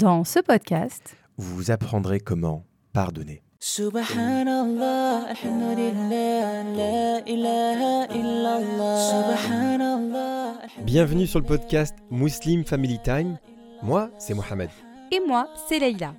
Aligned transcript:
Dans 0.00 0.24
ce 0.24 0.38
podcast, 0.38 1.14
vous 1.36 1.70
apprendrez 1.70 2.20
comment 2.20 2.64
pardonner. 2.94 3.42
Subhanallah, 3.58 5.26
alhamdulillah, 5.28 6.62
la 6.74 7.28
ilaha 7.28 8.06
illallah. 8.14 9.10
Subhanallah. 9.10 10.54
Bienvenue 10.84 11.26
sur 11.26 11.38
le 11.40 11.44
podcast 11.44 11.94
Muslim 12.10 12.64
Family 12.64 12.98
Time. 13.04 13.38
Moi, 13.82 14.08
c'est 14.16 14.32
Mohamed. 14.32 14.70
et 15.12 15.20
moi, 15.26 15.48
c'est 15.68 15.78
Leïla. 15.78 16.14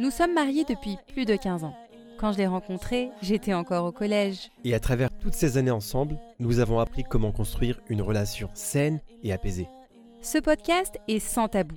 Nous 0.00 0.10
sommes 0.10 0.34
mariés 0.34 0.64
depuis 0.64 0.96
plus 1.12 1.24
de 1.24 1.36
15 1.36 1.62
ans. 1.62 1.76
Quand 2.18 2.32
je 2.32 2.38
l'ai 2.38 2.48
rencontré, 2.48 3.10
j'étais 3.22 3.54
encore 3.54 3.84
au 3.84 3.92
collège. 3.92 4.50
Et 4.64 4.74
à 4.74 4.80
travers 4.80 5.10
toutes 5.20 5.34
ces 5.34 5.56
années 5.56 5.70
ensemble, 5.70 6.18
nous 6.40 6.58
avons 6.58 6.80
appris 6.80 7.04
comment 7.04 7.30
construire 7.30 7.78
une 7.88 8.02
relation 8.02 8.50
saine 8.54 9.00
et 9.22 9.32
apaisée. 9.32 9.68
Ce 10.20 10.38
podcast 10.38 10.98
est 11.06 11.20
sans 11.20 11.46
tabou. 11.46 11.76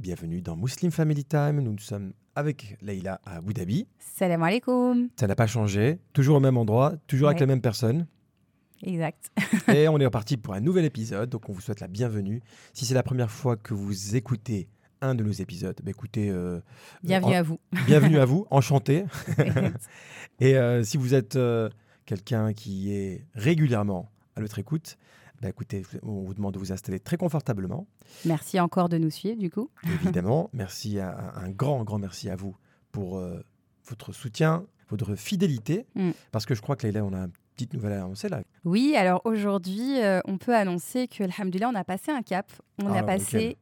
Bienvenue 0.00 0.40
dans 0.40 0.56
Muslim 0.56 0.90
Family 0.90 1.26
Time. 1.26 1.60
Nous 1.60 1.76
sommes 1.78 2.14
avec 2.34 2.78
Leïla 2.80 3.20
à 3.22 3.36
Abu 3.36 3.52
Dhabi. 3.52 3.86
Salam 3.98 4.42
alaikum. 4.42 5.10
Ça 5.18 5.26
n'a 5.26 5.34
pas 5.34 5.46
changé. 5.46 5.98
Toujours 6.14 6.38
au 6.38 6.40
même 6.40 6.56
endroit, 6.56 6.94
toujours 7.06 7.28
avec 7.28 7.40
la 7.40 7.44
même 7.46 7.60
personne. 7.60 8.06
Exact. 8.82 9.30
Et 9.68 9.88
on 9.90 9.98
est 9.98 10.06
reparti 10.06 10.38
pour 10.38 10.54
un 10.54 10.60
nouvel 10.60 10.86
épisode. 10.86 11.28
Donc 11.28 11.50
on 11.50 11.52
vous 11.52 11.60
souhaite 11.60 11.80
la 11.80 11.86
bienvenue. 11.86 12.40
Si 12.72 12.86
c'est 12.86 12.94
la 12.94 13.02
première 13.02 13.30
fois 13.30 13.58
que 13.58 13.74
vous 13.74 14.16
écoutez 14.16 14.68
un 15.02 15.14
de 15.14 15.22
nos 15.22 15.32
épisodes, 15.32 15.76
bah 15.84 15.90
écoutez, 15.90 16.30
euh, 16.30 16.60
Bienvenue 17.02 17.34
en- 17.34 17.38
à 17.38 17.42
vous. 17.42 17.60
bienvenue 17.86 18.18
à 18.20 18.24
vous, 18.24 18.46
enchanté. 18.50 19.04
Et 20.40 20.56
euh, 20.56 20.82
si 20.82 20.96
vous 20.96 21.12
êtes 21.12 21.36
euh, 21.36 21.68
quelqu'un 22.06 22.54
qui 22.54 22.90
est 22.94 23.26
régulièrement 23.34 24.10
à 24.34 24.40
notre 24.40 24.58
écoute, 24.58 24.96
bah 25.40 25.48
écoutez, 25.48 25.82
on 26.02 26.22
vous 26.22 26.34
demande 26.34 26.54
de 26.54 26.58
vous 26.58 26.72
installer 26.72 27.00
très 27.00 27.16
confortablement. 27.16 27.86
Merci 28.26 28.60
encore 28.60 28.88
de 28.88 28.98
nous 28.98 29.10
suivre 29.10 29.38
du 29.38 29.50
coup. 29.50 29.70
évidemment. 29.84 30.50
merci 30.52 30.98
à, 30.98 31.32
un 31.36 31.50
grand, 31.50 31.82
grand 31.84 31.98
merci 31.98 32.28
à 32.28 32.36
vous 32.36 32.54
pour 32.92 33.16
euh, 33.18 33.40
votre 33.88 34.12
soutien, 34.12 34.66
votre 34.90 35.14
fidélité. 35.14 35.86
Mm. 35.94 36.10
Parce 36.30 36.44
que 36.46 36.54
je 36.54 36.60
crois 36.60 36.76
que 36.76 36.86
Leïla, 36.86 37.04
on 37.04 37.12
a 37.14 37.20
une 37.20 37.32
petite 37.54 37.72
nouvelle 37.72 37.92
à 37.92 38.04
annoncer 38.04 38.28
là. 38.28 38.42
Oui, 38.64 38.94
alors 38.96 39.22
aujourd'hui, 39.24 40.00
euh, 40.02 40.20
on 40.26 40.36
peut 40.36 40.54
annoncer 40.54 41.08
que, 41.08 41.24
alhamdoulilah, 41.24 41.70
on 41.70 41.74
a 41.74 41.84
passé 41.84 42.10
un 42.10 42.22
cap. 42.22 42.50
On 42.82 42.92
Ah, 42.92 42.98
a 42.98 43.02
passé. 43.02 43.56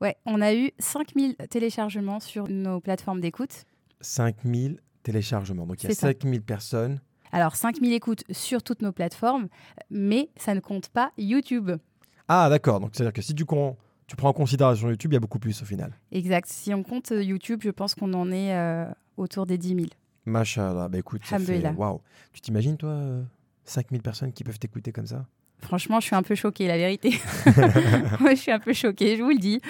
Ouais, 0.00 0.16
on 0.26 0.40
a 0.40 0.52
eu 0.54 0.70
5000 0.80 1.36
téléchargements 1.48 2.18
sur 2.20 2.48
nos 2.48 2.80
plateformes 2.80 3.20
d'écoute. 3.20 3.64
5000 4.00 4.80
téléchargements. 5.04 5.66
Donc 5.66 5.82
il 5.82 5.84
y 5.84 5.86
a 5.86 5.94
C'est 5.94 6.00
ça. 6.00 6.08
5000 6.08 6.42
personnes. 6.42 7.00
Alors 7.34 7.56
5000 7.56 7.92
écoutes 7.92 8.22
sur 8.30 8.62
toutes 8.62 8.80
nos 8.80 8.92
plateformes, 8.92 9.48
mais 9.90 10.30
ça 10.36 10.54
ne 10.54 10.60
compte 10.60 10.88
pas 10.88 11.10
YouTube. 11.18 11.72
Ah 12.28 12.48
d'accord, 12.48 12.78
donc 12.78 12.90
c'est-à-dire 12.92 13.12
que 13.12 13.22
si 13.22 13.34
tu, 13.34 13.44
prends 13.44 13.76
en 14.22 14.32
considération 14.32 14.88
YouTube, 14.88 15.10
il 15.10 15.14
y 15.14 15.16
a 15.16 15.20
beaucoup 15.20 15.40
plus 15.40 15.60
au 15.60 15.64
final. 15.64 15.98
Exact. 16.12 16.46
Si 16.48 16.72
on 16.72 16.84
compte 16.84 17.10
euh, 17.10 17.24
YouTube, 17.24 17.58
je 17.64 17.70
pense 17.70 17.96
qu'on 17.96 18.14
en 18.14 18.30
est 18.30 18.54
euh, 18.54 18.86
autour 19.16 19.46
des 19.46 19.58
10 19.58 19.68
000. 19.68 19.80
Machallah, 20.26 20.88
bah 20.88 20.98
écoute, 20.98 21.22
ça 21.24 21.40
fait... 21.40 21.68
Waouh 21.76 22.00
Tu 22.32 22.40
t'imagines 22.40 22.76
toi, 22.76 22.90
euh, 22.90 23.24
5000 23.64 24.00
personnes 24.00 24.32
qui 24.32 24.44
peuvent 24.44 24.60
t'écouter 24.60 24.92
comme 24.92 25.08
ça? 25.08 25.26
Franchement, 25.58 25.98
je 25.98 26.06
suis 26.06 26.14
un 26.14 26.22
peu 26.22 26.36
choquée, 26.36 26.68
la 26.68 26.76
vérité. 26.76 27.18
Ouais, 28.20 28.36
je 28.36 28.40
suis 28.40 28.52
un 28.52 28.60
peu 28.60 28.72
choquée, 28.72 29.16
je 29.16 29.22
vous 29.22 29.30
le 29.30 29.38
dis. 29.38 29.60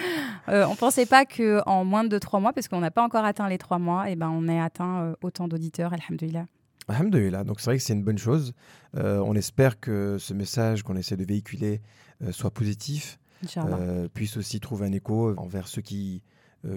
Euh, 0.49 0.67
on 0.69 0.75
pensait 0.75 1.05
pas 1.05 1.25
qu'en 1.25 1.83
moins 1.83 2.03
de 2.03 2.19
3 2.19 2.39
mois, 2.39 2.53
parce 2.53 2.67
qu'on 2.67 2.79
n'a 2.81 2.91
pas 2.91 3.03
encore 3.03 3.25
atteint 3.25 3.49
les 3.49 3.57
3 3.57 3.79
mois, 3.79 4.09
et 4.09 4.15
ben 4.15 4.29
on 4.29 4.47
ait 4.47 4.59
atteint 4.59 5.01
euh, 5.01 5.15
autant 5.23 5.47
d'auditeurs, 5.47 5.93
alhamdoulilah. 5.93 6.45
Alhamdulillah, 6.87 7.43
donc 7.43 7.59
c'est 7.59 7.65
vrai 7.65 7.77
que 7.77 7.83
c'est 7.83 7.93
une 7.93 8.03
bonne 8.03 8.17
chose. 8.17 8.53
Euh, 8.95 9.19
on 9.19 9.35
espère 9.35 9.79
que 9.79 10.17
ce 10.19 10.33
message 10.33 10.83
qu'on 10.83 10.95
essaie 10.95 11.17
de 11.17 11.25
véhiculer 11.25 11.81
euh, 12.21 12.31
soit 12.31 12.51
positif, 12.51 13.19
euh, 13.57 14.07
puisse 14.13 14.37
aussi 14.37 14.59
trouver 14.59 14.87
un 14.87 14.91
écho 14.91 15.35
envers 15.37 15.67
ceux 15.67 15.81
qui, 15.81 16.21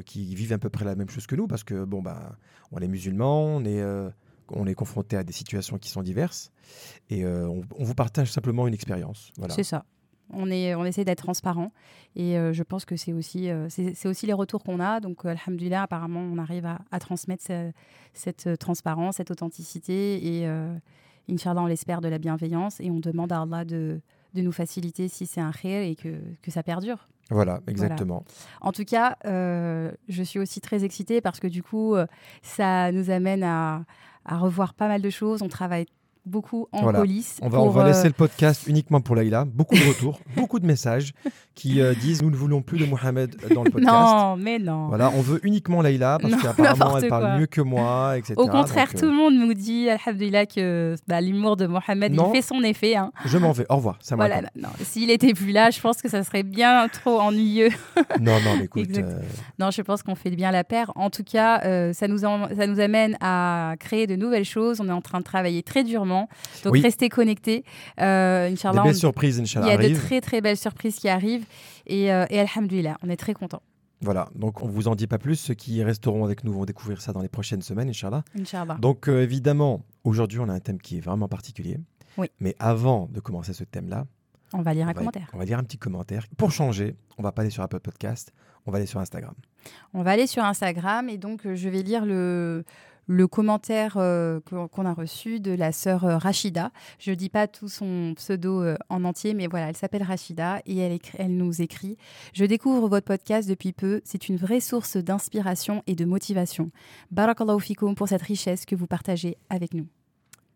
qui 0.04 0.34
vivent 0.34 0.52
à 0.52 0.58
peu 0.58 0.70
près 0.70 0.84
la 0.84 0.94
même 0.94 1.08
chose 1.08 1.26
que 1.26 1.36
nous, 1.36 1.46
parce 1.46 1.64
que 1.64 1.84
bon 1.84 2.02
bah, 2.02 2.36
on 2.72 2.78
est 2.78 2.88
musulmans, 2.88 3.56
on 3.56 3.64
est, 3.64 3.82
on 4.50 4.66
est 4.66 4.74
confronté 4.74 5.16
à 5.16 5.24
des 5.24 5.32
situations 5.32 5.78
qui 5.78 5.88
sont 5.88 6.02
diverses, 6.02 6.52
et 7.10 7.24
on, 7.26 7.62
on 7.76 7.84
vous 7.84 7.94
partage 7.94 8.30
simplement 8.30 8.66
une 8.66 8.74
expérience. 8.74 9.32
Voilà. 9.36 9.54
C'est 9.54 9.64
ça. 9.64 9.84
On, 10.32 10.50
est, 10.50 10.74
on 10.74 10.84
essaie 10.84 11.04
d'être 11.04 11.22
transparent 11.22 11.72
et 12.16 12.36
euh, 12.38 12.52
je 12.52 12.62
pense 12.62 12.84
que 12.84 12.96
c'est 12.96 13.12
aussi, 13.12 13.50
euh, 13.50 13.68
c'est 13.68 14.06
aussi 14.06 14.26
les 14.26 14.32
retours 14.32 14.62
qu'on 14.62 14.80
a. 14.80 15.00
Donc, 15.00 15.24
euh, 15.24 15.30
alhamdoulilah, 15.46 15.82
apparemment, 15.84 16.20
on 16.20 16.38
arrive 16.38 16.66
à, 16.66 16.78
à 16.90 16.98
transmettre 16.98 17.42
ce- 17.46 17.72
cette 18.12 18.58
transparence, 18.58 19.16
cette 19.16 19.30
authenticité 19.30 20.38
et, 20.38 20.46
euh, 20.46 20.74
Inch'Allah, 21.30 21.62
on 21.62 21.66
l'espère, 21.66 22.00
de 22.00 22.08
la 22.08 22.18
bienveillance 22.18 22.80
et 22.80 22.90
on 22.90 23.00
demande 23.00 23.32
à 23.32 23.42
Allah 23.42 23.64
de, 23.64 24.00
de 24.34 24.40
nous 24.42 24.52
faciliter 24.52 25.08
si 25.08 25.26
c'est 25.26 25.40
un 25.42 25.52
khir 25.52 25.80
et 25.82 25.94
que, 25.94 26.16
que 26.42 26.50
ça 26.50 26.62
perdure. 26.62 27.08
Voilà, 27.30 27.60
exactement. 27.66 28.24
En 28.62 28.72
tout 28.72 28.84
cas, 28.84 29.16
euh, 29.26 29.92
je 30.08 30.22
suis 30.22 30.38
aussi 30.38 30.62
très 30.62 30.84
excitée 30.84 31.20
parce 31.20 31.40
que 31.40 31.46
du 31.46 31.62
coup, 31.62 31.94
ça 32.42 32.90
nous 32.92 33.10
amène 33.10 33.42
à, 33.42 33.84
à 34.24 34.38
revoir 34.38 34.72
pas 34.72 34.88
mal 34.88 35.02
de 35.02 35.10
choses. 35.10 35.42
On 35.42 35.48
travaille 35.48 35.84
beaucoup 36.28 36.68
en 36.72 36.82
Voilà. 36.82 37.00
coulisses. 37.00 37.38
On 37.42 37.48
va, 37.48 37.60
on 37.60 37.68
va 37.70 37.82
euh, 37.82 37.86
laisser 37.88 38.06
le 38.06 38.12
podcast 38.14 38.64
uniquement 38.66 39.00
pour 39.00 39.16
Laïla. 39.16 39.44
Beaucoup 39.44 39.74
de 39.74 39.88
retours, 39.88 40.20
beaucoup 40.36 40.58
de 40.60 40.66
messages 40.66 41.12
qui 41.54 41.80
euh, 41.80 41.94
disent 41.94 42.22
nous 42.22 42.30
ne 42.30 42.36
voulons 42.36 42.62
plus 42.62 42.78
de 42.78 42.84
Mohamed 42.86 43.34
dans 43.54 43.64
le 43.64 43.70
podcast. 43.70 43.92
Non, 43.92 44.36
mais 44.36 44.58
non. 44.58 44.88
Voilà, 44.88 45.10
on 45.16 45.20
veut 45.20 45.40
uniquement 45.42 45.82
Laïla 45.82 46.18
parce 46.22 46.34
qu'apparemment 46.40 46.98
elle 46.98 47.08
parle 47.08 47.22
quoi. 47.24 47.38
mieux 47.38 47.46
que 47.46 47.60
moi, 47.60 48.16
etc. 48.16 48.34
Au 48.36 48.46
contraire, 48.46 48.86
Donc, 48.86 48.94
euh, 48.96 48.98
tout 49.00 49.06
le 49.06 49.12
monde 49.12 49.34
nous 49.34 49.54
dit, 49.54 49.88
alhamdoulilah, 49.88 50.46
que 50.46 50.94
bah, 51.08 51.20
l'humour 51.20 51.56
de 51.56 51.66
Mohamed, 51.66 52.12
Non. 52.12 52.30
il 52.32 52.36
fait 52.36 52.42
son 52.42 52.62
effet. 52.62 52.94
hein. 52.96 53.10
je 53.24 53.38
m'en 53.38 53.52
vais. 53.52 53.66
Au 53.68 53.76
revoir. 53.76 53.98
Ça 54.00 54.14
Voilà, 54.16 54.42
non, 54.56 54.68
S'il 54.82 55.10
était 55.10 55.34
plus 55.34 55.52
là, 55.52 55.70
je 55.70 55.80
pense 55.80 56.00
que 56.02 56.08
ça 56.08 56.22
serait 56.22 56.42
bien 56.44 56.86
trop 56.88 57.20
ennuyeux. 57.20 57.70
Non, 58.20 58.34
non, 58.44 58.56
mais 58.58 58.64
écoute. 58.64 58.88
Euh, 58.98 59.20
Non, 59.58 59.70
je 59.70 59.80
pense 59.82 60.02
qu'on 60.02 60.14
fait 60.14 60.30
bien 60.30 60.50
la 60.50 60.64
paire. 60.64 60.90
En 60.96 61.08
tout 61.10 61.22
cas, 61.24 61.60
euh, 61.64 61.92
ça, 61.92 62.08
nous 62.08 62.24
en- 62.24 62.48
ça 62.54 62.66
nous 62.66 62.80
amène 62.80 63.16
à 63.20 63.74
créer 63.78 64.06
de 64.06 64.16
nouvelles 64.16 64.44
choses. 64.44 64.80
On 64.80 64.88
est 64.88 64.92
en 64.92 65.00
train 65.00 65.18
de 65.18 65.24
travailler 65.24 65.62
très 65.62 65.84
durement. 65.84 66.17
Donc, 66.64 66.72
Oui. 66.72 66.80
restez 66.80 67.08
connectés. 67.08 67.64
Euh, 68.00 68.48
des 68.50 68.56
belles 68.62 68.80
on- 68.84 68.92
surprises, 68.94 69.36
il 69.38 69.42
Inch'Allah, 69.42 69.68
y 69.68 69.70
a 69.70 69.76
de 69.88 69.94
très, 69.94 70.20
très 70.20 70.40
belles 70.40 70.56
surprises 70.56 70.96
qui 70.96 71.08
arrivent. 71.08 71.44
Et, 71.86 72.12
euh, 72.12 72.26
et 72.30 72.40
alhamdoulilah, 72.40 72.96
on 73.02 73.08
est 73.10 73.16
très 73.16 73.34
contents. 73.34 73.62
Voilà, 74.00 74.28
donc 74.36 74.62
on 74.62 74.68
vous 74.68 74.86
en 74.86 74.94
dit 74.94 75.08
pas 75.08 75.18
plus. 75.18 75.34
Ceux 75.36 75.54
qui 75.54 75.82
resteront 75.82 76.24
avec 76.24 76.44
nous 76.44 76.52
vont 76.52 76.64
découvrir 76.64 77.00
ça 77.00 77.12
dans 77.12 77.20
les 77.20 77.28
prochaines 77.28 77.62
semaines, 77.62 77.88
Inch'Allah. 77.88 78.22
Inch'Allah. 78.38 78.76
Donc 78.80 79.08
euh, 79.08 79.22
évidemment, 79.22 79.82
aujourd'hui 80.04 80.38
on 80.38 80.48
a 80.48 80.52
un 80.52 80.60
thème 80.60 80.80
qui 80.80 80.98
est 80.98 81.00
vraiment 81.00 81.26
particulier. 81.26 81.78
Oui. 82.16 82.28
Mais 82.38 82.54
avant 82.60 83.08
de 83.10 83.18
commencer 83.20 83.52
ce 83.52 83.64
thème-là, 83.64 84.04
On 84.52 84.62
va 84.62 84.72
lire 84.72 84.86
on 84.86 84.90
un 84.90 84.92
va, 84.92 84.98
commentaire. 85.00 85.28
on 85.32 85.38
va 85.38 85.44
lire 85.44 85.58
un 85.58 85.64
petit 85.64 85.78
commentaire. 85.78 86.26
Pour 86.36 86.52
changer, 86.52 86.94
on 87.16 87.22
va 87.24 87.32
pas 87.32 87.42
aller 87.42 87.50
sur 87.50 87.62
Apple 87.64 87.80
Podcast, 87.80 88.32
on 88.66 88.70
va 88.70 88.76
aller 88.78 88.86
sur 88.86 89.00
Instagram. 89.00 89.34
On 89.94 90.02
va 90.04 90.12
aller 90.12 90.28
sur 90.28 90.44
Instagram 90.44 91.08
et 91.08 91.18
donc 91.18 91.44
euh, 91.44 91.56
je 91.56 91.68
vais 91.68 91.82
lire 91.82 92.06
le, 92.06 92.64
le 93.08 93.26
commentaire 93.26 93.94
euh, 93.96 94.38
qu'on 94.70 94.84
a 94.84 94.92
reçu 94.92 95.40
de 95.40 95.50
la 95.50 95.72
sœur 95.72 96.04
euh, 96.04 96.18
Rachida. 96.18 96.70
Je 96.98 97.10
ne 97.10 97.16
dis 97.16 97.30
pas 97.30 97.48
tout 97.48 97.68
son 97.68 98.12
pseudo 98.14 98.62
euh, 98.62 98.76
en 98.90 99.02
entier, 99.04 99.34
mais 99.34 99.46
voilà, 99.46 99.70
elle 99.70 99.76
s'appelle 99.76 100.02
Rachida 100.02 100.60
et 100.66 100.76
elle, 100.76 101.36
nous 101.36 101.60
écrit 101.62 101.96
Je 102.34 102.44
découvre 102.44 102.86
votre 102.88 103.06
podcast 103.06 103.48
depuis 103.48 103.72
peu. 103.72 104.02
C'est 104.04 104.28
une 104.28 104.36
vraie 104.36 104.60
source 104.60 104.98
d'inspiration 104.98 105.82
et 105.86 105.94
de 105.94 106.04
motivation. 106.04 106.70
Barakallahu 107.10 107.94
pour 107.96 108.08
cette 108.08 108.22
richesse 108.22 108.66
que 108.66 108.76
vous 108.76 108.86
partagez 108.86 109.38
avec 109.48 109.72
nous. 109.72 109.88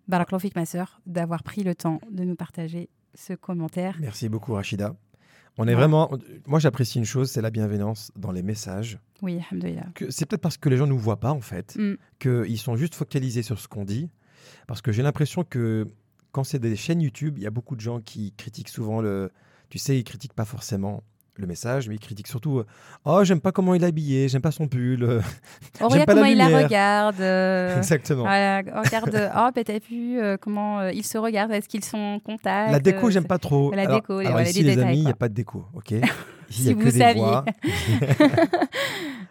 Barakallahu 0.08 0.50
ma 0.54 0.66
sœur, 0.66 1.00
d'avoir 1.06 1.42
pris 1.42 1.62
le 1.62 1.74
temps 1.74 2.00
de 2.10 2.24
nous 2.24 2.36
partager 2.36 2.90
ce 3.14 3.32
commentaire. 3.32 3.96
Merci 3.98 4.28
beaucoup 4.28 4.52
Rachida. 4.52 4.94
On 5.58 5.68
est 5.68 5.74
vraiment, 5.74 6.10
moi 6.46 6.58
j'apprécie 6.58 6.98
une 6.98 7.04
chose, 7.04 7.30
c'est 7.30 7.42
la 7.42 7.50
bienveillance 7.50 8.10
dans 8.16 8.32
les 8.32 8.42
messages. 8.42 8.98
Oui. 9.20 9.40
Que 9.94 10.10
c'est 10.10 10.24
peut-être 10.26 10.40
parce 10.40 10.56
que 10.56 10.68
les 10.68 10.76
gens 10.78 10.86
ne 10.86 10.92
nous 10.92 10.98
voient 10.98 11.20
pas 11.20 11.30
en 11.32 11.40
fait, 11.42 11.76
Mm. 11.76 11.94
qu'ils 12.18 12.58
sont 12.58 12.76
juste 12.76 12.94
focalisés 12.94 13.42
sur 13.42 13.58
ce 13.58 13.68
qu'on 13.68 13.84
dit. 13.84 14.08
Parce 14.66 14.80
que 14.80 14.92
j'ai 14.92 15.02
l'impression 15.02 15.44
que 15.44 15.86
quand 16.32 16.44
c'est 16.44 16.58
des 16.58 16.74
chaînes 16.76 17.02
YouTube, 17.02 17.34
il 17.36 17.42
y 17.44 17.46
a 17.46 17.50
beaucoup 17.50 17.76
de 17.76 17.80
gens 17.80 18.00
qui 18.00 18.32
critiquent 18.36 18.70
souvent 18.70 19.00
le. 19.02 19.30
Tu 19.68 19.78
sais, 19.78 19.98
ils 19.98 20.04
critiquent 20.04 20.32
pas 20.34 20.44
forcément 20.46 21.02
le 21.36 21.46
message, 21.46 21.88
mais 21.88 21.94
il 21.94 21.98
critique 21.98 22.28
surtout 22.28 22.58
euh, 22.58 22.66
Oh, 23.06 23.24
j'aime 23.24 23.40
pas 23.40 23.52
comment 23.52 23.74
il 23.74 23.82
est 23.82 23.86
habillé, 23.86 24.28
j'aime 24.28 24.42
pas 24.42 24.50
son 24.50 24.68
pull. 24.68 25.02
euh, 25.02 25.20
Oh, 25.80 25.88
J'aime 25.90 26.02
regarde 26.02 26.06
pas 26.06 26.14
la 26.14 26.20
comment 26.20 26.30
il 26.32 26.36
la 26.38 26.62
regarde. 26.62 27.20
euh, 27.20 27.76
Exactement. 27.78 28.22
Voilà, 28.22 28.58
regarde, 28.58 29.30
oh, 29.56 29.62
t'as 29.64 29.78
vu 29.88 30.20
euh, 30.20 30.36
comment 30.38 30.80
euh, 30.80 30.92
ils 30.92 31.04
se 31.06 31.16
regardent, 31.18 31.52
est-ce 31.52 31.68
qu'ils 31.68 31.84
sont 31.84 31.98
en 31.98 32.18
contact 32.20 32.70
La 32.72 32.80
déco, 32.80 33.08
j'aime 33.10 33.26
pas 33.26 33.38
trop. 33.38 33.72
la 33.72 33.82
alors, 33.82 33.96
déco, 34.00 34.20
les- 34.20 34.26
alors 34.26 34.32
voilà, 34.38 34.50
ici, 34.50 34.58
des 34.62 34.64
les 34.70 34.76
détails, 34.76 34.88
amis, 34.90 34.98
il 34.98 35.04
n'y 35.04 35.10
a 35.10 35.14
pas 35.14 35.28
de 35.28 35.34
déco, 35.34 35.64
ok 35.74 35.92
Ici, 35.92 36.04
il 36.50 36.54
Si 36.54 36.64
y 36.66 36.70
a 36.70 36.74
vous 36.74 36.80
que 36.80 36.84
des 36.84 36.98
saviez. 36.98 37.22
voix. 37.22 37.44
il 37.64 37.98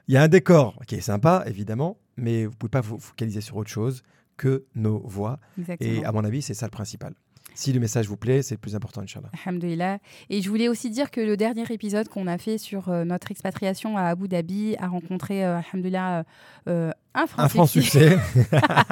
Il 0.07 0.13
y 0.15 0.17
a 0.17 0.23
un 0.23 0.27
décor 0.27 0.75
qui 0.87 0.95
est 0.95 1.01
sympa, 1.01 1.43
évidemment, 1.45 1.97
mais 2.17 2.45
vous 2.47 2.53
pouvez 2.55 2.69
pas 2.71 2.81
vous 2.81 2.97
focaliser 2.99 3.41
sur 3.41 3.57
autre 3.57 3.69
chose 3.69 4.01
que 4.37 4.65
nos 4.73 4.99
voix. 5.05 5.39
Exactement. 5.59 5.91
Et 6.01 6.03
à 6.03 6.11
mon 6.11 6.23
avis, 6.23 6.41
c'est 6.41 6.55
ça 6.55 6.65
le 6.65 6.71
principal. 6.71 7.13
Si 7.53 7.73
le 7.73 7.79
message 7.79 8.07
vous 8.07 8.17
plaît, 8.17 8.41
c'est 8.41 8.55
le 8.55 8.59
plus 8.59 8.75
important, 8.75 9.01
Inch'Allah. 9.01 9.29
Alhamdulillah. 9.45 9.99
Et 10.29 10.41
je 10.41 10.49
voulais 10.49 10.67
aussi 10.67 10.89
dire 10.89 11.11
que 11.11 11.21
le 11.21 11.37
dernier 11.37 11.65
épisode 11.69 12.07
qu'on 12.07 12.27
a 12.27 12.37
fait 12.37 12.57
sur 12.57 12.89
euh, 12.89 13.03
notre 13.03 13.31
expatriation 13.31 13.97
à 13.97 14.03
Abu 14.03 14.27
Dhabi 14.27 14.75
a 14.77 14.87
rencontré, 14.87 15.45
euh, 15.45 15.59
Alhamdulillah, 15.59 16.23
euh, 16.67 16.91
un 17.13 17.27
franc 17.27 17.43
Un 17.43 17.47
franc 17.49 17.65
succès. 17.65 18.17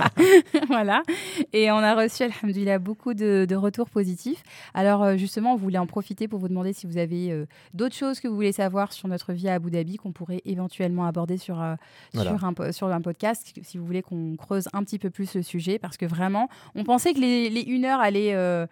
voilà. 0.68 1.04
Et 1.54 1.72
on 1.72 1.78
a 1.78 1.96
reçu, 1.96 2.24
alhamdoulilah, 2.24 2.80
beaucoup 2.80 3.14
de, 3.14 3.46
de 3.48 3.56
retours 3.56 3.90
positifs. 3.90 4.44
Alors, 4.74 5.04
euh, 5.04 5.18
justement, 5.18 5.54
on 5.54 5.56
voulait 5.56 5.78
en 5.78 5.88
profiter 5.88 6.28
pour 6.28 6.40
vous 6.40 6.48
demander 6.50 6.74
si 6.74 6.86
vous 6.88 6.98
avez 6.98 7.32
euh, 7.32 7.46
d'autres 7.74 7.96
choses 7.96 8.20
que 8.20 8.28
vous 8.28 8.36
voulez 8.36 8.52
savoir 8.52 8.92
sur 8.94 9.08
notre 9.08 9.34
vie 9.34 9.48
à 9.50 9.54
Abu 9.56 9.72
Dhabi 9.72 9.98
qu'on 9.98 10.12
pourrait 10.12 10.42
éventuellement 10.46 11.06
aborder 11.06 11.38
sur, 11.38 11.62
euh, 11.62 11.76
Voilà. 12.14 12.32
sur, 12.36 12.46
un, 12.46 12.54
po- 12.54 12.72
sur 12.72 12.88
un 12.88 13.02
podcast, 13.02 13.54
si 13.62 13.78
vous 13.78 13.86
voulez 13.86 14.02
qu'on 14.02 14.36
creuse 14.36 14.68
un 14.74 14.84
petit 14.84 15.00
peu 15.00 15.10
plus 15.10 15.34
le 15.36 15.42
sujet. 15.44 15.80
Parce 15.80 15.98
que 15.98 16.06
vraiment, 16.06 16.50
on 16.76 16.84
pensait 16.84 17.14
que 17.14 17.20
les, 17.20 17.50
les 17.50 17.62
une 17.62 17.86
heure 17.86 18.00
allaient. 18.00 18.34
euh, 18.36 18.66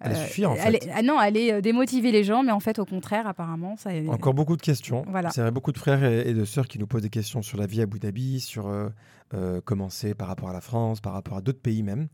Allait 0.00 0.16
euh, 0.16 0.24
suffire, 0.26 0.50
en 0.50 0.56
fait. 0.56 0.88
ah 0.92 1.02
non, 1.02 1.18
allait 1.18 1.52
euh, 1.52 1.60
démotiver 1.60 2.10
les 2.12 2.24
gens, 2.24 2.42
mais 2.42 2.52
en 2.52 2.60
fait, 2.60 2.78
au 2.78 2.84
contraire, 2.84 3.26
apparemment, 3.26 3.76
ça. 3.76 3.90
Encore 4.08 4.34
beaucoup 4.34 4.56
de 4.56 4.62
questions. 4.62 5.04
Voilà. 5.08 5.30
C'est 5.30 5.40
vrai, 5.40 5.50
beaucoup 5.50 5.72
de 5.72 5.78
frères 5.78 6.04
et, 6.04 6.28
et 6.28 6.34
de 6.34 6.44
sœurs 6.44 6.66
qui 6.68 6.78
nous 6.78 6.86
posent 6.86 7.02
des 7.02 7.10
questions 7.10 7.42
sur 7.42 7.56
la 7.58 7.66
vie 7.66 7.80
à 7.80 7.84
Abu 7.84 7.98
Dhabi, 8.00 8.40
sur 8.40 8.66
euh, 8.68 8.88
euh, 9.34 9.60
comment 9.64 9.88
c'est 9.88 10.14
par 10.14 10.28
rapport 10.28 10.50
à 10.50 10.52
la 10.52 10.60
France, 10.60 11.00
par 11.00 11.12
rapport 11.12 11.36
à 11.36 11.40
d'autres 11.40 11.60
pays 11.60 11.82
même. 11.82 12.08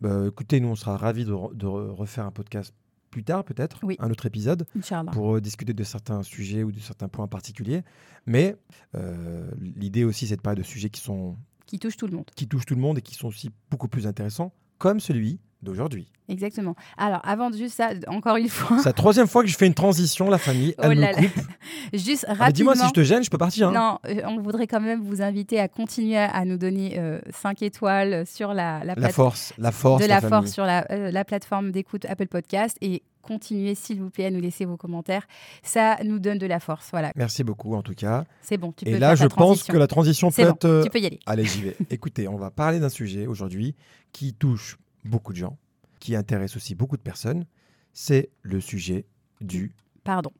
Bah, 0.00 0.24
écoutez, 0.28 0.60
nous, 0.60 0.68
on 0.68 0.74
sera 0.76 0.96
ravis 0.96 1.24
de, 1.24 1.32
re- 1.32 1.54
de 1.56 1.66
re- 1.66 1.90
refaire 1.90 2.26
un 2.26 2.30
podcast 2.30 2.74
plus 3.10 3.24
tard, 3.24 3.44
peut-être, 3.44 3.78
Oui. 3.84 3.96
un 4.00 4.10
autre 4.10 4.26
épisode, 4.26 4.66
pour 5.12 5.36
euh, 5.36 5.40
discuter 5.40 5.72
de 5.72 5.84
certains 5.84 6.22
sujets 6.24 6.62
ou 6.64 6.72
de 6.72 6.80
certains 6.80 7.08
points 7.08 7.28
particuliers. 7.28 7.82
Mais 8.26 8.56
euh, 8.96 9.48
l'idée 9.76 10.04
aussi, 10.04 10.26
c'est 10.26 10.36
de 10.36 10.40
parler 10.42 10.60
de 10.60 10.66
sujets 10.66 10.90
qui, 10.90 11.00
sont, 11.00 11.36
Qui 11.66 11.78
touche 11.78 11.96
tout 11.96 12.06
le 12.08 12.16
monde. 12.16 12.26
qui 12.34 12.48
touchent 12.48 12.66
tout 12.66 12.74
le 12.74 12.80
monde 12.80 12.98
et 12.98 13.02
qui 13.02 13.14
sont 13.14 13.28
aussi 13.28 13.50
beaucoup 13.70 13.88
plus 13.88 14.06
intéressants, 14.08 14.52
comme 14.78 14.98
celui 15.00 15.38
d'aujourd'hui. 15.64 16.06
Exactement. 16.28 16.74
Alors, 16.96 17.20
avant 17.24 17.50
de 17.50 17.56
juste 17.56 17.74
ça, 17.76 17.90
encore 18.06 18.36
une 18.36 18.48
fois, 18.48 18.78
C'est 18.78 18.86
la 18.90 18.92
troisième 18.94 19.26
fois 19.26 19.42
que 19.42 19.48
je 19.48 19.56
fais 19.56 19.66
une 19.66 19.74
transition, 19.74 20.30
la 20.30 20.38
famille. 20.38 20.74
Oh 20.78 20.82
Elle 20.84 21.00
là 21.00 21.08
me 21.08 21.12
là. 21.12 21.28
coupe. 21.28 21.44
juste 21.92 22.24
Ah, 22.28 22.34
rapidement. 22.34 22.72
Dis-moi 22.72 22.76
si 22.76 22.86
je 22.88 22.92
te 22.92 23.02
gêne, 23.02 23.22
je 23.24 23.30
peux 23.30 23.38
partir. 23.38 23.68
hein. 23.68 23.72
Non, 24.06 24.10
euh, 24.10 24.22
on 24.26 24.40
voudrait 24.40 24.66
quand 24.66 24.80
même 24.80 25.02
vous 25.02 25.20
inviter 25.22 25.58
à 25.60 25.68
continuer 25.68 26.16
à, 26.16 26.44
nous 26.44 26.56
donner 26.56 27.00
5 27.30 27.62
étoiles 27.62 28.26
sur 28.26 28.54
la, 28.54 28.84
la 28.84 28.94
La 28.94 29.08
force, 29.10 29.52
la 29.58 29.72
force, 29.72 30.02
de 30.02 30.08
la, 30.08 30.20
force 30.20 30.50
sur 30.52 30.64
la, 30.64 30.86
euh, 30.92 31.10
la 31.10 31.24
plateforme 31.24 31.72
d'écoute 31.72 32.04
Apple 32.06 32.28
Podcast 32.28 32.76
et 32.80 33.02
continuez 33.22 33.74
s'il 33.74 34.00
vous 34.02 34.10
plaît 34.10 34.26
à 34.26 34.30
nous 34.30 34.40
laisser 34.40 34.64
vos 34.66 34.76
commentaires. 34.76 35.26
Ça 35.62 35.96
nous 36.04 36.18
donne 36.18 36.36
de 36.38 36.46
la 36.46 36.60
force. 36.60 36.88
Voilà, 36.90 37.10
Merci 37.16 37.42
beaucoup 37.44 37.74
en 37.74 37.82
tout 37.82 37.94
cas. 37.94 38.24
c'est 38.42 38.58
bon. 38.58 38.72
Tu 38.72 38.86
Et 38.88 38.92
peux 38.92 38.98
là, 38.98 39.16
faire 39.16 39.28
je 39.28 39.34
pense 39.34 39.62
que 39.64 39.76
la 39.76 39.86
transition 39.86 40.30
peut 40.30 40.42
bon, 40.42 40.50
être. 40.50 40.64
euh, 40.66 40.82
tu 40.84 40.90
peux 40.90 41.00
y 41.00 41.06
aller. 41.06 41.20
Allez, 41.26 41.44
j'y 41.44 41.62
vais. 41.62 41.76
Écoutez, 41.90 42.28
on 42.28 42.36
va 42.36 42.50
parler 42.50 42.80
d'un 42.80 42.88
sujet 42.90 43.26
aujourd'hui 43.26 43.74
qui 44.12 44.34
touche 44.34 44.76
beaucoup 45.04 45.32
de 45.32 45.38
gens, 45.38 45.56
qui 46.00 46.16
intéresse 46.16 46.56
aussi 46.56 46.74
beaucoup 46.74 46.96
de 46.96 47.02
personnes. 47.02 47.44
C'est 47.92 48.30
le 48.42 48.60
sujet 48.60 49.06
du. 49.40 49.72
Pardon. 50.02 50.30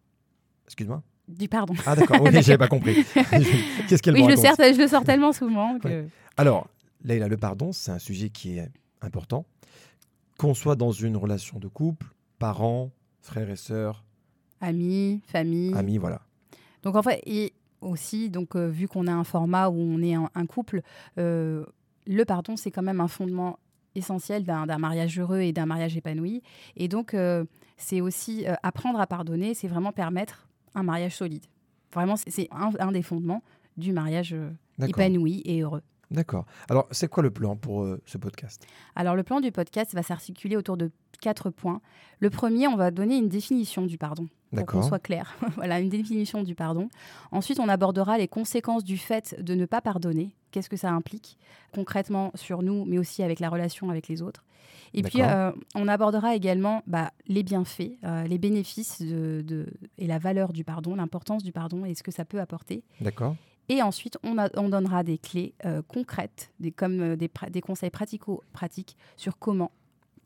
Excuse-moi. 0.66 1.02
Du 1.28 1.48
pardon. 1.48 1.74
Ah 1.86 1.96
d'accord. 1.96 2.20
Oui, 2.22 2.30
j'avais 2.32 2.58
pas 2.58 2.68
compris. 2.68 3.04
Qu'est-ce 3.88 4.02
qu'elle 4.02 4.14
Oui, 4.14 4.22
me 4.22 4.30
je 4.30 4.34
le, 4.34 4.36
sers, 4.36 4.54
je 4.58 4.80
le 4.80 4.88
sors 4.88 5.04
tellement 5.04 5.32
souvent 5.32 5.78
que. 5.78 6.06
Alors, 6.36 6.68
Leïla, 7.02 7.28
le 7.28 7.36
pardon, 7.36 7.72
c'est 7.72 7.92
un 7.92 7.98
sujet 7.98 8.28
qui 8.30 8.58
est 8.58 8.70
important. 9.00 9.46
Qu'on 10.38 10.54
soit 10.54 10.76
dans 10.76 10.90
une 10.90 11.16
relation 11.16 11.58
de 11.58 11.68
couple, 11.68 12.06
parents, 12.38 12.90
frères 13.20 13.48
et 13.48 13.56
sœurs, 13.56 14.04
Amis, 14.60 15.20
famille. 15.26 15.72
amis, 15.74 15.98
voilà. 15.98 16.22
Donc 16.82 16.96
en 16.96 17.02
fait, 17.02 17.22
et 17.26 17.52
aussi, 17.80 18.30
donc 18.30 18.56
euh, 18.56 18.68
vu 18.68 18.88
qu'on 18.88 19.06
a 19.06 19.12
un 19.12 19.24
format 19.24 19.68
où 19.68 19.76
on 19.76 20.02
est 20.02 20.14
un, 20.14 20.28
un 20.34 20.46
couple, 20.46 20.80
euh, 21.18 21.64
le 22.06 22.24
pardon, 22.24 22.56
c'est 22.56 22.70
quand 22.70 22.82
même 22.82 23.00
un 23.00 23.08
fondement 23.08 23.58
essentiel 23.94 24.44
d'un 24.44 24.78
mariage 24.78 25.18
heureux 25.18 25.40
et 25.40 25.52
d'un 25.52 25.66
mariage 25.66 25.96
épanoui. 25.96 26.42
Et 26.76 26.88
donc, 26.88 27.14
euh, 27.14 27.44
c'est 27.76 28.00
aussi 28.00 28.46
euh, 28.46 28.54
apprendre 28.62 29.00
à 29.00 29.06
pardonner, 29.06 29.54
c'est 29.54 29.68
vraiment 29.68 29.92
permettre 29.92 30.48
un 30.74 30.82
mariage 30.82 31.16
solide. 31.16 31.44
Vraiment, 31.92 32.16
c'est- 32.16 32.48
un, 32.50 32.70
un 32.80 32.92
des 32.92 33.02
fondements 33.02 33.42
du 33.76 33.92
mariage 33.92 34.32
euh, 34.32 34.50
épanoui 34.90 35.42
et 35.44 35.60
heureux. 35.62 35.82
D'accord. 36.10 36.44
Alors, 36.68 36.86
c'est 36.90 37.08
quoi 37.08 37.22
le 37.22 37.30
plan 37.30 37.56
pour 37.56 37.82
euh, 37.82 38.00
ce 38.06 38.18
podcast? 38.18 38.66
Alors, 38.94 39.14
le 39.16 39.22
plan 39.22 39.40
du 39.40 39.50
podcast 39.52 39.94
va 39.94 40.02
s'articuler 40.02 40.56
autour 40.56 40.76
de 40.76 40.90
quatre 41.20 41.50
points. 41.50 41.80
Le 42.20 42.30
premier, 42.30 42.68
on 42.68 42.76
va 42.76 42.90
donner 42.90 43.16
une 43.16 43.28
définition 43.28 43.86
du 43.86 43.98
pardon. 43.98 44.28
Pour 44.54 44.66
qu'on 44.66 44.82
soit 44.82 44.98
clair. 45.00 45.34
voilà, 45.56 45.80
une 45.80 45.88
définition 45.88 46.42
du 46.44 46.54
pardon. 46.54 46.88
Ensuite, 47.32 47.58
on 47.58 47.68
abordera 47.68 48.18
les 48.18 48.28
conséquences 48.28 48.84
du 48.84 48.96
fait 48.98 49.34
de 49.42 49.54
ne 49.54 49.66
pas 49.66 49.80
pardonner. 49.80 50.36
Qu'est-ce 50.52 50.68
que 50.68 50.76
ça 50.76 50.90
implique 50.92 51.36
concrètement 51.74 52.30
sur 52.36 52.62
nous, 52.62 52.84
mais 52.84 52.98
aussi 52.98 53.24
avec 53.24 53.40
la 53.40 53.48
relation 53.48 53.90
avec 53.90 54.06
les 54.06 54.22
autres? 54.22 54.44
Et 54.92 55.02
puis, 55.02 55.22
euh, 55.22 55.50
on 55.74 55.88
abordera 55.88 56.36
également 56.36 56.82
bah, 56.86 57.10
les 57.26 57.42
bienfaits, 57.42 57.98
euh, 58.04 58.24
les 58.28 58.38
bénéfices 58.38 59.02
de, 59.02 59.42
de- 59.44 59.66
et 59.98 60.06
la 60.06 60.18
valeur 60.18 60.52
du 60.52 60.62
pardon, 60.62 60.94
l'importance 60.94 61.42
du 61.42 61.50
pardon 61.50 61.84
et 61.84 61.94
ce 61.96 62.04
que 62.04 62.12
ça 62.12 62.24
peut 62.24 62.38
apporter. 62.40 62.84
D'accord. 63.00 63.34
Et 63.68 63.82
ensuite, 63.82 64.18
on, 64.22 64.38
a- 64.38 64.50
on 64.58 64.68
donnera 64.68 65.02
des 65.02 65.18
clés 65.18 65.54
euh, 65.64 65.80
concrètes, 65.88 66.50
des, 66.60 66.70
comme 66.70 67.00
euh, 67.00 67.16
des, 67.16 67.60
conseils 67.60 67.90
pratico-pratiques 67.90 68.96
sur 69.16 69.38
comment 69.38 69.70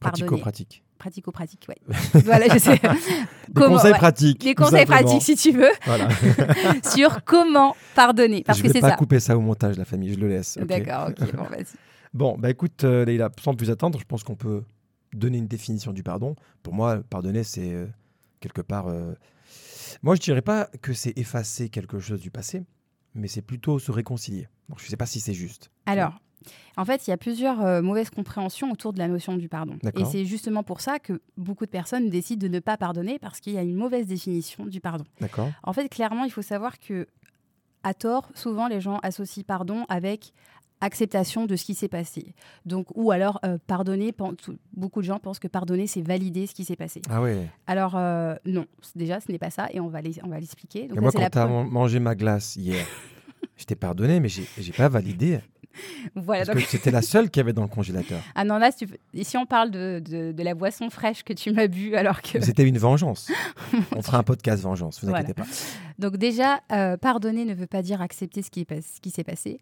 pardonner. 0.00 0.26
Pratico-pratique. 0.26 0.82
Pratico-pratique, 0.98 1.66
ouais. 1.68 1.76
voilà, 2.24 2.52
je 2.52 2.58
sais. 2.58 2.76
Des 3.48 3.54
Comment- 3.54 3.76
conseils 3.76 3.92
ouais. 3.92 3.98
pratiques. 3.98 4.40
Des 4.40 4.54
conseils 4.56 4.80
simplement. 4.86 5.02
pratiques, 5.08 5.22
si 5.22 5.36
tu 5.36 5.52
veux, 5.56 5.70
Voilà. 5.86 6.08
sur 6.92 7.22
comment 7.24 7.76
pardonner. 7.94 8.42
Parce 8.42 8.58
je 8.58 8.64
que 8.64 8.68
vais 8.68 8.80
pas 8.80 8.90
ça. 8.90 8.96
couper 8.96 9.20
ça 9.20 9.36
au 9.36 9.40
montage, 9.40 9.76
la 9.78 9.84
famille, 9.84 10.12
je 10.14 10.18
le 10.18 10.28
laisse. 10.28 10.58
D'accord, 10.58 11.10
ok, 11.10 11.34
bon, 11.36 11.44
vas-y. 11.44 11.64
Bon, 12.14 12.36
bah 12.36 12.50
écoute, 12.50 12.82
euh, 12.84 13.04
Leïla, 13.04 13.30
sans 13.40 13.54
plus 13.54 13.70
attendre, 13.70 13.98
je 14.00 14.04
pense 14.04 14.24
qu'on 14.24 14.34
peut 14.34 14.64
donner 15.14 15.38
une 15.38 15.46
définition 15.46 15.92
du 15.92 16.02
pardon. 16.02 16.34
Pour 16.64 16.74
moi, 16.74 17.00
pardonner, 17.08 17.44
c'est 17.44 17.72
euh, 17.72 17.86
quelque 18.40 18.60
part. 18.62 18.88
euh, 18.88 19.14
Moi, 20.02 20.16
je 20.16 20.20
dirais 20.20 20.42
pas 20.42 20.68
que 20.82 20.92
c'est 20.92 21.16
effacer 21.16 21.68
quelque 21.68 22.00
chose 22.00 22.20
du 22.20 22.30
passé, 22.32 22.64
mais 23.18 23.28
c'est 23.28 23.42
plutôt 23.42 23.78
se 23.78 23.92
réconcilier. 23.92 24.48
Donc, 24.68 24.80
je 24.80 24.86
sais 24.86 24.96
pas 24.96 25.06
si 25.06 25.20
c'est 25.20 25.34
juste. 25.34 25.70
Alors, 25.86 26.20
en 26.76 26.84
fait, 26.84 27.06
il 27.06 27.10
y 27.10 27.12
a 27.12 27.16
plusieurs 27.16 27.60
euh, 27.64 27.82
mauvaises 27.82 28.10
compréhensions 28.10 28.70
autour 28.70 28.92
de 28.92 28.98
la 28.98 29.08
notion 29.08 29.36
du 29.36 29.48
pardon. 29.48 29.78
Et 29.96 30.04
c'est 30.04 30.24
justement 30.24 30.62
pour 30.62 30.80
ça 30.80 30.98
que 30.98 31.20
beaucoup 31.36 31.66
de 31.66 31.70
personnes 31.70 32.08
décident 32.08 32.40
de 32.40 32.52
ne 32.52 32.60
pas 32.60 32.76
pardonner 32.76 33.18
parce 33.18 33.40
qu'il 33.40 33.52
y 33.52 33.58
a 33.58 33.62
une 33.62 33.76
mauvaise 33.76 34.06
définition 34.06 34.66
du 34.66 34.80
pardon. 34.80 35.04
D'accord 35.20 35.50
En 35.62 35.72
fait, 35.72 35.88
clairement, 35.88 36.24
il 36.24 36.30
faut 36.30 36.42
savoir 36.42 36.78
que, 36.78 37.06
à 37.82 37.94
tort, 37.94 38.30
souvent 38.34 38.68
les 38.68 38.80
gens 38.80 38.98
associent 39.02 39.44
pardon 39.46 39.84
avec 39.88 40.32
acceptation 40.80 41.46
de 41.46 41.56
ce 41.56 41.64
qui 41.64 41.74
s'est 41.74 41.88
passé. 41.88 42.34
Donc, 42.64 42.86
ou 42.94 43.10
alors 43.10 43.40
euh, 43.44 43.58
pardonner. 43.66 44.14
Beaucoup 44.72 45.00
de 45.00 45.06
gens 45.06 45.18
pensent 45.18 45.38
que 45.38 45.48
pardonner, 45.48 45.86
c'est 45.86 46.02
valider 46.02 46.46
ce 46.46 46.54
qui 46.54 46.64
s'est 46.64 46.76
passé. 46.76 47.02
Ah 47.10 47.22
ouais. 47.22 47.48
Alors 47.66 47.94
euh, 47.96 48.34
non, 48.44 48.66
déjà, 48.94 49.20
ce 49.20 49.30
n'est 49.30 49.38
pas 49.38 49.50
ça, 49.50 49.68
et 49.72 49.80
on 49.80 49.88
va 49.88 50.00
l'expliquer. 50.00 50.88
Moi, 50.88 51.12
quand 51.12 51.30
tu 51.30 51.38
as 51.38 51.46
mangé 51.46 51.98
ma 52.00 52.14
glace 52.14 52.56
hier, 52.56 52.84
je 53.56 53.64
t'ai 53.64 53.76
pardonné, 53.76 54.20
mais 54.20 54.28
j'ai 54.28 54.72
pas 54.72 54.88
validé. 54.88 55.40
Voilà. 56.14 56.44
Parce 56.44 56.56
donc- 56.56 56.64
que 56.64 56.70
c'était 56.70 56.90
la 56.90 57.02
seule 57.02 57.30
qu'il 57.30 57.40
y 57.40 57.42
avait 57.44 57.52
dans 57.52 57.62
le 57.62 57.68
congélateur. 57.68 58.20
Ah 58.34 58.44
non, 58.44 58.58
là, 58.58 58.70
si, 58.72 59.36
on 59.36 59.46
parle 59.46 59.70
de, 59.70 60.00
de- 60.04 60.32
de 60.32 60.42
la 60.42 60.54
boisson 60.54 60.90
fraîche 60.90 61.22
que 61.22 61.32
tu 61.32 61.52
m'as 61.52 61.66
bu, 61.68 61.94
alors 61.94 62.20
que. 62.22 62.40
C'était 62.40 62.64
une 62.66 62.78
vengeance. 62.78 63.30
On 63.96 64.02
fera 64.02 64.18
un 64.18 64.22
podcast 64.22 64.62
vengeance, 64.62 65.00
vous 65.00 65.08
Voilà. 65.08 65.22
inquiétez 65.24 65.40
pas. 65.40 65.46
Donc 65.98 66.16
déjà, 66.16 66.60
euh, 66.72 66.96
pardonner 66.96 67.44
ne 67.44 67.54
veut 67.54 67.66
pas 67.66 67.82
dire 67.82 68.00
accepter 68.02 68.42
ce 68.42 68.50
qui, 68.50 68.60
est 68.60 68.64
pas- 68.64 68.82
ce 68.82 69.00
qui 69.00 69.10
s'est 69.10 69.24
passé. 69.24 69.60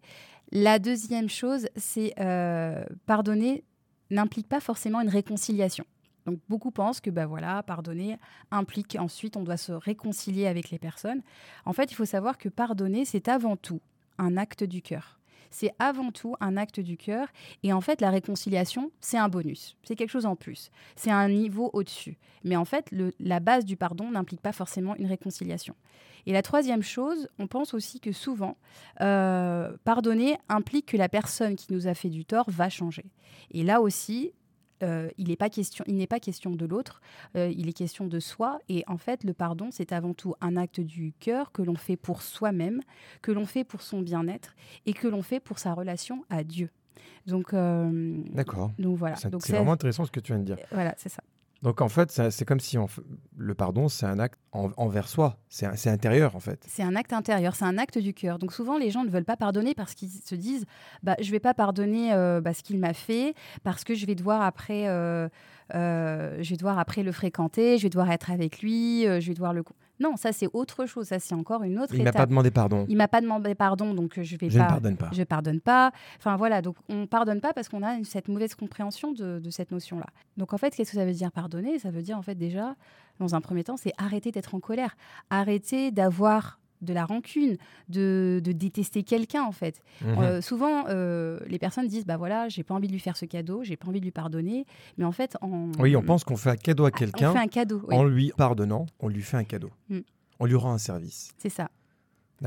La 0.51 0.79
deuxième 0.79 1.29
chose, 1.29 1.67
c'est 1.75 2.13
euh, 2.19 2.83
pardonner 3.05 3.63
n'implique 4.09 4.47
pas 4.47 4.59
forcément 4.61 5.01
une 5.01 5.09
réconciliation. 5.09 5.85
Donc 6.25 6.39
beaucoup 6.49 6.71
pensent 6.71 6.99
que 7.01 7.09
bah 7.09 7.25
voilà, 7.25 7.61
pardonner 7.63 8.17
implique 8.51 8.97
ensuite 8.99 9.37
on 9.37 9.43
doit 9.43 9.57
se 9.57 9.71
réconcilier 9.71 10.47
avec 10.47 10.71
les 10.71 10.79
personnes. 10.79 11.21
En 11.65 11.73
fait, 11.73 11.91
il 11.91 11.95
faut 11.95 12.05
savoir 12.05 12.37
que 12.37 12.49
pardonner, 12.49 13.05
c'est 13.05 13.27
avant 13.27 13.55
tout 13.55 13.81
un 14.17 14.35
acte 14.37 14.63
du 14.63 14.81
cœur. 14.81 15.16
C'est 15.51 15.73
avant 15.79 16.11
tout 16.11 16.35
un 16.39 16.57
acte 16.57 16.79
du 16.79 16.97
cœur. 16.97 17.27
Et 17.63 17.73
en 17.73 17.81
fait, 17.81 18.01
la 18.01 18.09
réconciliation, 18.09 18.91
c'est 19.01 19.17
un 19.17 19.29
bonus. 19.29 19.77
C'est 19.83 19.95
quelque 19.95 20.09
chose 20.09 20.25
en 20.25 20.35
plus. 20.35 20.71
C'est 20.95 21.11
un 21.11 21.29
niveau 21.29 21.69
au-dessus. 21.73 22.17
Mais 22.43 22.55
en 22.55 22.65
fait, 22.65 22.93
la 23.19 23.39
base 23.39 23.65
du 23.65 23.77
pardon 23.77 24.11
n'implique 24.11 24.41
pas 24.41 24.53
forcément 24.53 24.95
une 24.95 25.07
réconciliation. 25.07 25.75
Et 26.25 26.33
la 26.33 26.41
troisième 26.41 26.83
chose, 26.83 27.29
on 27.39 27.47
pense 27.47 27.73
aussi 27.73 28.01
que 28.01 28.11
souvent, 28.11 28.57
euh, 28.99 29.71
pardonner 29.85 30.37
implique 30.49 30.87
que 30.87 30.97
la 30.97 31.07
personne 31.07 31.55
qui 31.55 31.71
nous 31.71 31.87
a 31.87 31.93
fait 31.93 32.09
du 32.09 32.25
tort 32.25 32.49
va 32.49 32.69
changer. 32.69 33.05
Et 33.51 33.63
là 33.63 33.79
aussi, 33.79 34.33
euh, 34.83 35.09
il 35.17 35.29
n'est 35.29 35.35
pas 35.35 35.49
question, 35.49 35.83
il 35.87 35.95
n'est 35.95 36.07
pas 36.07 36.19
question 36.19 36.51
de 36.51 36.65
l'autre, 36.65 37.01
euh, 37.35 37.51
il 37.55 37.67
est 37.67 37.73
question 37.73 38.07
de 38.07 38.19
soi. 38.19 38.59
Et 38.69 38.83
en 38.87 38.97
fait, 38.97 39.23
le 39.23 39.33
pardon, 39.33 39.69
c'est 39.71 39.91
avant 39.91 40.13
tout 40.13 40.35
un 40.41 40.55
acte 40.57 40.79
du 40.79 41.13
cœur 41.19 41.51
que 41.51 41.61
l'on 41.61 41.75
fait 41.75 41.97
pour 41.97 42.21
soi-même, 42.21 42.81
que 43.21 43.31
l'on 43.31 43.45
fait 43.45 43.63
pour 43.63 43.81
son 43.81 44.01
bien-être 44.01 44.55
et 44.85 44.93
que 44.93 45.07
l'on 45.07 45.21
fait 45.21 45.39
pour 45.39 45.59
sa 45.59 45.73
relation 45.73 46.23
à 46.29 46.43
Dieu. 46.43 46.69
Donc, 47.25 47.53
euh, 47.53 48.15
D'accord. 48.33 48.71
donc 48.79 48.97
voilà. 48.97 49.15
C'est 49.15 49.29
vraiment 49.33 49.73
intéressant 49.73 50.05
ce 50.05 50.11
que 50.11 50.19
tu 50.19 50.31
viens 50.31 50.39
de 50.39 50.45
dire. 50.45 50.57
voilà, 50.71 50.93
c'est 50.97 51.09
ça. 51.09 51.21
Donc 51.63 51.81
en 51.81 51.89
fait, 51.89 52.11
c'est 52.29 52.45
comme 52.45 52.59
si 52.59 52.77
on 52.77 52.87
le 53.37 53.55
pardon, 53.55 53.87
c'est 53.89 54.05
un 54.05 54.19
acte 54.19 54.39
en- 54.51 54.71
envers 54.77 55.07
soi. 55.07 55.37
C'est 55.49 55.87
intérieur 55.87 56.35
en 56.35 56.39
fait. 56.39 56.63
C'est 56.67 56.83
un 56.83 56.95
acte 56.95 57.13
intérieur, 57.13 57.55
c'est 57.55 57.65
un 57.65 57.77
acte 57.77 57.97
du 57.97 58.13
cœur. 58.13 58.37
Donc 58.39 58.53
souvent, 58.53 58.77
les 58.77 58.91
gens 58.91 59.03
ne 59.03 59.09
veulent 59.09 59.25
pas 59.25 59.37
pardonner 59.37 59.73
parce 59.73 59.93
qu'ils 59.95 60.09
se 60.09 60.35
disent 60.35 60.65
bah, 61.03 61.15
Je 61.19 61.31
vais 61.31 61.39
pas 61.39 61.53
pardonner 61.53 62.13
euh, 62.13 62.41
bah, 62.41 62.53
ce 62.53 62.61
qu'il 62.63 62.79
m'a 62.79 62.93
fait, 62.93 63.33
parce 63.63 63.83
que 63.83 63.95
je 63.95 64.05
vais 64.05 64.15
devoir 64.15 64.41
après, 64.43 64.87
euh, 64.87 65.27
euh, 65.75 66.37
je 66.41 66.49
vais 66.51 66.57
devoir 66.57 66.77
après 66.79 67.03
le 67.03 67.11
fréquenter, 67.11 67.77
je 67.77 67.83
vais 67.83 67.89
devoir 67.89 68.11
être 68.11 68.29
avec 68.31 68.61
lui, 68.61 69.03
je 69.03 69.27
vais 69.27 69.33
devoir 69.33 69.53
le. 69.53 69.63
Non, 69.99 70.15
ça 70.15 70.31
c'est 70.31 70.47
autre 70.53 70.85
chose, 70.85 71.07
ça 71.07 71.19
c'est 71.19 71.33
encore 71.35 71.63
une 71.63 71.79
autre 71.79 71.93
Il 71.95 72.03
m'a 72.03 72.11
pas 72.11 72.25
demandé 72.25 72.51
pardon. 72.51 72.85
Il 72.87 72.97
m'a 72.97 73.07
pas 73.07 73.21
demandé 73.21 73.55
pardon, 73.55 73.93
donc 73.93 74.17
euh, 74.19 74.23
je 74.23 74.37
vais 74.37 74.49
Je 74.49 74.57
ne 74.57 74.63
pas. 74.63 74.69
pardonne 74.69 74.97
pas. 74.97 75.09
Je 75.11 75.23
pardonne 75.23 75.59
pas. 75.59 75.91
Enfin 76.17 76.35
voilà, 76.37 76.61
donc 76.61 76.75
on 76.89 77.07
pardonne 77.07 77.41
pas 77.41 77.53
parce 77.53 77.67
qu'on 77.69 77.83
a 77.83 78.03
cette 78.03 78.27
mauvaise 78.27 78.53
compréhension 78.55 79.11
de, 79.11 79.39
de 79.39 79.49
cette 79.49 79.71
notion-là. 79.71 80.07
Donc 80.37 80.53
en 80.53 80.57
fait, 80.57 80.75
qu'est-ce 80.75 80.91
que 80.91 80.97
ça 80.97 81.05
veut 81.05 81.13
dire 81.13 81.31
pardonner? 81.31 81.79
Ça 81.79 81.89
veut 81.91 82.01
dire 82.01 82.17
en 82.17 82.21
fait 82.21 82.35
déjà, 82.35 82.75
dans 83.19 83.33
un 83.35 83.41
premier 83.41 83.63
temps, 83.63 83.77
c'est 83.77 83.93
arrêter 83.97 84.31
d'être 84.31 84.53
en 84.55 84.59
colère, 84.59 84.95
arrêter 85.29 85.91
d'avoir 85.91 86.59
de 86.81 86.93
la 86.93 87.05
rancune, 87.05 87.57
de, 87.89 88.41
de 88.43 88.51
détester 88.51 89.03
quelqu'un 89.03 89.43
en 89.43 89.51
fait. 89.51 89.81
Mhm. 90.01 90.17
Euh, 90.17 90.41
souvent, 90.41 90.85
euh, 90.89 91.39
les 91.47 91.59
personnes 91.59 91.87
disent 91.87 92.05
bah 92.05 92.17
voilà, 92.17 92.49
j'ai 92.49 92.63
pas 92.63 92.73
envie 92.73 92.87
de 92.87 92.93
lui 92.93 92.99
faire 92.99 93.17
ce 93.17 93.25
cadeau, 93.25 93.63
j'ai 93.63 93.77
pas 93.77 93.87
envie 93.87 93.99
de 93.99 94.05
lui 94.05 94.11
pardonner, 94.11 94.65
mais 94.97 95.05
en 95.05 95.11
fait, 95.11 95.37
en... 95.41 95.71
Oui, 95.79 95.95
on 95.95 96.03
pense 96.03 96.23
qu'on 96.23 96.37
fait 96.37 96.51
un 96.51 96.57
cadeau 96.57 96.85
à 96.85 96.89
on 96.89 96.91
quelqu'un 96.91 97.33
fait 97.33 97.39
un 97.39 97.47
cadeau. 97.47 97.81
oui, 97.87 97.95
en 97.95 98.03
lui 98.03 98.31
pardonnant, 98.35 98.85
on 98.99 99.07
lui 99.07 99.21
fait 99.21 99.37
un 99.37 99.43
cadeau. 99.43 99.71
Mm. 99.89 99.99
On 100.39 100.45
lui 100.45 100.55
rend 100.55 100.71
un 100.71 100.77
service. 100.77 101.31
c'est 101.37 101.49
ça. 101.49 101.69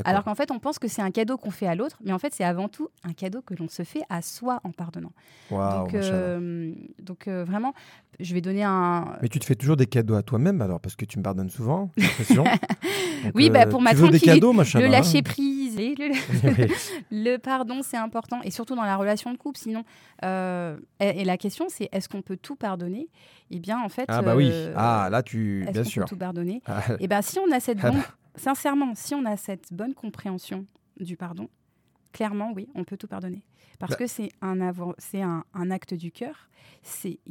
Alors 0.05 0.25
qu'en 0.25 0.35
fait, 0.35 0.51
on 0.51 0.59
pense 0.59 0.79
que 0.79 0.89
c'est 0.89 1.03
un 1.03 1.11
cadeau 1.11 1.37
qu'on 1.37 1.51
fait 1.51 1.67
à 1.67 1.75
l'autre, 1.75 1.99
mais 2.05 2.13
en 2.13 2.19
fait, 2.19 2.33
c'est 2.33 2.45
avant 2.45 2.69
tout 2.69 2.89
un 3.03 3.13
cadeau 3.13 3.43
que 3.43 3.55
l'on 3.55 3.69
se 3.69 3.83
fait 3.83 4.03
à 4.09 4.23
soi 4.23 4.61
en 4.63 4.71
pardonnant. 4.71 5.13
Donc, 5.51 5.95
euh, 5.95 6.73
donc 7.03 7.27
euh, 7.27 7.45
vraiment, 7.45 7.75
je 8.21 8.33
vais 8.35 8.41
donner 8.41 8.63
un. 8.63 9.17
Mais 9.21 9.29
tu 9.29 9.41
te 9.41 9.45
fais 9.45 9.57
toujours 9.57 9.77
des 9.77 9.87
cadeaux 9.87 10.15
à 10.15 10.23
toi-même 10.23 10.63
alors 10.63 10.81
parce 10.81 10.95
que 10.95 11.05
tu 11.05 11.19
me 11.19 11.25
pardonnes 11.25 11.51
souvent. 11.51 11.91
Donc, 13.25 13.33
Oui, 13.35 13.51
bah, 13.51 13.67
pour 13.67 13.81
ma 13.83 13.95
tranquillité, 13.95 14.41
le 14.41 14.87
lâcher 14.89 15.23
prise, 15.23 15.79
et 15.79 15.95
le, 15.95 16.11
Oui. 16.69 16.73
le 17.11 17.37
pardon, 17.39 17.81
c'est 17.83 17.97
important, 17.97 18.41
et 18.43 18.51
surtout 18.51 18.75
dans 18.75 18.83
la 18.85 18.97
relation 18.97 19.33
de 19.33 19.37
couple. 19.39 19.59
Sinon, 19.59 19.85
euh, 20.25 20.77
et, 21.01 21.21
et 21.21 21.25
la 21.25 21.37
question, 21.37 21.67
c'est 21.69 21.89
est-ce 21.93 22.09
qu'on 22.09 22.23
peut 22.23 22.37
tout 22.37 22.57
pardonner? 22.57 23.09
Eh 23.51 23.59
bien, 23.59 23.81
en 23.83 23.89
fait. 23.89 24.05
Ah 24.09 24.23
bah 24.23 24.37
oui. 24.37 24.49
euh, 24.53 24.73
Ah 24.77 25.09
là 25.11 25.23
tu 25.23 25.67
bien 25.73 25.85
sûr. 25.85 26.05
peut 26.05 26.09
tout 26.11 26.17
pardonner? 26.17 26.63
Ah, 26.67 26.83
Et 27.01 27.09
bien, 27.09 27.23
si 27.23 27.39
on 27.39 27.51
a 27.53 27.61
cette 27.61 27.79
bonne, 27.81 28.03
sincèrement, 28.37 28.93
si 28.95 29.15
on 29.15 29.25
a 29.25 29.37
cette 29.37 29.73
bonne 29.73 29.95
compréhension 29.95 30.67
du 30.99 31.17
pardon, 31.17 31.49
clairement, 32.13 32.53
oui, 32.55 32.69
on 32.75 32.85
peut 32.85 32.97
tout 32.97 33.09
pardonner. 33.09 33.43
Parce 33.79 33.93
Bah- 33.93 33.97
que 33.99 34.07
c'est 34.07 34.29
un, 34.43 34.61
un, 34.61 35.45
un 35.55 35.71
acte 35.71 35.95
du 35.95 36.13
cœur 36.13 36.49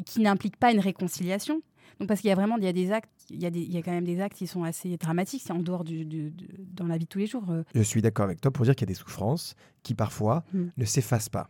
qui 0.06 0.22
n'implique 0.22 0.58
pas 0.58 0.72
une 0.72 0.80
réconciliation. 0.80 1.62
Donc, 2.00 2.08
parce 2.08 2.22
qu'il 2.22 2.30
y 2.30 2.32
a 2.32 2.36
vraiment 2.36 2.58
il 2.58 2.64
y 2.64 2.68
a 2.68 2.74
des 2.74 2.92
actes, 2.92 3.10
il 3.30 3.42
y, 3.42 3.46
a 3.46 3.50
des- 3.52 3.62
il 3.62 3.72
y 3.74 3.78
a 3.78 3.82
quand 3.82 3.92
même 3.92 4.06
des 4.06 4.20
actes 4.22 4.38
qui 4.38 4.48
sont 4.48 4.64
assez 4.64 4.98
dramatiques, 4.98 5.42
c'est 5.46 5.54
en 5.54 5.60
dehors 5.60 5.84
du, 5.84 6.06
du- 6.06 6.32
du- 6.32 6.48
dans 6.74 6.88
la 6.88 6.98
vie 6.98 7.06
de 7.06 7.10
tous 7.10 7.20
les 7.20 7.28
jours. 7.28 7.44
euh, 7.50 7.64
Je 7.76 7.82
suis 7.82 8.02
d'accord 8.02 8.26
avec 8.26 8.42
toi 8.42 8.52
pour 8.52 8.66
dire 8.66 8.76
qu'il 8.76 8.88
y 8.88 8.90
a 8.92 8.94
des 8.94 9.00
souffrances 9.00 9.56
qui 9.84 9.94
parfois 9.96 10.44
Mm. 10.54 10.64
ne 10.78 10.86
s'effacent 10.86 11.30
pas. 11.30 11.50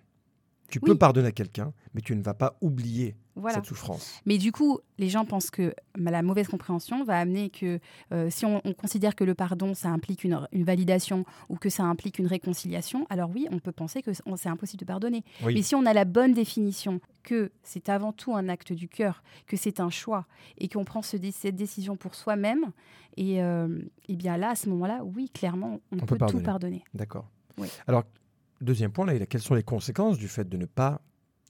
Tu 0.70 0.80
Oui. 0.82 0.90
peux 0.92 0.98
pardonner 0.98 1.28
à 1.28 1.32
quelqu'un, 1.32 1.74
mais 1.94 2.02
tu 2.02 2.16
ne 2.16 2.22
vas 2.22 2.34
pas 2.34 2.58
oublier 2.62 3.16
voilà. 3.36 3.56
cette 3.56 3.66
souffrance. 3.66 4.22
Mais 4.26 4.38
du 4.38 4.52
coup, 4.52 4.80
les 4.98 5.10
gens 5.10 5.26
pensent 5.26 5.50
que 5.50 5.74
la 5.98 6.22
mauvaise 6.22 6.48
compréhension 6.48 7.04
va 7.04 7.20
amener 7.20 7.50
que 7.50 7.80
euh, 8.12 8.30
si 8.30 8.46
on, 8.46 8.62
on 8.66 8.74
considère 8.74 9.16
que 9.16 9.24
le 9.24 9.34
pardon, 9.34 9.74
ça 9.74 9.90
implique 9.90 10.24
une, 10.24 10.40
une 10.52 10.64
validation 10.64 11.26
ou 11.50 11.56
que 11.56 11.70
ça 11.70 11.84
implique 11.84 12.20
une 12.20 12.28
réconciliation, 12.28 13.08
alors 13.10 13.30
oui, 13.34 13.48
on 13.52 13.60
peut 13.60 13.72
penser 13.72 14.02
que 14.02 14.12
c'est 14.14 14.50
impossible 14.50 14.80
de 14.82 14.86
pardonner. 14.86 15.24
Oui. 15.44 15.54
Mais 15.56 15.62
si 15.62 15.76
on 15.76 15.86
a 15.86 15.94
la 15.94 16.06
bonne 16.06 16.34
définition 16.34 17.00
que 17.24 17.52
c'est 17.64 17.90
avant 17.90 18.12
tout 18.14 18.36
un 18.36 18.50
acte 18.50 18.74
du 18.74 18.88
cœur, 18.88 19.24
que 19.48 19.58
c'est 19.58 19.80
un 19.80 19.90
choix 19.90 20.26
et 20.58 20.68
qu'on 20.70 20.86
prend 20.86 21.02
ce 21.02 21.18
cette 21.32 21.56
décision 21.56 21.98
pour 21.98 22.16
soi-même, 22.16 22.72
et, 23.18 23.42
euh, 23.42 23.68
et 24.08 24.16
bien 24.16 24.38
là, 24.38 24.52
à 24.52 24.56
ce 24.56 24.70
moment-là, 24.70 25.02
oui, 25.04 25.30
clairement, 25.30 25.80
on, 25.92 25.98
peut 25.98 26.06
peut, 26.06 26.18
pardonner. 26.18 26.40
tout 26.40 26.46
pardonner. 26.46 26.84
D'accord. 26.94 27.28
Oui. 27.58 27.68
Alors, 27.88 28.04
deuxième 28.62 28.92
point, 28.92 29.06
là, 29.06 29.26
quelles 29.26 29.42
sont 29.42 29.56
les 29.56 29.64
conséquences 29.64 30.18
du 30.18 30.28
fait 30.28 30.48
de 30.48 30.58
ne 30.58 30.66
pas 30.66 31.02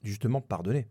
justement 0.02 0.40
pardonner? 0.40 0.86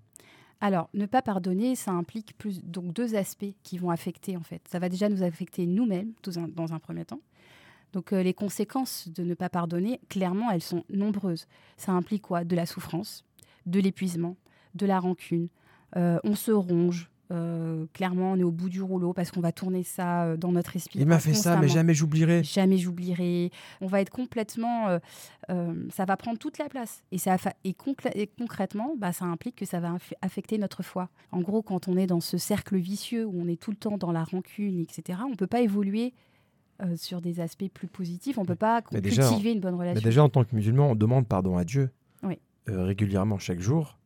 Alors, 0.62 0.90
ne 0.94 1.06
pas 1.06 1.22
pardonner, 1.22 1.76
ça 1.76 1.92
implique 1.92 2.36
donc 2.66 2.94
deux 2.94 3.16
aspects 3.16 3.54
qui 3.64 3.78
vont 3.78 3.92
affecter 3.92 4.36
en 4.36 4.44
fait. 4.44 4.62
Ça 4.70 4.80
va 4.80 4.90
déjà 4.90 5.08
nous 5.08 5.24
affecter 5.24 5.66
nous-mêmes 5.66 6.12
dans 6.24 6.40
un, 6.40 6.48
dans 6.48 6.74
un 6.74 6.80
premier 6.80 7.06
temps. 7.06 7.22
Donc, 7.94 8.14
euh, 8.14 8.22
les 8.22 8.34
conséquences 8.34 9.08
de 9.08 9.24
ne 9.24 9.34
pas 9.34 9.50
pardonner, 9.50 10.00
clairement, 10.10 10.52
elles 10.52 10.62
sont 10.62 10.84
nombreuses. 10.90 11.48
Ça 11.78 11.92
implique 11.94 12.24
quoi? 12.24 12.44
De 12.44 12.56
la 12.56 12.66
souffrance, 12.66 13.26
de 13.66 13.80
l'épuisement, 13.80 14.36
de 14.76 14.86
la 14.86 15.00
rancune. 15.00 15.48
Euh, 15.96 16.20
on 16.24 16.36
se 16.36 16.52
ronge. 16.52 17.10
Euh, 17.32 17.86
clairement, 17.94 18.32
on 18.32 18.38
est 18.38 18.44
au 18.44 18.52
bout 18.52 18.70
du 18.70 18.82
rouleau 18.82 19.14
parce 19.14 19.30
qu'on 19.32 19.40
va 19.42 19.52
tourner 19.52 19.84
ça 19.84 20.24
euh, 20.24 20.38
dans 20.38 20.52
notre 20.52 20.76
esprit. 20.76 21.00
Il 21.00 21.06
m'a 21.06 21.20
fait 21.20 21.34
ça, 21.36 21.58
mais 21.58 21.68
jamais 21.68 21.94
j'oublierai. 21.94 22.44
Jamais 22.44 22.78
j'oublierai. 22.78 23.52
On 23.82 23.88
va 23.88 24.02
être 24.02 24.10
complètement. 24.10 24.88
euh, 25.50 25.74
ça 25.92 26.06
va 26.06 26.18
prendre 26.18 26.40
toute 26.40 26.58
la 26.58 26.70
place. 26.70 27.04
Et, 27.12 27.18
ça, 27.20 27.38
et, 27.64 27.76
et 28.16 28.28
concrètement, 28.38 28.96
bah, 28.98 29.12
ça 29.12 29.26
implique 29.26 29.56
que 29.58 29.66
ça 29.66 29.80
va 29.80 29.96
affecter 30.22 30.58
notre 30.58 30.82
foi. 30.84 31.10
En 31.32 31.42
gros, 31.42 31.62
quand 31.62 31.88
on 31.88 31.98
est 31.98 32.08
dans 32.08 32.20
ce 32.20 32.38
cercle 32.40 32.78
vicieux 32.78 33.26
où 33.26 33.34
on 33.40 33.48
est 33.48 33.60
tout 33.62 33.72
le 33.72 33.78
temps 33.78 33.98
dans 33.98 34.12
la 34.12 34.24
rancune, 34.24 34.80
etc., 34.80 35.20
on 35.26 35.30
ne 35.32 35.36
peut 35.36 35.48
pas 35.48 35.62
évoluer 35.62 36.14
euh, 36.82 36.96
sur 36.96 37.22
des 37.22 37.42
aspects 37.42 37.70
plus 37.72 37.88
positifs. 37.88 38.38
On 38.40 38.42
ne 38.44 38.48
peut 38.48 38.56
pas 38.56 38.82
Mais 38.92 39.02
déjà, 39.02 39.28
cultiver 39.28 39.52
une 39.52 39.60
bonne 39.60 39.76
Mais 39.76 39.82
relation. 39.90 40.02
déjà, 40.02 40.24
en 40.24 40.30
tant 40.30 40.44
que 40.44 40.56
musulman, 40.56 40.92
on 40.92 40.96
demande 40.96 41.28
pardon 41.28 41.58
à 41.58 41.64
Dieu 41.64 41.92
Oui. 42.24 42.40
euh, 42.70 42.86
régulièrement 42.86 43.38
chaque 43.38 43.60
jour. 43.60 43.99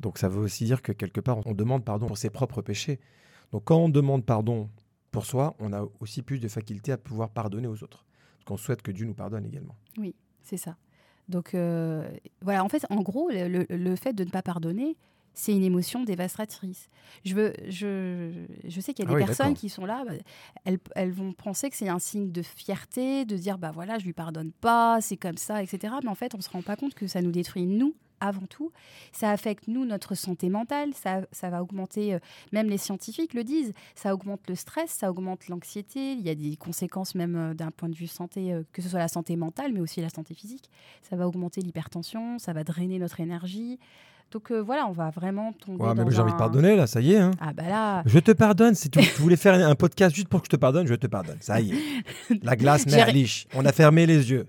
Donc 0.00 0.18
ça 0.18 0.28
veut 0.28 0.40
aussi 0.40 0.64
dire 0.64 0.82
que 0.82 0.92
quelque 0.92 1.20
part, 1.20 1.38
on 1.46 1.54
demande 1.54 1.84
pardon 1.84 2.06
pour 2.06 2.18
ses 2.18 2.30
propres 2.30 2.62
péchés. 2.62 2.98
Donc 3.52 3.64
quand 3.64 3.76
on 3.76 3.88
demande 3.88 4.24
pardon 4.24 4.70
pour 5.10 5.26
soi, 5.26 5.54
on 5.58 5.72
a 5.72 5.86
aussi 6.00 6.22
plus 6.22 6.38
de 6.38 6.48
faculté 6.48 6.92
à 6.92 6.98
pouvoir 6.98 7.30
pardonner 7.30 7.68
aux 7.68 7.82
autres. 7.82 8.06
Parce 8.38 8.44
qu'on 8.46 8.56
souhaite 8.56 8.82
que 8.82 8.90
Dieu 8.90 9.06
nous 9.06 9.14
pardonne 9.14 9.44
également. 9.44 9.76
C'est 10.42 10.56
ça. 10.56 10.76
Donc 11.28 11.54
euh, 11.54 12.08
voilà, 12.40 12.64
en 12.64 12.68
fait, 12.68 12.84
en 12.90 13.02
gros, 13.02 13.28
le, 13.30 13.96
fait 13.96 14.14
de 14.14 14.24
ne 14.24 14.30
pas 14.30 14.42
pardonner, 14.42 14.96
c'est 15.34 15.54
une 15.54 15.62
émotion 15.62 16.02
dévastatrice. 16.02 16.88
Je, 17.24 17.34
veux, 17.34 17.52
je, 17.68 18.46
je 18.64 18.80
sais 18.80 18.94
qu'il 18.94 19.04
y 19.04 19.08
a 19.08 19.10
Ah 19.10 19.14
des 19.14 19.20
oui, 19.20 19.26
personnes 19.26 19.54
qui 19.54 19.68
sont 19.68 19.84
là, 19.84 20.04
bah, 20.04 20.14
elles, 20.64 20.78
elles 20.96 21.12
vont 21.12 21.32
penser 21.32 21.70
que 21.70 21.76
c'est 21.76 21.88
un 21.88 22.00
signe 22.00 22.32
de 22.32 22.42
fierté, 22.42 23.24
de 23.24 23.36
dire 23.36 23.58
bah 23.58 23.70
voilà, 23.70 23.98
je 23.98 24.06
lui 24.06 24.12
pardonne 24.12 24.50
pas, 24.50 25.00
c'est 25.00 25.16
comme 25.16 25.36
ça, 25.36 25.62
etc. 25.62 25.94
Mais 26.02 26.08
en 26.10 26.16
fait, 26.16 26.34
on 26.34 26.40
se 26.40 26.50
rend 26.50 26.62
pas 26.62 26.76
compte 26.76 26.94
que 26.94 27.06
ça 27.06 27.22
nous 27.22 27.30
détruit 27.30 27.66
nous 27.66 27.94
avant 28.20 28.46
tout. 28.48 28.70
Ça 29.12 29.30
affecte 29.30 29.66
nous 29.68 29.84
notre 29.84 30.14
santé 30.14 30.48
mentale, 30.48 30.90
ça, 30.94 31.22
ça 31.32 31.50
va 31.50 31.62
augmenter, 31.62 32.14
euh, 32.14 32.18
même 32.52 32.68
les 32.68 32.78
scientifiques 32.78 33.34
le 33.34 33.44
disent, 33.44 33.72
ça 33.94 34.14
augmente 34.14 34.40
le 34.48 34.54
stress, 34.54 34.90
ça 34.90 35.10
augmente 35.10 35.48
l'anxiété. 35.48 36.12
Il 36.12 36.20
y 36.22 36.30
a 36.30 36.34
des 36.34 36.56
conséquences 36.56 37.14
même 37.14 37.36
euh, 37.36 37.54
d'un 37.54 37.70
point 37.70 37.88
de 37.88 37.94
vue 37.96 38.06
santé, 38.06 38.52
euh, 38.52 38.62
que 38.72 38.82
ce 38.82 38.88
soit 38.88 38.98
la 38.98 39.08
santé 39.08 39.36
mentale, 39.36 39.72
mais 39.72 39.80
aussi 39.80 40.00
la 40.00 40.10
santé 40.10 40.34
physique 40.34 40.70
ça 41.08 41.16
va 41.16 41.26
augmenter 41.26 41.60
l'hypertension, 41.60 42.38
ça 42.38 42.52
va 42.52 42.64
drainer 42.64 42.98
notre 42.98 43.20
énergie. 43.20 43.78
Donc 44.30 44.52
euh, 44.52 44.60
voilà, 44.60 44.86
on 44.86 44.92
va 44.92 45.10
vraiment 45.10 45.52
tomber 45.52 45.82
Ouais, 45.82 45.94
mais 45.94 46.04
j'ai 46.10 46.20
envie 46.20 46.32
de 46.32 46.36
pardonner, 46.36 46.76
là, 46.76 46.86
ça 46.86 47.00
y 47.00 47.14
est. 47.14 47.18
hein. 47.18 47.32
Ah 47.40 47.52
bah 47.52 47.68
là, 47.68 48.02
Je 48.06 48.18
te 48.20 48.30
pardonne. 48.30 48.74
Si 48.76 48.88
tu, 48.90 49.00
tu 49.00 49.22
voulais 49.22 49.36
faire 49.36 49.54
un 49.54 49.74
podcast 49.74 50.14
juste 50.14 50.28
pour 50.28 50.40
que 50.40 50.46
je 50.46 50.50
te 50.50 50.56
pardonne, 50.56 50.86
je 50.86 50.94
te 50.94 51.08
pardonne. 51.08 51.38
Ça 51.40 51.60
y 51.60 51.72
est. 51.72 51.78
La 52.42 52.54
glace 52.54 52.86
merliche. 52.86 53.48
On 53.54 53.64
a 53.64 53.72
fermé 53.72 54.06
les 54.06 54.30
yeux. 54.30 54.46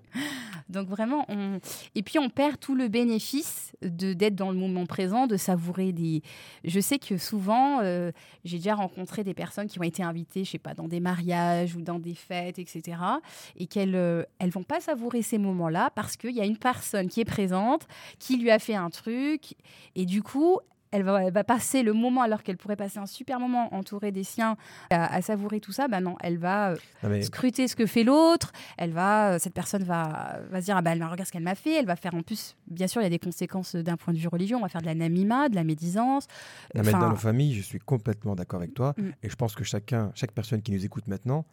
Donc 0.72 0.88
vraiment, 0.88 1.26
on... 1.30 1.60
et 1.96 2.02
puis 2.02 2.20
on 2.20 2.30
perd 2.30 2.60
tout 2.60 2.76
le 2.76 2.88
bénéfice 2.88 3.74
de 3.82 4.14
d'être 4.14 4.36
dans 4.36 4.52
le 4.52 4.58
moment 4.58 4.86
présent, 4.86 5.28
de 5.28 5.38
savourer 5.38 5.92
des. 5.92 6.22
Je 6.64 6.80
sais 6.80 7.00
que 7.00 7.18
souvent, 7.18 7.80
euh, 7.82 8.12
j'ai 8.44 8.58
déjà 8.58 8.76
rencontré 8.76 9.24
des 9.24 9.34
personnes 9.34 9.68
qui 9.68 9.80
ont 9.80 9.84
été 9.84 10.04
invitées, 10.04 10.44
je 10.44 10.52
sais 10.52 10.58
pas, 10.58 10.74
dans 10.74 10.88
des 10.88 11.00
mariages 11.00 11.76
ou 11.76 11.82
dans 11.82 12.00
des 12.00 12.16
fêtes, 12.16 12.60
etc. 12.60 12.98
Et 13.58 13.68
qu'elles 13.68 13.96
euh, 13.96 14.24
elles 14.40 14.50
vont 14.50 14.64
pas 14.64 14.80
savourer 14.80 15.22
ces 15.22 15.38
moments-là 15.38 15.92
parce 15.96 16.18
qu'il 16.18 16.36
y 16.36 16.42
a 16.42 16.46
une 16.46 16.58
personne 16.58 17.08
qui 17.08 17.22
est 17.22 17.26
présente, 17.26 17.88
qui 18.20 18.38
lui 18.38 18.52
a 18.52 18.60
fait 18.60 18.76
un 18.76 18.90
truc, 18.90 19.56
et 19.96 20.06
du 20.06 20.24
coup. 20.24 20.60
Elle 20.92 21.04
va, 21.04 21.24
elle 21.24 21.34
va 21.34 21.44
passer 21.44 21.84
le 21.84 21.94
moment 21.94 22.22
alors 22.22 22.44
qu'elle 22.44 22.58
pourrait 22.58 22.76
passer 22.76 23.00
un 23.00 23.06
super 23.06 23.40
moment 23.40 23.74
entourée 23.74 24.12
des 24.12 24.24
siens 24.24 24.58
à, 24.90 25.14
à 25.14 25.22
savourer 25.22 25.60
tout 25.60 25.72
ça. 25.72 25.88
Bah 25.88 26.02
non, 26.02 26.18
elle 26.22 26.38
va 26.38 26.72
euh, 26.72 26.76
Non, 27.04 27.10
mais 27.10 27.22
scruter 27.22 27.68
ce 27.68 27.76
que 27.76 27.86
fait 27.86 28.04
l'autre. 28.04 28.52
Elle 28.78 28.92
va, 28.92 29.34
euh, 29.34 29.40
cette 29.40 29.54
personne 29.54 29.84
va, 29.84 30.40
va 30.50 30.60
se 30.60 30.66
dire 30.66 30.76
ah 30.76 30.82
bah 30.82 30.92
elle 30.92 31.04
regarde 31.04 31.26
ce 31.26 31.32
qu'elle 31.32 31.44
m'a 31.44 31.56
fait. 31.56 31.80
Elle 31.80 31.86
va 31.86 31.96
faire 31.96 32.14
en 32.14 32.22
plus, 32.22 32.56
bien 32.68 32.88
sûr, 32.88 33.02
il 33.02 33.06
y 33.06 33.08
a 33.08 33.10
des 33.10 33.20
conséquences 33.20 33.76
d'un 33.76 33.96
point 33.96 34.14
de 34.14 34.20
vue 34.20 34.28
religion. 34.28 34.58
On 34.58 34.62
va 34.62 34.70
faire 34.70 34.82
de 34.82 34.86
la 34.86 34.96
namima, 34.96 35.50
de 35.50 35.56
la 35.56 35.64
médisance. 35.64 36.28
Non, 36.76 36.84
mais 36.84 36.92
dans 36.92 37.10
nos 37.10 37.16
familles, 37.16 37.54
je 37.54 37.62
suis 37.62 37.80
complètement 37.80 38.36
d'accord 38.36 38.60
avec 38.60 38.74
toi. 38.74 38.94
Mm. 38.98 39.10
Et 39.24 39.30
je 39.30 39.36
pense 39.36 39.56
que 39.56 39.64
chacun, 39.64 40.12
chaque 40.16 40.32
personne 40.32 40.62
qui 40.62 40.72
nous 40.72 40.86
écoute 40.86 41.08
maintenant, 41.08 41.46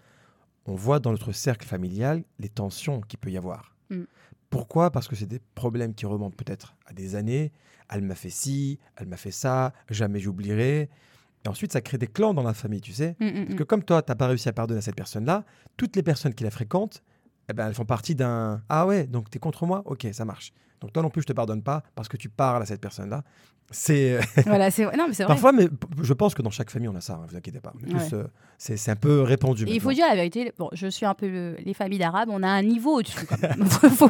on 0.66 0.74
voit 0.74 0.98
dans 0.98 1.12
notre 1.12 1.32
cercle 1.32 1.66
familial 1.66 2.24
les 2.38 2.48
tensions 2.48 3.00
qu'il 3.00 3.18
peut 3.18 3.30
y 3.30 3.36
avoir. 3.36 3.74
Mm. 3.90 4.02
Pourquoi? 4.50 4.90
Parce 4.90 5.08
que 5.08 5.16
c'est 5.16 5.26
des 5.26 5.40
problèmes 5.54 5.94
qui 5.94 6.06
remontent 6.06 6.36
peut-être 6.36 6.74
à 6.86 6.92
des 6.92 7.14
années. 7.14 7.52
Elle 7.90 8.02
m'a 8.02 8.14
fait 8.14 8.30
ci, 8.30 8.78
elle 8.96 9.06
m'a 9.06 9.16
fait 9.16 9.30
ça, 9.30 9.72
jamais 9.90 10.20
j'oublierai. 10.20 10.88
Et 11.44 11.48
ensuite, 11.48 11.72
ça 11.72 11.80
crée 11.80 11.98
des 11.98 12.06
clans 12.06 12.34
dans 12.34 12.42
la 12.42 12.54
famille, 12.54 12.80
tu 12.80 12.92
sais. 12.92 13.16
Mm, 13.20 13.26
mm, 13.26 13.32
Parce 13.32 13.54
mm. 13.54 13.56
que 13.56 13.62
comme 13.62 13.84
toi, 13.84 14.02
tu 14.02 14.10
n'as 14.10 14.16
pas 14.16 14.26
réussi 14.26 14.48
à 14.48 14.52
pardonner 14.52 14.78
à 14.78 14.82
cette 14.82 14.96
personne-là, 14.96 15.44
toutes 15.76 15.96
les 15.96 16.02
personnes 16.02 16.34
qui 16.34 16.44
la 16.44 16.50
fréquentent, 16.50 17.02
eh 17.48 17.52
ben, 17.52 17.68
elles 17.68 17.74
font 17.74 17.84
partie 17.84 18.14
d'un 18.14 18.62
Ah 18.68 18.86
ouais, 18.86 19.06
donc 19.06 19.30
tu 19.30 19.36
es 19.36 19.40
contre 19.40 19.64
moi? 19.66 19.82
Ok, 19.86 20.06
ça 20.12 20.24
marche. 20.24 20.52
Donc 20.80 20.92
toi 20.92 21.02
non 21.02 21.10
plus, 21.10 21.22
je 21.22 21.26
te 21.26 21.32
pardonne 21.32 21.62
pas 21.62 21.82
parce 21.94 22.08
que 22.08 22.16
tu 22.16 22.28
parles 22.28 22.62
à 22.62 22.66
cette 22.66 22.80
personne-là. 22.80 23.22
C'est 23.70 24.18
voilà, 24.46 24.70
c'est 24.70 24.84
non, 24.96 25.06
mais 25.08 25.12
c'est 25.14 25.24
vrai. 25.24 25.34
parfois, 25.34 25.52
mais 25.52 25.68
je 26.02 26.12
pense 26.14 26.34
que 26.34 26.40
dans 26.40 26.48
chaque 26.50 26.70
famille 26.70 26.88
on 26.88 26.94
a 26.96 27.02
ça. 27.02 27.14
Hein, 27.14 27.26
vous 27.28 27.36
inquiétez 27.36 27.60
pas. 27.60 27.74
Mais 27.82 27.92
Ouais. 27.94 28.00
euh, 28.14 28.24
c'est 28.56 28.88
un 28.90 28.96
peu 28.96 29.20
répandu. 29.20 29.64
Et 29.68 29.74
il 29.74 29.80
faut 29.80 29.92
dire 29.92 30.06
la 30.08 30.14
vérité, 30.14 30.52
bon, 30.58 30.70
je 30.72 30.86
suis 30.86 31.04
un 31.04 31.12
peu 31.12 31.28
le- 31.28 31.56
les 31.62 31.74
familles 31.74 31.98
d'arabes, 31.98 32.30
on 32.32 32.42
a 32.42 32.48
un 32.48 32.62
niveau 32.62 32.98
au-dessus. 32.98 33.18
Faut- 33.90 34.08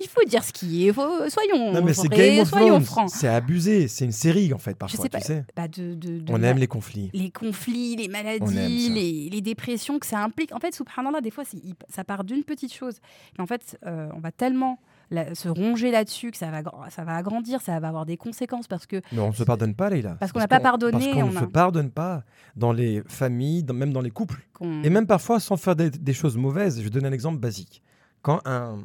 il 0.00 0.08
faut 0.08 0.24
dire 0.26 0.42
ce 0.42 0.52
qui 0.52 0.88
est, 0.88 0.92
faut- 0.92 1.28
soyons 1.28 1.72
Non 1.72 1.82
mais 1.84 1.94
c'est 1.94 2.08
Game 2.08 2.40
of 2.40 2.50
Thrones. 2.86 3.08
C'est 3.08 3.28
abusé. 3.28 3.86
C'est 3.88 4.04
une 4.04 4.12
série 4.12 4.52
en 4.52 4.58
fait 4.58 4.72
Je 4.72 4.76
parfois. 4.76 5.02
sais 5.04 5.08
pas, 5.08 5.20
Tu 5.20 5.26
sais. 5.26 5.44
bah, 5.54 5.68
de, 5.68 5.94
de- 5.94 6.18
de 6.20 6.32
On 6.32 6.42
aime 6.42 6.58
les 6.58 6.66
conflits. 6.66 7.10
les 7.12 7.30
conflits, 7.30 7.94
les 7.96 8.08
maladies, 8.08 8.88
les, 8.88 9.28
les 9.30 9.40
dépressions 9.40 9.98
que 10.00 10.06
ça 10.06 10.18
implique. 10.24 10.52
En 10.52 10.58
fait, 10.58 10.74
subhanallah, 10.74 11.20
des 11.20 11.30
fois, 11.30 11.44
ça 11.88 12.02
part 12.04 12.24
d'une 12.24 12.42
petite 12.42 12.72
chose. 12.74 12.96
Et 13.38 13.40
en 13.42 13.46
fait, 13.46 13.78
euh, 13.86 14.08
on 14.14 14.18
va 14.20 14.32
tellement 14.32 14.78
la- 15.10 15.34
se 15.34 15.48
ronger 15.48 15.90
là-dessus 15.90 16.30
que 16.30 16.36
ça 16.36 16.50
va, 16.50 16.62
ça 16.90 17.04
va 17.04 17.16
agrandir, 17.16 17.60
ça 17.60 17.78
va 17.80 17.88
avoir 17.88 18.06
des 18.06 18.16
conséquences 18.16 18.68
parce 18.68 18.86
que 18.86 19.00
Mais 19.12 19.18
on 19.20 19.28
ne 19.30 19.34
se 19.34 19.42
pardonne 19.44 19.74
pas, 19.74 19.90
Leïla. 19.90 20.16
Parce 20.20 20.32
qu'on 20.32 20.38
n'a 20.38 20.48
pas 20.48 20.60
pardonné, 20.60 20.92
Parce 20.92 21.06
qu'on 21.06 21.22
on 21.24 21.32
ne 21.32 21.36
a- 21.36 21.40
se 21.40 21.46
pardonne 21.46 21.90
pas 21.90 22.24
dans 22.56 22.72
les 22.72 23.02
familles, 23.08 23.62
dans- 23.64 23.74
même 23.74 23.92
dans 23.92 24.00
les 24.02 24.10
couples. 24.10 24.40
Et 24.84 24.90
même 24.90 25.06
parfois 25.06 25.40
sans 25.40 25.56
faire 25.56 25.74
des, 25.76 25.90
des 25.90 26.12
choses 26.12 26.36
mauvaises. 26.36 26.78
Je 26.78 26.82
vais 26.84 26.90
donner 26.90 27.08
un 27.08 27.12
exemple 27.12 27.38
basique. 27.38 27.82
Quand 28.22 28.40
un, 28.44 28.84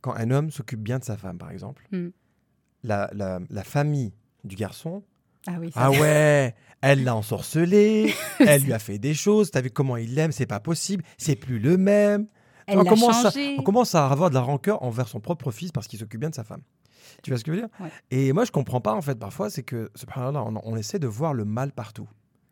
quand 0.00 0.14
un 0.14 0.30
homme 0.30 0.50
s'occupe 0.50 0.80
bien 0.80 0.98
de 0.98 1.04
sa 1.04 1.16
femme, 1.16 1.38
par 1.38 1.50
exemple, 1.50 1.84
Hmm. 1.92 2.08
la, 2.84 3.10
la- 3.12 3.40
la 3.50 3.64
famille 3.64 4.12
du 4.44 4.54
garçon, 4.56 5.02
Ah 5.46 5.56
oui, 5.60 5.70
ça, 5.72 5.80
ah 5.82 5.90
ouais, 5.90 6.54
elle 6.80 7.04
l'a 7.04 7.14
ensorcelé, 7.16 8.14
elle 8.40 8.62
lui 8.62 8.72
a 8.72 8.78
fait 8.78 8.98
des 8.98 9.14
choses, 9.14 9.50
t'as 9.50 9.60
vu 9.60 9.70
comment 9.70 9.96
il 9.96 10.14
l'aime, 10.14 10.30
c'est 10.32 10.46
pas 10.46 10.60
possible, 10.60 11.02
c'est 11.16 11.36
plus 11.36 11.58
le 11.58 11.76
même. 11.76 12.26
Elle 12.68 12.78
on 12.78 12.84
commence 12.84 13.24
à- 13.24 13.30
changé. 13.30 13.56
On 13.58 13.62
commence 13.62 13.94
à 13.94 14.06
avoir 14.08 14.30
de 14.30 14.34
la 14.34 14.40
rancœur 14.42 14.82
envers 14.82 15.08
son 15.08 15.20
propre 15.20 15.50
fils 15.50 15.72
parce 15.72 15.86
qu'il 15.86 15.98
s'occupe 15.98 16.20
bien 16.20 16.30
de 16.30 16.34
sa 16.34 16.44
femme. 16.44 16.62
Tu 17.22 17.30
vois 17.30 17.38
ce 17.38 17.44
que 17.44 17.52
je 17.52 17.56
veux 17.60 17.62
dire? 17.66 17.70
Ouais. 17.80 17.90
Et 18.10 18.32
moi, 18.32 18.44
je 18.44 18.52
comprends 18.52 18.80
pas 18.80 18.94
en 18.94 19.02
fait. 19.02 19.18
Parfois, 19.18 19.50
c'est 19.50 19.62
que 19.62 19.90
on, 20.16 20.54
on 20.62 20.76
essaie 20.76 20.98
de 20.98 21.06
voir 21.08 21.34
le 21.34 21.44
mal 21.44 21.72
partout 21.72 22.08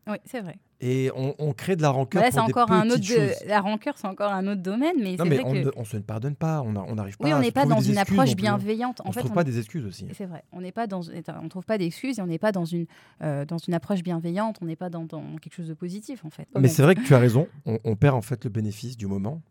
Oui, 0.08 0.16
c'est 0.24 0.40
vrai. 0.40 0.56
et 0.80 1.10
on, 1.14 1.34
on 1.38 1.52
crée 1.52 1.76
de 1.76 1.82
la 1.82 1.90
rancœur 1.90 2.20
Voilà, 2.22 2.32
c'est 2.32 2.40
encore 2.40 2.70
un 2.72 2.88
autre. 2.88 2.98
de- 3.00 3.48
La 3.48 3.60
rancœur, 3.60 3.94
c'est 3.96 4.06
encore 4.08 4.32
un 4.32 4.46
autre 4.46 4.62
domaine, 4.62 4.96
mais 4.98 5.12
Non, 5.16 5.24
c'est 5.24 5.28
mais 5.30 5.36
vrai 5.36 5.44
on, 5.46 5.52
que. 5.52 5.58
ne, 5.66 5.70
on 5.76 5.84
se 5.84 5.96
ne 5.96 6.02
pardonne 6.02 6.34
pas, 6.36 6.62
on 6.62 6.72
n'arrive 6.72 7.16
pas 7.18 7.24
Oui, 7.26 7.34
on 7.34 7.38
n'est 7.40 7.52
pas 7.52 7.66
dans 7.66 7.80
une 7.80 7.98
approche 7.98 8.30
plus. 8.30 8.34
bienveillante. 8.36 9.02
On 9.04 9.08
ne 9.10 9.14
trouve 9.14 9.30
on- 9.30 9.34
pas 9.34 9.44
des 9.44 9.58
excuses 9.58 9.84
aussi. 9.84 10.06
C'est 10.14 10.26
vrai. 10.26 10.42
On 10.52 10.60
n'est 10.62 10.72
pas 10.72 10.86
dans, 10.86 11.02
on 11.42 11.48
trouve 11.48 11.64
pas 11.64 11.78
d'excuses 11.78 12.18
et 12.18 12.22
on 12.22 12.26
n'est 12.26 12.38
pas 12.38 12.50
dans 12.52 12.64
une, 12.64 12.86
euh, 13.22 13.44
dans 13.44 13.58
une 13.58 13.74
approche 13.74 14.02
bienveillante. 14.02 14.58
On 14.62 14.64
n'est 14.64 14.74
pas 14.76 14.88
dans, 14.90 15.04
dans 15.04 15.22
quelque 15.40 15.54
chose 15.54 15.68
de 15.68 15.74
positif 15.74 16.24
en 16.24 16.30
fait. 16.30 16.48
Mais 16.58 16.68
c'est 16.68 16.82
vrai 16.82 16.94
que 16.94 17.02
tu 17.02 17.14
as 17.14 17.18
raison, 17.18 17.46
on, 17.66 17.78
on 17.84 17.94
perd 17.94 18.16
en 18.16 18.22
fait 18.22 18.42
le 18.44 18.50
bénéfice 18.50 18.96
du 18.96 19.06
moment. 19.06 19.42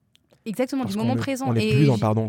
Exactement 0.46 0.84
parce 0.84 0.94
du 0.94 0.98
moment 1.00 1.14
est- 1.14 1.18
présent. 1.22 1.46
et 1.64 1.70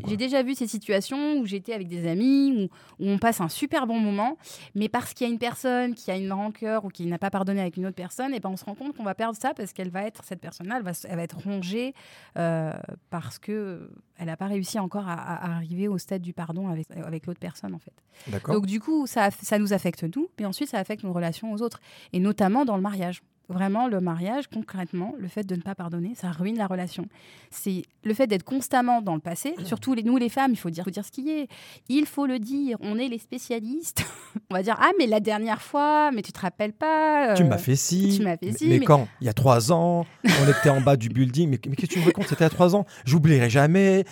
j'ai- 0.08 0.16
déjà 0.16 0.42
vu 0.42 0.54
ces 0.54 0.66
situations 0.66 1.38
où 1.38 1.46
j'étais 1.46 1.72
avec 1.72 1.88
des 1.88 2.06
amis 2.08 2.68
où, 2.98 3.04
où 3.04 3.08
on 3.10 3.18
passe 3.18 3.40
un 3.40 3.48
super 3.48 3.86
bon 3.86 3.98
moment, 4.00 4.36
mais 4.74 4.88
parce 4.88 5.12
qu'il 5.14 5.26
y 5.26 5.30
a 5.30 5.32
une 5.32 5.38
personne 5.38 5.94
qui 5.94 6.10
a 6.10 6.16
une 6.16 6.32
rancœur 6.32 6.84
ou 6.84 6.88
qui 6.88 7.06
n'a 7.06 7.18
pas 7.18 7.30
pardonné 7.30 7.60
avec 7.60 7.76
une 7.76 7.86
autre 7.86 7.96
personne, 7.96 8.32
et 8.34 8.40
ben 8.40 8.48
on 8.50 8.56
se 8.56 8.64
rend 8.64 8.74
compte 8.74 8.96
qu'on 8.96 9.04
va 9.04 9.14
perdre 9.14 9.36
ça 9.40 9.54
parce 9.54 9.72
qu'elle 9.72 9.90
va 9.90 10.04
être 10.04 10.22
cette 10.24 10.40
personne-là, 10.40 10.76
elle 10.78 10.82
va, 10.84 10.92
elle 11.08 11.16
va 11.16 11.22
être 11.22 11.38
rongée 11.38 11.94
euh, 12.38 12.72
parce 13.10 13.38
que 13.38 13.90
elle 14.18 14.26
n'a 14.26 14.36
pas 14.36 14.46
réussi 14.46 14.78
encore 14.78 15.06
à, 15.08 15.12
à- 15.14 15.56
arriver 15.56 15.88
au 15.88 15.98
stade 15.98 16.22
du 16.22 16.32
pardon 16.32 16.68
avec, 16.68 16.86
avec 16.92 17.26
l'autre 17.26 17.40
personne 17.40 17.74
en 17.74 17.78
fait. 17.78 17.92
Donc 18.54 18.66
du 18.66 18.80
coup, 18.80 19.06
ça, 19.06 19.30
ça 19.30 19.58
nous 19.58 19.72
affecte 19.74 20.04
nous, 20.16 20.28
mais 20.38 20.46
ensuite 20.46 20.68
ça 20.70 20.78
affecte 20.78 21.04
nos 21.04 21.12
relations 21.12 21.52
aux 21.52 21.60
autres, 21.62 21.80
et 22.12 22.18
notamment 22.20 22.64
dans 22.64 22.76
le 22.76 22.82
mariage. 22.82 23.22
Vraiment, 23.48 23.86
le 23.86 24.00
mariage, 24.00 24.48
concrètement, 24.52 25.14
le 25.18 25.28
fait 25.28 25.44
de 25.44 25.54
ne 25.54 25.60
pas 25.60 25.76
pardonner, 25.76 26.14
ça 26.16 26.32
ruine 26.32 26.58
la 26.58 26.66
relation. 26.66 27.06
C'est 27.50 27.82
le 28.02 28.12
fait 28.12 28.26
d'être 28.26 28.42
constamment 28.42 29.02
dans 29.02 29.14
le 29.14 29.20
passé, 29.20 29.54
surtout 29.64 29.94
les, 29.94 30.02
nous 30.02 30.16
les 30.16 30.28
femmes, 30.28 30.50
il 30.50 30.56
faut 30.56 30.70
dire, 30.70 30.82
faut 30.82 30.90
dire 30.90 31.04
ce 31.04 31.12
qui 31.12 31.30
est. 31.30 31.48
Il 31.88 32.06
faut 32.06 32.26
le 32.26 32.40
dire, 32.40 32.76
on 32.80 32.98
est 32.98 33.06
les 33.06 33.18
spécialistes. 33.18 34.04
on 34.50 34.54
va 34.54 34.62
dire, 34.62 34.76
ah 34.80 34.90
mais 34.98 35.06
la 35.06 35.20
dernière 35.20 35.62
fois, 35.62 36.10
mais 36.10 36.22
tu 36.22 36.32
te 36.32 36.40
rappelles 36.40 36.72
pas. 36.72 37.34
Tu 37.36 37.44
euh, 37.44 37.46
m'as 37.46 37.58
fait 37.58 37.76
ci. 37.76 38.16
tu 38.16 38.24
m'as 38.24 38.36
fait 38.36 38.46
mais- 38.46 38.52
ci, 38.52 38.68
Mais, 38.68 38.78
mais- 38.80 38.84
quand? 38.84 39.06
Il 39.20 39.26
y 39.26 39.30
a 39.30 39.32
trois 39.32 39.70
ans, 39.70 40.06
on 40.24 40.50
était 40.50 40.70
en 40.70 40.80
bas 40.80 40.96
du 40.96 41.08
building. 41.08 41.48
Mais, 41.48 41.60
mais 41.68 41.76
qu'est-ce 41.76 41.90
que 41.90 41.94
tu 41.94 42.00
me 42.00 42.04
racontes? 42.04 42.26
C'était 42.26 42.44
a 42.44 42.50
trois 42.50 42.74
ans. 42.74 42.84
J'oublierai 43.04 43.48
jamais. 43.48 44.04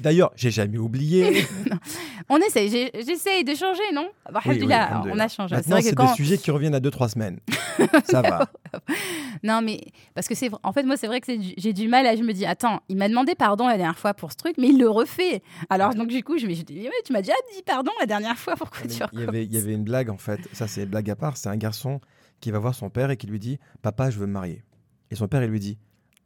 D'ailleurs, 0.00 0.30
j'ai 0.36 0.52
jamais 0.52 0.78
oublié. 0.78 1.44
On 2.28 2.38
essaye, 2.38 2.68
j'essaye 2.94 3.44
de 3.44 3.54
changer, 3.54 3.82
non? 3.94 4.08
Bah, 4.32 4.40
Oui, 4.46 4.58
oui, 4.60 4.72
alhamdoulilah, 4.72 5.14
on 5.14 5.18
a 5.20 5.28
changé. 5.28 5.54
Maintenant, 5.54 5.78
c'est 5.80 5.94
quand, 5.94 6.08
des 6.08 6.14
sujets 6.14 6.38
qui 6.38 6.50
reviennent 6.50 6.74
à 6.74 6.80
deux, 6.80 6.90
trois 6.90 7.08
semaines. 7.08 7.38
Ça 8.04 8.20
va. 8.20 8.48
Non, 9.42 9.60
mais 9.62 9.80
parce 10.14 10.28
que 10.28 10.34
c'est 10.34 10.48
vrai- 10.48 10.60
en 10.62 10.72
fait, 10.72 10.82
moi, 10.84 10.96
c'est 10.96 11.06
vrai 11.06 11.20
que 11.20 11.30
j'ai 11.58 11.72
du 11.72 11.88
mal 11.88 12.06
à. 12.06 12.16
Je 12.16 12.22
me 12.22 12.32
dis, 12.32 12.46
attends, 12.46 12.80
il 12.88 12.96
m'a 12.96 13.08
demandé 13.08 13.34
pardon 13.34 13.66
la 13.68 13.76
dernière 13.76 13.98
fois 13.98 14.14
pour 14.14 14.32
ce 14.32 14.36
truc, 14.36 14.54
mais 14.58 14.68
il 14.68 14.78
le 14.78 14.88
refait. 14.88 15.42
Alors, 15.68 15.94
donc, 15.94 16.08
du 16.08 16.22
coup, 16.24 16.38
je 16.38 16.46
me 16.46 16.54
je 16.54 16.62
dis, 16.62 16.80
mais 16.82 16.90
tu 17.04 17.12
m'as 17.12 17.20
déjà 17.22 17.34
dit 17.54 17.62
pardon 17.62 17.92
la 18.00 18.06
dernière 18.06 18.38
fois, 18.38 18.54
pourquoi 18.56 18.80
Mais 18.84 18.88
tu 18.88 19.02
Il 19.12 19.20
y, 19.20 19.22
avait, 19.24 19.44
il 19.44 19.52
y 19.54 19.58
avait 19.58 19.74
une 19.74 19.84
blague 19.84 20.10
en 20.10 20.16
fait, 20.18 20.40
ça 20.52 20.66
c'est 20.66 20.86
blague 20.86 21.10
à 21.10 21.16
part, 21.16 21.36
c'est 21.36 21.48
un 21.48 21.56
garçon 21.56 22.00
qui 22.40 22.50
va 22.50 22.58
voir 22.58 22.74
son 22.74 22.88
père 22.90 23.10
et 23.10 23.16
qui 23.16 23.26
lui 23.26 23.38
dit 23.38 23.58
Papa, 23.82 24.10
je 24.10 24.18
veux 24.18 24.26
me 24.26 24.32
marier. 24.32 24.62
Et 25.10 25.14
son 25.14 25.28
père, 25.28 25.42
il 25.42 25.50
lui 25.50 25.60
dit 25.60 25.78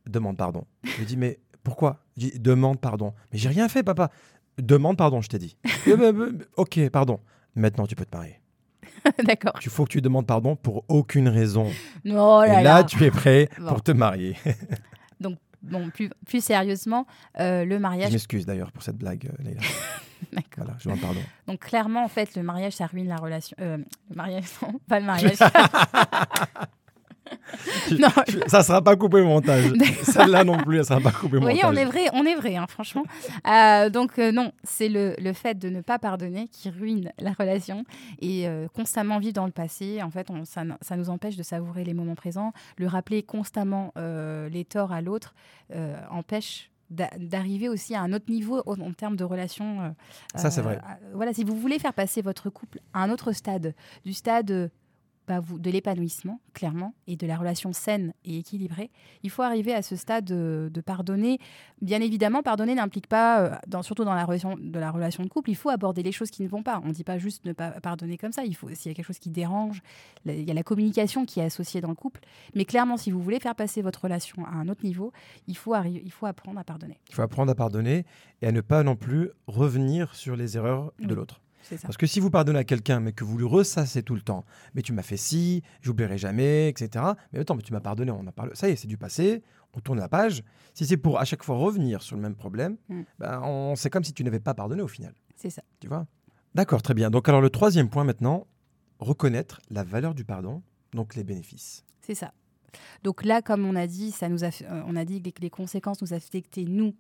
Demande 0.07 0.37
pardon. 0.37 0.64
Il 0.85 0.90
lui 0.98 1.07
dit 1.07 1.16
Mais 1.16 1.40
pourquoi? 1.62 2.03
Il 2.16 2.31
dit 2.31 2.38
Demande 2.38 2.81
pardon. 2.81 3.12
Mais 3.33 3.38
j'ai 3.38 3.48
rien 3.48 3.68
fait, 3.68 3.83
papa. 3.83 4.11
Demande 4.59 4.96
pardon, 4.96 5.20
je 5.20 5.29
t'ai 5.29 5.38
dit. 5.38 5.57
Euh, 5.88 5.96
bah, 5.96 6.12
bah, 6.12 6.26
ok, 6.57 6.88
pardon. 6.90 7.20
Maintenant, 7.55 7.87
tu 7.87 7.94
peux 7.96 8.05
te 8.05 8.16
marier. 8.16 8.37
D'accord. 9.25 9.55
Il 9.63 9.71
faut 9.71 9.85
que 9.85 9.91
tu 9.91 10.01
demandes 10.01 10.27
pardon 10.27 10.57
pour 10.57 10.85
aucune 10.89 11.29
raison. 11.29 11.71
Oh 12.07 12.43
là 12.45 12.61
et 12.61 12.65
là, 12.65 12.79
là. 12.79 12.85
tu 12.85 13.03
es 13.05 13.11
prêt 13.11 13.49
Bon. 13.59 13.67
pour 13.69 13.83
te 13.83 13.93
marier. 13.93 14.37
Bon, 15.63 15.91
plus, 15.91 16.09
plus 16.27 16.43
sérieusement, 16.43 17.07
euh, 17.39 17.67
le 17.67 17.75
je 17.77 17.81
mariage. 17.81 18.11
m'excuse 18.13 18.47
d'ailleurs 18.47 18.73
pour 18.73 18.83
cette 18.83 18.97
blague, 18.97 19.27
euh. 19.47 19.51
D'accord. 20.33 20.65
Voilà, 20.65 20.75
je 20.79 20.85
demande 20.85 21.01
pardon. 21.03 21.21
Donc, 21.47 21.61
clairement, 21.61 22.03
en 22.03 22.09
fait, 22.09 22.35
le 22.35 22.43
mariage, 22.43 22.73
ça 22.73 22.87
ruine 22.87 23.09
la 23.09 23.17
relation. 23.17 23.55
euh, 23.61 23.77
le 24.09 24.17
mariage, 24.17 24.45
non, 24.63 24.81
pas 24.89 25.01
le 25.01 25.05
mariage. 25.05 25.37
Non, 27.99 28.09
ça 28.47 28.63
sera 28.63 28.83
pas 28.83 28.97
coupé 28.97 29.21
au 29.21 29.27
montage. 29.27 29.73
Celle-là 30.03 30.45
non 30.45 30.59
plus, 30.59 30.79
elle 30.79 30.85
sera 30.85 31.01
pas 31.01 31.13
coupée 31.13 31.37
au 31.37 31.41
Vous 31.41 31.45
voyez, 31.47 31.63
montage. 31.63 31.79
on 31.79 31.81
est 31.81 31.85
vrai, 31.85 32.05
on 32.13 32.25
est 32.25 32.35
vrai, 32.35 32.57
hein, 32.57 32.67
franchement. 32.69 33.05
Euh, 33.47 33.91
donc 33.91 34.19
euh, 34.19 34.33
non, 34.33 34.53
c'est 34.65 34.89
le, 34.89 35.15
le 35.19 35.33
fait 35.33 35.59
de 35.59 35.69
ne 35.69 35.81
pas 35.81 35.99
pardonner 35.99 36.49
qui 36.49 36.71
ruine 36.71 37.13
la 37.21 37.33
relation 37.33 37.85
et 38.21 38.49
euh, 38.49 38.67
constamment 38.75 39.19
vivre 39.19 39.35
dans 39.35 39.47
le 39.47 39.53
passé. 39.53 40.03
En 40.03 40.11
fait, 40.11 40.31
on- 40.31 40.45
ça, 40.45 40.63
ça 40.81 40.97
nous 40.97 41.11
empêche 41.11 41.37
de 41.37 41.43
savourer 41.43 41.85
les 41.85 41.95
moments 41.95 42.15
présents. 42.15 42.53
Le 42.77 42.87
rappeler 42.87 43.23
constamment 43.23 43.93
les 43.97 44.65
torts 44.65 44.93
à 44.93 45.01
l'autre 45.01 45.35
empêche 46.11 46.71
d'a- 46.91 47.11
d'arriver 47.19 47.69
aussi 47.69 47.95
à 47.95 48.01
un 48.01 48.13
autre 48.13 48.31
niveau 48.31 48.63
en, 48.67 48.93
termes 48.93 49.17
de 49.17 49.25
relation. 49.25 49.81
euh, 49.81 49.89
Ça, 50.35 50.51
c'est 50.51 50.61
vrai. 50.61 50.81
voilà, 51.15 51.33
si 51.33 51.45
vous 51.45 51.55
voulez 51.57 51.79
faire 51.79 51.93
passer 51.95 52.23
votre 52.23 52.51
couple 52.51 52.81
à 52.93 53.03
un 53.05 53.11
autre 53.11 53.33
stade, 53.33 53.75
du 54.05 54.13
stade 54.13 54.71
bah, 55.26 55.38
vous, 55.40 55.59
de 55.59 55.70
l'épanouissement, 55.70 56.40
clairement, 56.54 56.94
et 57.06 57.16
de 57.16 57.26
la 57.26 57.37
relation 57.37 57.72
saine 57.72 58.12
et 58.24 58.38
équilibrée, 58.38 58.90
il 59.22 59.30
faut 59.30 59.42
arriver 59.42 59.72
à 59.72 59.83
ce 59.83 59.94
stade 59.94 60.24
de, 60.24 60.70
de 60.72 60.80
pardonner. 60.80 61.38
Bien 61.83 62.00
évidemment, 62.00 62.42
pardonner 62.42 62.74
n'implique 62.74 63.06
pas, 63.06 63.40
euh, 63.40 63.54
dans- 63.68 63.83
surtout 63.83 64.04
dans 64.04 64.14
la 64.14 64.24
relation, 64.24 64.56
de 64.59 64.78
la 64.78 64.90
relation 64.90 65.22
de 65.22 65.28
couple, 65.28 65.50
il 65.50 65.54
faut 65.56 65.70
aborder 65.70 66.02
les 66.02 66.11
choses 66.12 66.30
qui 66.30 66.42
ne 66.42 66.48
vont 66.48 66.62
pas. 66.62 66.80
On 66.85 66.88
ne 66.88 66.92
dit 66.92 67.04
pas 67.04 67.18
juste 67.18 67.44
ne 67.44 67.52
pas 67.52 67.70
pardonner 67.80 68.18
comme 68.18 68.33
ça. 68.33 68.44
Il 68.44 68.56
faut 68.56 68.68
s'il 68.74 68.90
y 68.90 68.92
a 68.92 68.94
quelque 68.94 69.06
chose 69.06 69.18
qui 69.20 69.30
dérange, 69.30 69.83
il 70.26 70.42
y 70.42 70.50
a 70.50 70.54
la 70.54 70.62
communication 70.64 71.24
qui 71.24 71.40
est 71.40 71.44
associée 71.44 71.80
dans 71.80 71.88
le 71.90 71.94
couple. 71.94 72.20
Mais 72.54 72.64
clairement, 72.64 72.96
si 72.96 73.11
vous 73.11 73.20
voulez 73.22 73.38
faire 73.40 73.54
passer 73.54 73.83
votre 73.83 74.02
relation 74.02 74.44
à 74.46 74.50
un 74.50 74.68
autre 74.68 74.85
niveau, 74.85 75.12
il 75.46 75.56
faut, 75.56 75.74
il 75.85 76.11
faut 76.12 76.26
apprendre 76.26 76.59
à 76.59 76.64
pardonner. 76.64 76.98
Il 77.09 77.14
faut 77.14 77.22
apprendre 77.22 77.50
à 77.52 77.54
pardonner 77.54 78.04
et 78.42 78.46
à 78.46 78.52
ne 78.52 78.61
pas 78.62 78.83
non 78.83 78.96
plus 78.96 79.30
revenir 79.46 80.14
sur 80.14 80.35
les 80.35 80.56
erreurs 80.56 80.92
de 80.98 81.14
l'autre. 81.14 81.40
Parce 81.83 81.96
que 81.96 82.07
si 82.07 82.20
vous 82.20 82.31
pardonnez 82.31 82.59
à 82.59 82.64
quelqu'un, 82.64 83.01
mais 83.01 83.12
que 83.12 83.25
vous 83.25 83.37
lui 83.38 83.46
ressassez 83.46 84.03
tout 84.03 84.14
le 84.14 84.20
temps, 84.23 84.44
mais 84.75 84.83
tu 84.83 84.92
m'as 84.92 85.03
fait 85.03 85.16
ci, 85.16 85.62
j'oublierai 85.83 86.18
jamais, 86.18 86.68
etc. 86.68 87.05
Mais 87.33 87.40
attends, 87.40 87.55
mais 87.55 87.62
tu 87.62 87.73
m'as 87.73 87.81
pardonné, 87.81 88.11
on 88.11 88.27
a 88.27 88.33
parlé. 88.33 88.53
Ça 88.55 88.68
y 88.68 88.73
est, 88.73 88.77
c'est 88.77 88.88
du 88.88 88.96
passé, 88.96 89.42
on 89.75 89.81
tourne 89.81 89.99
la 89.99 90.09
page. 90.09 90.42
Si 90.75 90.87
c'est 90.87 90.96
pour 90.96 91.18
à 91.20 91.25
chaque 91.25 91.42
fois 91.44 91.57
revenir 91.57 92.03
sur 92.03 92.16
le 92.16 92.23
même 92.23 92.35
problème, 92.35 92.77
Mm. 92.88 93.03
ben, 93.18 93.40
on, 93.44 93.77
c'est 93.77 93.90
comme 93.90 94.05
si 94.05 94.12
tu 94.12 94.25
n'avais 94.25 94.40
pas 94.40 94.55
pardonné 94.55 94.83
au 94.83 94.88
final. 94.88 95.14
C'est 95.37 95.51
ça. 95.51 95.62
Tu 95.81 95.87
vois? 95.88 96.07
D'accord, 96.55 96.83
très 96.83 96.94
bien. 96.94 97.11
Donc 97.11 97.29
alors 97.29 97.40
le 97.40 97.51
troisième 97.51 97.88
point 97.88 98.05
maintenant, 98.05 98.46
reconnaître 98.99 99.61
la 99.70 99.85
valeur 99.85 100.14
du 100.14 100.25
pardon, 100.25 100.62
donc 100.92 101.14
les 101.14 101.25
bénéfices. 101.25 101.85
C'est 102.01 102.14
ça. 102.14 102.33
Donc 103.02 103.24
là, 103.24 103.42
comme 103.42 103.64
on 103.64 103.76
a 103.76 103.87
dit, 103.87 104.11
ça 104.11 104.28
nous 104.28 104.44
a, 104.44 104.48
euh, 104.48 104.83
on 104.87 104.96
a 104.96 105.04
dit 105.04 105.22
que 105.22 105.42
les 105.42 105.50
conséquences 105.50 106.02
nous 106.02 106.12
affectaient 106.12 106.64
nous 106.64 106.94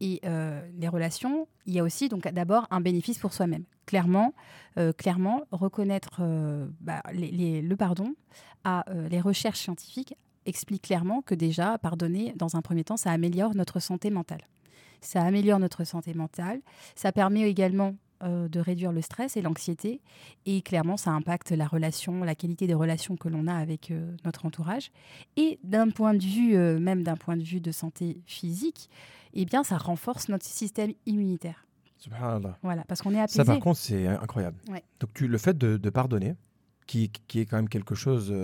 et 0.00 0.20
euh, 0.24 0.60
les 0.78 0.88
relations. 0.88 1.48
Il 1.66 1.74
y 1.74 1.78
a 1.78 1.82
aussi 1.82 2.08
donc 2.08 2.26
d'abord 2.28 2.66
un 2.70 2.80
bénéfice 2.80 3.18
pour 3.18 3.32
soi-même. 3.32 3.64
Clairement, 3.86 4.34
euh, 4.78 4.92
clairement, 4.92 5.42
reconnaître 5.50 6.20
bah, 6.80 7.02
le 7.12 7.74
pardon 7.74 8.14
à 8.64 8.84
les 9.10 9.20
recherches 9.20 9.60
scientifiques 9.60 10.14
expliquent 10.46 10.82
clairement 10.82 11.22
que 11.22 11.34
déjà 11.34 11.78
pardonner 11.78 12.32
dans 12.36 12.56
un 12.56 12.62
premier 12.62 12.84
temps, 12.84 12.96
ça 12.96 13.10
améliore 13.10 13.54
notre 13.54 13.80
santé 13.80 14.10
mentale. 14.10 14.46
Ça 15.00 15.22
améliore 15.22 15.58
notre 15.58 15.84
santé 15.84 16.14
mentale. 16.14 16.60
Ça 16.94 17.12
permet 17.12 17.42
également 17.42 17.96
euh, 18.22 18.48
de 18.48 18.60
réduire 18.60 18.92
le 18.92 19.00
stress 19.02 19.36
et 19.36 19.42
l'anxiété. 19.42 20.00
Et 20.46 20.62
clairement, 20.62 20.96
ça 20.96 21.10
impacte 21.10 21.50
la 21.50 21.66
relation, 21.66 22.24
la 22.24 22.34
qualité 22.34 22.66
des 22.66 22.74
relations 22.74 23.16
que 23.16 23.28
l'on 23.28 23.46
a 23.46 23.54
avec 23.54 23.90
euh, 23.90 24.14
notre 24.24 24.46
entourage. 24.46 24.90
Et 25.36 25.58
d'un 25.64 25.90
point 25.90 26.14
de 26.14 26.22
vue, 26.22 26.56
euh, 26.56 26.78
même 26.78 27.02
d'un 27.02 27.16
point 27.16 27.36
de 27.36 27.42
vue 27.42 27.60
de 27.60 27.72
santé 27.72 28.20
physique, 28.26 28.88
eh 29.34 29.44
bien, 29.44 29.64
ça 29.64 29.76
renforce 29.78 30.28
notre 30.28 30.46
système 30.46 30.92
immunitaire. 31.06 31.66
Subhanallah. 31.98 32.58
Voilà, 32.62 32.84
parce 32.84 33.02
qu'on 33.02 33.14
est 33.14 33.20
apaisé. 33.20 33.36
Ça, 33.36 33.44
par 33.44 33.60
contre, 33.60 33.78
c'est 33.78 34.06
incroyable. 34.06 34.58
Ouais. 34.68 34.82
Donc, 35.00 35.10
tu, 35.14 35.28
le 35.28 35.38
fait 35.38 35.56
de, 35.56 35.76
de 35.76 35.90
pardonner, 35.90 36.34
qui, 36.86 37.10
qui 37.28 37.40
est 37.40 37.46
quand 37.46 37.56
même 37.56 37.68
quelque 37.68 37.94
chose, 37.94 38.34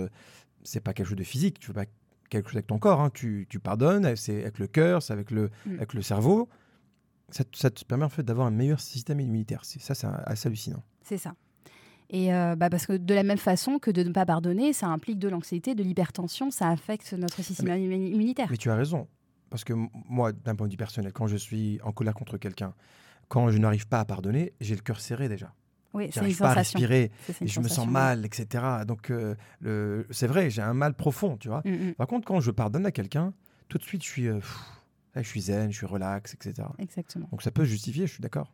c'est 0.63 0.79
pas 0.79 0.93
quelque 0.93 1.07
chose 1.07 1.17
de 1.17 1.23
physique, 1.23 1.59
tu 1.59 1.67
fais 1.67 1.73
pas 1.73 1.85
quelque 2.29 2.47
chose 2.47 2.57
avec 2.57 2.67
ton 2.67 2.79
corps, 2.79 3.01
hein. 3.01 3.09
tu, 3.13 3.47
tu 3.49 3.59
pardonnes, 3.59 4.15
c'est 4.15 4.41
avec 4.41 4.59
le 4.59 4.67
cœur, 4.67 5.01
c'est 5.01 5.13
avec 5.13 5.31
le, 5.31 5.49
Mm. 5.65 5.75
avec 5.75 5.93
le 5.93 6.01
cerveau. 6.01 6.47
Ça, 7.31 7.43
te- 7.43 7.57
ça 7.57 7.69
te 7.69 7.83
permet 7.85 8.05
en 8.05 8.09
fait 8.09 8.23
d'avoir 8.23 8.47
un 8.47 8.51
meilleur 8.51 8.79
système 8.79 9.19
immunitaire. 9.19 9.63
C'est- 9.65 9.79
Ça, 9.81 9.93
c'est 9.95 10.07
assez 10.25 10.47
hallucinant. 10.47 10.83
C'est 11.03 11.17
ça. 11.17 11.33
Et 12.11 12.33
euh, 12.33 12.55
bah, 12.55 12.69
parce 12.71 12.87
que 12.87 12.93
de 12.93 13.13
la 13.13 13.21
même 13.23 13.37
façon 13.37 13.77
que 13.77 13.91
de 13.91 14.01
ne 14.03 14.11
pas 14.11 14.25
pardonner, 14.25 14.73
ça 14.73 14.87
implique 14.87 15.19
de 15.19 15.27
l'anxiété, 15.27 15.75
de 15.75 15.83
l'hypertension, 15.83 16.49
ça 16.49 16.69
affecte 16.69 17.13
notre 17.13 17.41
système 17.43 17.67
immu- 17.77 18.11
immunitaire. 18.13 18.47
Mais 18.49 18.57
tu 18.57 18.71
as 18.71 18.75
raison. 18.75 19.07
Parce 19.51 19.63
que 19.63 19.73
moi, 20.07 20.31
d'un 20.31 20.55
point 20.55 20.67
de 20.67 20.71
vue 20.71 20.77
personnel, 20.77 21.11
quand 21.13 21.27
je 21.27 21.37
suis 21.37 21.79
en 21.83 21.91
colère 21.91 22.13
contre 22.15 22.37
quelqu'un, 22.37 22.73
quand 23.27 23.49
je 23.51 23.57
n'arrive 23.59 23.87
pas 23.87 23.99
à 23.99 24.05
pardonner, 24.05 24.53
j'ai 24.59 24.75
le 24.75 24.81
cœur 24.81 24.99
serré 24.99 25.29
déjà. 25.29 25.53
Oui, 25.93 26.03
c'est 26.05 26.07
une 26.07 26.13
J'arrive 26.13 26.37
pas 26.39 26.45
à 26.51 26.53
respirer 26.53 27.11
Ça, 27.27 27.33
et 27.41 27.47
je 27.47 27.59
me 27.59 27.67
sens 27.67 27.87
mal, 27.87 28.25
etc. 28.25 28.63
Donc, 28.87 29.09
euh, 29.11 29.35
le- 29.59 30.05
c'est 30.11 30.27
vrai, 30.27 30.49
j'ai 30.51 30.61
un 30.61 30.73
mal 30.75 30.93
profond, 30.95 31.37
tu 31.37 31.47
vois. 31.47 31.61
Mm, 31.65 31.69
mm, 31.89 31.93
Par 31.95 32.05
contre, 32.07 32.27
quand 32.27 32.39
je 32.39 32.51
pardonne 32.51 32.85
à 32.85 32.91
quelqu'un, 32.91 33.33
tout 33.69 33.77
de 33.79 33.83
suite, 33.83 34.03
je 34.03 34.07
suis, 34.09 34.27
euh, 34.27 34.35
pff, 34.35 34.57
je 35.15 35.21
suis 35.21 35.41
zen, 35.41 35.71
je 35.71 35.77
suis 35.77 35.85
relax, 35.85 36.33
etc. 36.33 36.67
exactement. 36.77 37.27
Donc, 37.31 37.41
ça 37.41 37.51
peut 37.51 37.65
se 37.65 37.69
justifier, 37.69 38.07
je 38.07 38.13
suis 38.13 38.21
d'accord. 38.21 38.51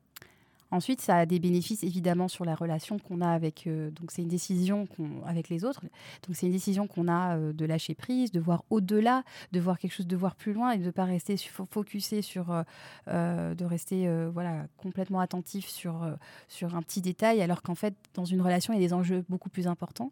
Ensuite, 0.72 1.00
ça 1.00 1.18
a 1.18 1.26
des 1.26 1.40
bénéfices 1.40 1.84
évidemment 1.84 2.28
sur 2.28 2.44
la 2.44 2.56
relation 2.56 2.98
qu'on 2.98 3.22
a 3.22 3.30
avec. 3.30 3.68
euh, 3.68 3.92
donc, 3.92 4.12
c'est 4.12 4.24
une 4.24 4.28
décision 4.28 4.88
qu'on 4.88 5.24
avec 5.26 5.48
les 5.50 5.64
autres. 5.64 5.82
Donc, 6.28 6.36
c'est 6.36 6.48
une 6.48 6.52
décision 6.52 6.88
qu'on 6.88 7.08
a 7.08 7.38
euh, 7.38 7.54
de 7.54 7.66
lâcher 7.66 7.94
prise, 7.94 8.32
de 8.32 8.40
voir 8.40 8.64
au-delà, 8.70 9.24
de 9.52 9.60
voir 9.60 9.78
quelque 9.78 9.94
chose, 9.94 10.08
de 10.08 10.16
voir 10.18 10.36
plus 10.36 10.54
loin 10.54 10.72
et 10.72 10.78
de 10.78 10.86
ne 10.86 10.92
pas 10.92 11.06
rester 11.06 11.38
focusé 11.38 12.22
sur, 12.22 12.64
euh, 13.08 13.56
de 13.56 13.66
rester 13.66 14.10
voilà 14.34 14.66
complètement 14.78 15.20
attentif 15.20 15.68
sur 15.68 16.06
sur 16.48 16.76
un 16.76 16.82
petit 16.82 17.02
détail, 17.02 17.42
alors 17.42 17.62
qu'en 17.62 17.76
fait, 17.76 17.96
dans 18.14 18.26
une 18.26 18.42
relation, 18.42 18.74
il 18.74 18.82
y 18.82 18.84
a 18.84 18.88
des 18.88 18.94
enjeux 18.94 19.24
beaucoup 19.30 19.50
plus 19.50 19.68
importants. 19.68 20.12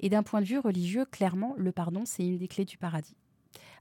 Et 0.00 0.08
d'un 0.08 0.22
point 0.22 0.40
de 0.40 0.46
vue 0.46 0.58
religieux, 0.58 1.06
clairement, 1.06 1.54
le 1.56 1.72
pardon, 1.72 2.02
c'est 2.04 2.26
une 2.26 2.38
des 2.38 2.48
clés 2.48 2.64
du 2.64 2.78
paradis. 2.78 3.16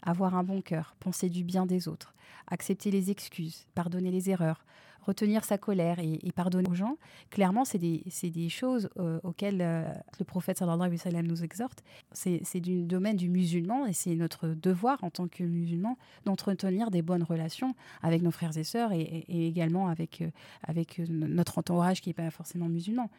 Avoir 0.01 0.35
un 0.35 0.43
bon 0.43 0.61
cœur, 0.61 0.95
penser 0.99 1.29
du 1.29 1.43
bien 1.43 1.65
des 1.65 1.87
autres, 1.87 2.13
accepter 2.47 2.91
les 2.91 3.09
excuses, 3.11 3.65
pardonner 3.75 4.11
les 4.11 4.29
erreurs, 4.29 4.65
retenir 5.05 5.43
sa 5.43 5.57
colère 5.57 5.99
et, 5.99 6.19
et 6.25 6.31
pardonner 6.31 6.69
aux 6.69 6.73
gens, 6.75 6.95
clairement, 7.29 7.65
c'est 7.65 7.77
des, 7.77 8.01
choses 8.49 8.89
euh, 8.99 9.19
auxquelles 9.23 9.59
euh, 9.61 9.83
le 10.17 10.23
prophète 10.23 10.57
sallallahu 10.59 10.79
alayhi 10.87 10.95
wa 10.97 11.03
sallam 11.03 11.27
nous 11.27 11.43
exhorte. 11.43 11.83
C'est 12.13 12.61
du 12.61 12.83
domaine 12.83 13.17
du 13.17 13.27
musulman 13.27 13.85
et 13.85 13.91
c'est 13.91 14.15
notre 14.15 14.47
devoir 14.47 15.03
en 15.03 15.09
tant 15.09 15.27
que 15.27 15.43
musulman 15.43 15.97
d'entretenir 16.23 16.89
des 16.89 17.01
bonnes 17.01 17.23
relations 17.23 17.75
avec 18.01 18.21
nos 18.21 18.31
frères 18.31 18.57
et 18.57 18.63
sœurs 18.63 18.93
et, 18.93 19.01
et- 19.01 19.25
et 19.43 19.47
également 19.47 19.87
avec, 19.89 20.21
euh, 20.21 20.29
avec 20.63 20.99
notre 21.09 21.57
entourage 21.57 21.99
qui 21.99 22.07
n'est 22.09 22.13
pas 22.13 22.29
forcément 22.31 22.69
musulman. 22.69 23.09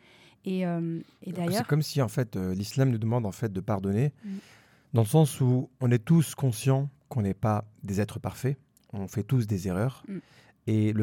Et, 0.47 0.61
et 0.61 0.67
C'est 1.25 1.33
d'ailleurs, 1.33 1.67
comme 1.67 1.81
si, 1.83 2.01
en 2.03 2.09
fait, 2.09 2.37
l'islam 2.37 2.90
nous 2.90 2.99
demande, 2.99 3.25
en 3.27 3.33
fait, 3.33 3.51
de 3.53 3.61
pardonner, 3.61 4.12
Mm. 4.25 4.29
Dans 4.95 5.03
le 5.03 5.07
sens 5.09 5.41
où 5.41 5.71
on 5.81 5.91
est 5.91 6.03
tous 6.03 6.35
conscients 6.35 6.89
qu'on 7.09 7.23
n'est 7.23 7.35
pas 7.35 7.65
des 7.83 8.01
êtres 8.01 8.19
parfaits, 8.19 8.57
on 8.93 9.09
fait 9.09 9.25
tous 9.25 9.47
des 9.47 9.69
erreurs. 9.69 10.05
Mm. 10.09 10.19
Et 10.67 10.95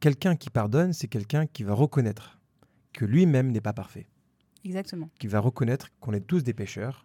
quelqu'un 0.00 0.34
qui 0.34 0.50
pardonne, 0.50 0.92
c'est 0.92 1.06
quelqu'un 1.06 1.46
qui 1.46 1.62
va 1.62 1.74
reconnaître 1.74 2.40
que 2.92 3.04
lui-même 3.04 3.52
n'est 3.52 3.60
pas 3.60 3.72
parfait. 3.72 4.06
exactement. 4.64 5.08
qui 5.18 5.28
va 5.28 5.38
reconnaître 5.40 5.88
qu'on 6.00 6.12
est 6.12 6.26
tous 6.26 6.42
des 6.42 6.54
pécheurs 6.54 7.04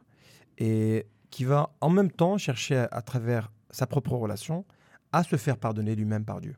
et 0.57 1.05
qui 1.29 1.43
va 1.43 1.71
en 1.81 1.89
même 1.89 2.11
temps 2.11 2.37
chercher 2.37 2.77
à, 2.77 2.85
à 2.85 3.01
travers 3.01 3.51
sa 3.69 3.85
propre 3.85 4.13
relation 4.13 4.65
à 5.11 5.23
se 5.23 5.35
faire 5.35 5.57
pardonner 5.57 5.95
lui-même 5.95 6.25
par 6.25 6.41
Dieu. 6.41 6.55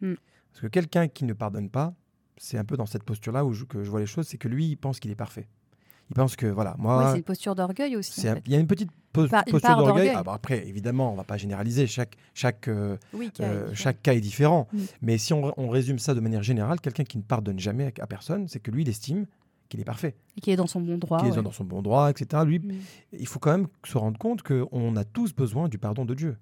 Hmm. 0.00 0.14
Parce 0.52 0.60
que 0.60 0.66
quelqu'un 0.68 1.08
qui 1.08 1.24
ne 1.24 1.32
pardonne 1.32 1.70
pas, 1.70 1.94
c'est 2.36 2.58
un 2.58 2.64
peu 2.64 2.76
dans 2.76 2.86
cette 2.86 3.02
posture-là 3.02 3.44
où 3.44 3.52
je, 3.52 3.64
que 3.64 3.82
je 3.82 3.90
vois 3.90 4.00
les 4.00 4.06
choses, 4.06 4.28
c'est 4.28 4.38
que 4.38 4.48
lui, 4.48 4.68
il 4.68 4.76
pense 4.76 5.00
qu'il 5.00 5.10
est 5.10 5.16
parfait. 5.16 5.48
Il 6.10 6.14
pense 6.14 6.36
que, 6.36 6.46
voilà, 6.46 6.74
Oui, 6.78 6.82
moi, 6.84 7.10
c'est 7.12 7.18
une 7.18 7.24
posture 7.24 7.54
d'orgueil 7.54 7.96
aussi. 7.96 8.20
en 8.28 8.34
fait. 8.34 8.42
il 8.46 8.52
y 8.52 8.56
a 8.56 8.58
une 8.60 8.66
petite 8.66 8.90
Par- 9.12 9.44
posture 9.44 9.76
d'orgueil. 9.76 10.12
Ah 10.14 10.22
bah 10.22 10.34
après, 10.34 10.66
évidemment, 10.68 11.12
on 11.12 11.16
va 11.16 11.24
pas 11.24 11.36
généraliser, 11.36 11.86
chaque, 11.86 12.16
chaque, 12.34 12.68
euh, 12.68 12.96
Oui, 13.14 13.32
a- 13.40 13.42
euh, 13.42 13.70
chaque 13.74 14.02
cas 14.02 14.12
est 14.14 14.20
différent. 14.20 14.68
Mm. 14.72 14.78
Mais 15.02 15.18
si 15.18 15.32
on, 15.32 15.52
on 15.58 15.68
résume 15.68 15.98
ça 15.98 16.14
de 16.14 16.20
manière 16.20 16.42
générale, 16.42 16.80
quelqu'un 16.80 17.04
qui 17.04 17.16
ne 17.18 17.22
pardonne 17.22 17.58
jamais 17.58 17.86
à, 17.98 18.02
à 18.04 18.06
personne, 18.06 18.46
c'est 18.46 18.60
que 18.60 18.70
lui, 18.70 18.82
il 18.82 18.88
estime 18.88 19.26
qu'il 19.68 19.80
est 19.80 19.84
parfait, 19.84 20.14
et 20.36 20.40
qui 20.40 20.52
est 20.52 20.56
dans 20.56 20.68
son 20.68 20.80
bon 20.80 20.96
droit. 20.96 21.18
qu'il 21.18 21.26
est 21.28 21.32
ouais. 21.36 21.42
dans 21.42 21.50
son 21.50 21.64
bon 21.64 21.82
droit, 21.82 22.08
etc. 22.10 22.44
Lui, 22.46 22.60
Mm. 22.60 22.72
il 23.18 23.26
faut 23.26 23.40
quand 23.40 23.50
même 23.50 23.66
se 23.84 23.98
rendre 23.98 24.16
compte 24.18 24.42
qu'on 24.42 24.94
a 24.96 25.04
tous 25.04 25.34
besoin 25.34 25.68
du 25.68 25.78
pardon 25.78 26.04
de 26.04 26.14
Dieu. 26.14 26.36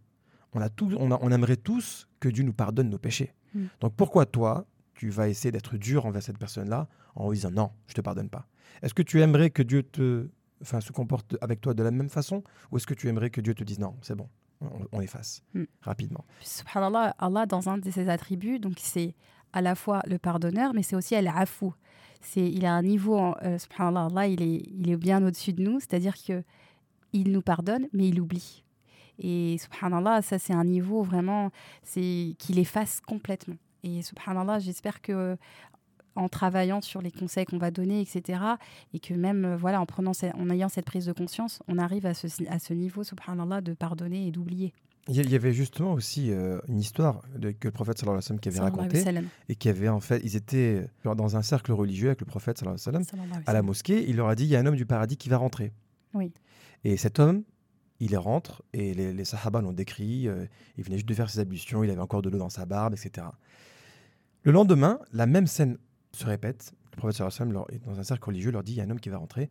On, 0.52 0.60
a 0.60 0.68
tous, 0.68 0.94
on, 0.98 1.10
a- 1.10 1.18
on 1.22 1.30
aimerait 1.32 1.56
tous 1.56 2.06
que 2.20 2.28
Dieu 2.28 2.44
nous 2.44 2.52
pardonne 2.52 2.90
nos 2.90 2.98
péchés. 2.98 3.32
Mm. 3.54 3.64
Donc 3.80 3.94
pourquoi 3.94 4.26
toi, 4.26 4.66
tu 4.94 5.08
vas 5.08 5.28
essayer 5.28 5.50
d'être 5.52 5.76
dur 5.78 6.04
envers 6.06 6.22
cette 6.22 6.38
personne-là 6.38 6.86
en 7.14 7.30
lui 7.30 7.36
disant 7.38 7.50
non, 7.50 7.70
je 7.86 7.94
te 7.94 8.00
pardonne 8.02 8.28
pas? 8.28 8.46
Est-ce 8.82 8.94
que 8.94 9.02
tu 9.02 9.20
aimerais 9.20 9.50
que 9.50 9.62
Dieu 9.62 9.82
te, 9.82 10.28
enfin, 10.62 10.80
se 10.80 10.92
comporte 10.92 11.36
avec 11.40 11.60
toi 11.60 11.74
de 11.74 11.82
la 11.82 11.90
même 11.90 12.08
façon 12.10 12.42
ou 12.70 12.76
est-ce 12.76 12.86
que 12.86 12.94
tu 12.94 13.08
aimerais 13.08 13.30
que 13.30 13.40
Dieu 13.40 13.54
te 13.54 13.64
dise 13.64 13.78
non, 13.78 13.94
c'est 14.02 14.14
bon, 14.14 14.28
on, 14.60 14.68
on 14.92 15.00
efface 15.00 15.42
Mm. 15.54 15.64
rapidement? 15.82 16.24
Subhanallah, 16.40 17.14
Allah, 17.18 17.46
dans 17.46 17.68
un 17.68 17.78
de 17.78 17.90
ses 17.90 18.08
attributs, 18.08 18.58
donc 18.58 18.74
c'est 18.78 19.14
à 19.52 19.60
la 19.62 19.74
fois 19.74 20.00
le 20.06 20.18
pardonneur, 20.18 20.74
mais 20.74 20.82
c'est 20.82 20.96
aussi 20.96 21.14
al-afou. 21.14 21.72
C'est, 22.20 22.40
il 22.50 22.64
a 22.64 22.72
un 22.74 22.82
niveau, 22.82 23.16
en- 23.18 23.34
euh, 23.42 23.58
subhanallah, 23.58 24.06
Allah, 24.06 24.26
il 24.26 24.42
est, 24.42 24.62
il 24.70 24.90
est 24.90 24.96
bien 24.96 25.24
au-dessus 25.24 25.52
de 25.52 25.62
nous, 25.62 25.78
c'est-à-dire 25.80 26.14
que 26.26 26.42
il 27.12 27.30
nous 27.30 27.42
pardonne, 27.42 27.86
mais 27.92 28.08
il 28.08 28.20
oublie. 28.20 28.64
Et 29.20 29.56
subhanallah, 29.58 30.22
ça 30.22 30.38
c'est 30.40 30.52
un 30.54 30.64
niveau 30.64 31.02
vraiment, 31.04 31.50
c'est 31.84 32.34
qu'il 32.38 32.58
efface 32.58 33.00
complètement. 33.00 33.54
Et 33.84 34.02
subhanallah, 34.02 34.58
j'espère 34.58 35.00
que 35.00 35.36
en 36.16 36.28
travaillant 36.28 36.80
sur 36.80 37.02
les 37.02 37.10
conseils 37.10 37.44
qu'on 37.44 37.58
va 37.58 37.70
donner, 37.70 38.00
etc., 38.00 38.40
et 38.92 39.00
que 39.00 39.14
même 39.14 39.44
euh, 39.44 39.56
voilà, 39.56 39.80
en 39.80 39.86
prenant, 39.86 40.12
ce- 40.14 40.34
en 40.36 40.48
ayant 40.50 40.68
cette 40.68 40.84
prise 40.86 41.06
de 41.06 41.12
conscience, 41.12 41.60
on 41.68 41.78
arrive 41.78 42.06
à 42.06 42.14
ce, 42.14 42.26
à 42.48 42.58
ce 42.58 42.72
niveau, 42.74 43.02
subhanallah, 43.04 43.60
de 43.60 43.72
pardonner 43.74 44.26
et 44.28 44.30
d'oublier. 44.30 44.72
Il 45.08 45.30
y 45.30 45.34
avait 45.34 45.52
justement 45.52 45.92
aussi 45.92 46.30
euh, 46.30 46.58
une 46.68 46.78
histoire 46.78 47.20
de- 47.36 47.50
que 47.50 47.68
le 47.68 47.72
prophète 47.72 47.98
sallallahu 47.98 48.14
alayhi 48.20 48.24
wa 48.24 48.26
sallam 48.28 48.40
qui 48.40 48.48
avait 48.48 48.58
racontée 48.60 48.98
et 49.50 49.54
qui 49.54 49.68
avait 49.68 49.88
en 49.90 50.00
fait, 50.00 50.20
ils 50.24 50.34
étaient 50.34 50.86
dans 51.04 51.36
un 51.36 51.42
cercle 51.42 51.72
religieux 51.72 52.08
avec 52.08 52.20
le 52.20 52.26
prophète 52.26 52.56
sallallahu 52.58 52.80
alayhi 52.86 52.96
wa 52.98 53.04
sallam 53.04 53.42
à 53.46 53.52
la 53.52 53.60
mosquée, 53.62 54.08
il 54.08 54.16
leur 54.16 54.28
a 54.28 54.34
dit 54.34 54.44
il 54.44 54.50
y 54.50 54.56
a 54.56 54.60
un 54.60 54.66
homme 54.66 54.76
du 54.76 54.86
paradis 54.86 55.18
qui 55.18 55.28
va 55.28 55.36
rentrer. 55.36 55.72
Oui. 56.14 56.32
Et 56.84 56.96
cet 56.96 57.18
homme, 57.18 57.42
il 58.00 58.16
rentre 58.16 58.62
et 58.72 58.94
les, 58.94 59.12
les 59.12 59.24
sahaba 59.26 59.60
l'ont 59.60 59.72
décrit. 59.74 60.26
euh, 60.26 60.46
il 60.78 60.84
venait 60.84 60.96
juste 60.96 61.08
de 61.08 61.14
faire 61.14 61.28
ses 61.28 61.38
ablutions, 61.40 61.84
il 61.84 61.90
avait 61.90 62.00
encore 62.00 62.22
de 62.22 62.30
l'eau 62.30 62.38
dans 62.38 62.48
sa 62.48 62.64
barbe, 62.64 62.94
etc. 62.94 63.26
Le 64.42 64.52
lendemain, 64.52 64.98
la 65.12 65.26
même 65.26 65.46
scène 65.46 65.76
se 66.14 66.26
répète. 66.26 66.72
Le 66.92 66.96
prophète 66.96 67.16
sallam, 67.30 67.52
leur- 67.52 67.66
dans 67.84 67.98
un 67.98 68.02
cercle 68.04 68.24
religieux, 68.28 68.50
leur 68.50 68.62
dit 68.62 68.72
il 68.72 68.76
y 68.76 68.80
a 68.80 68.84
un 68.84 68.90
homme 68.90 69.00
qui 69.00 69.08
va 69.08 69.18
rentrer. 69.18 69.50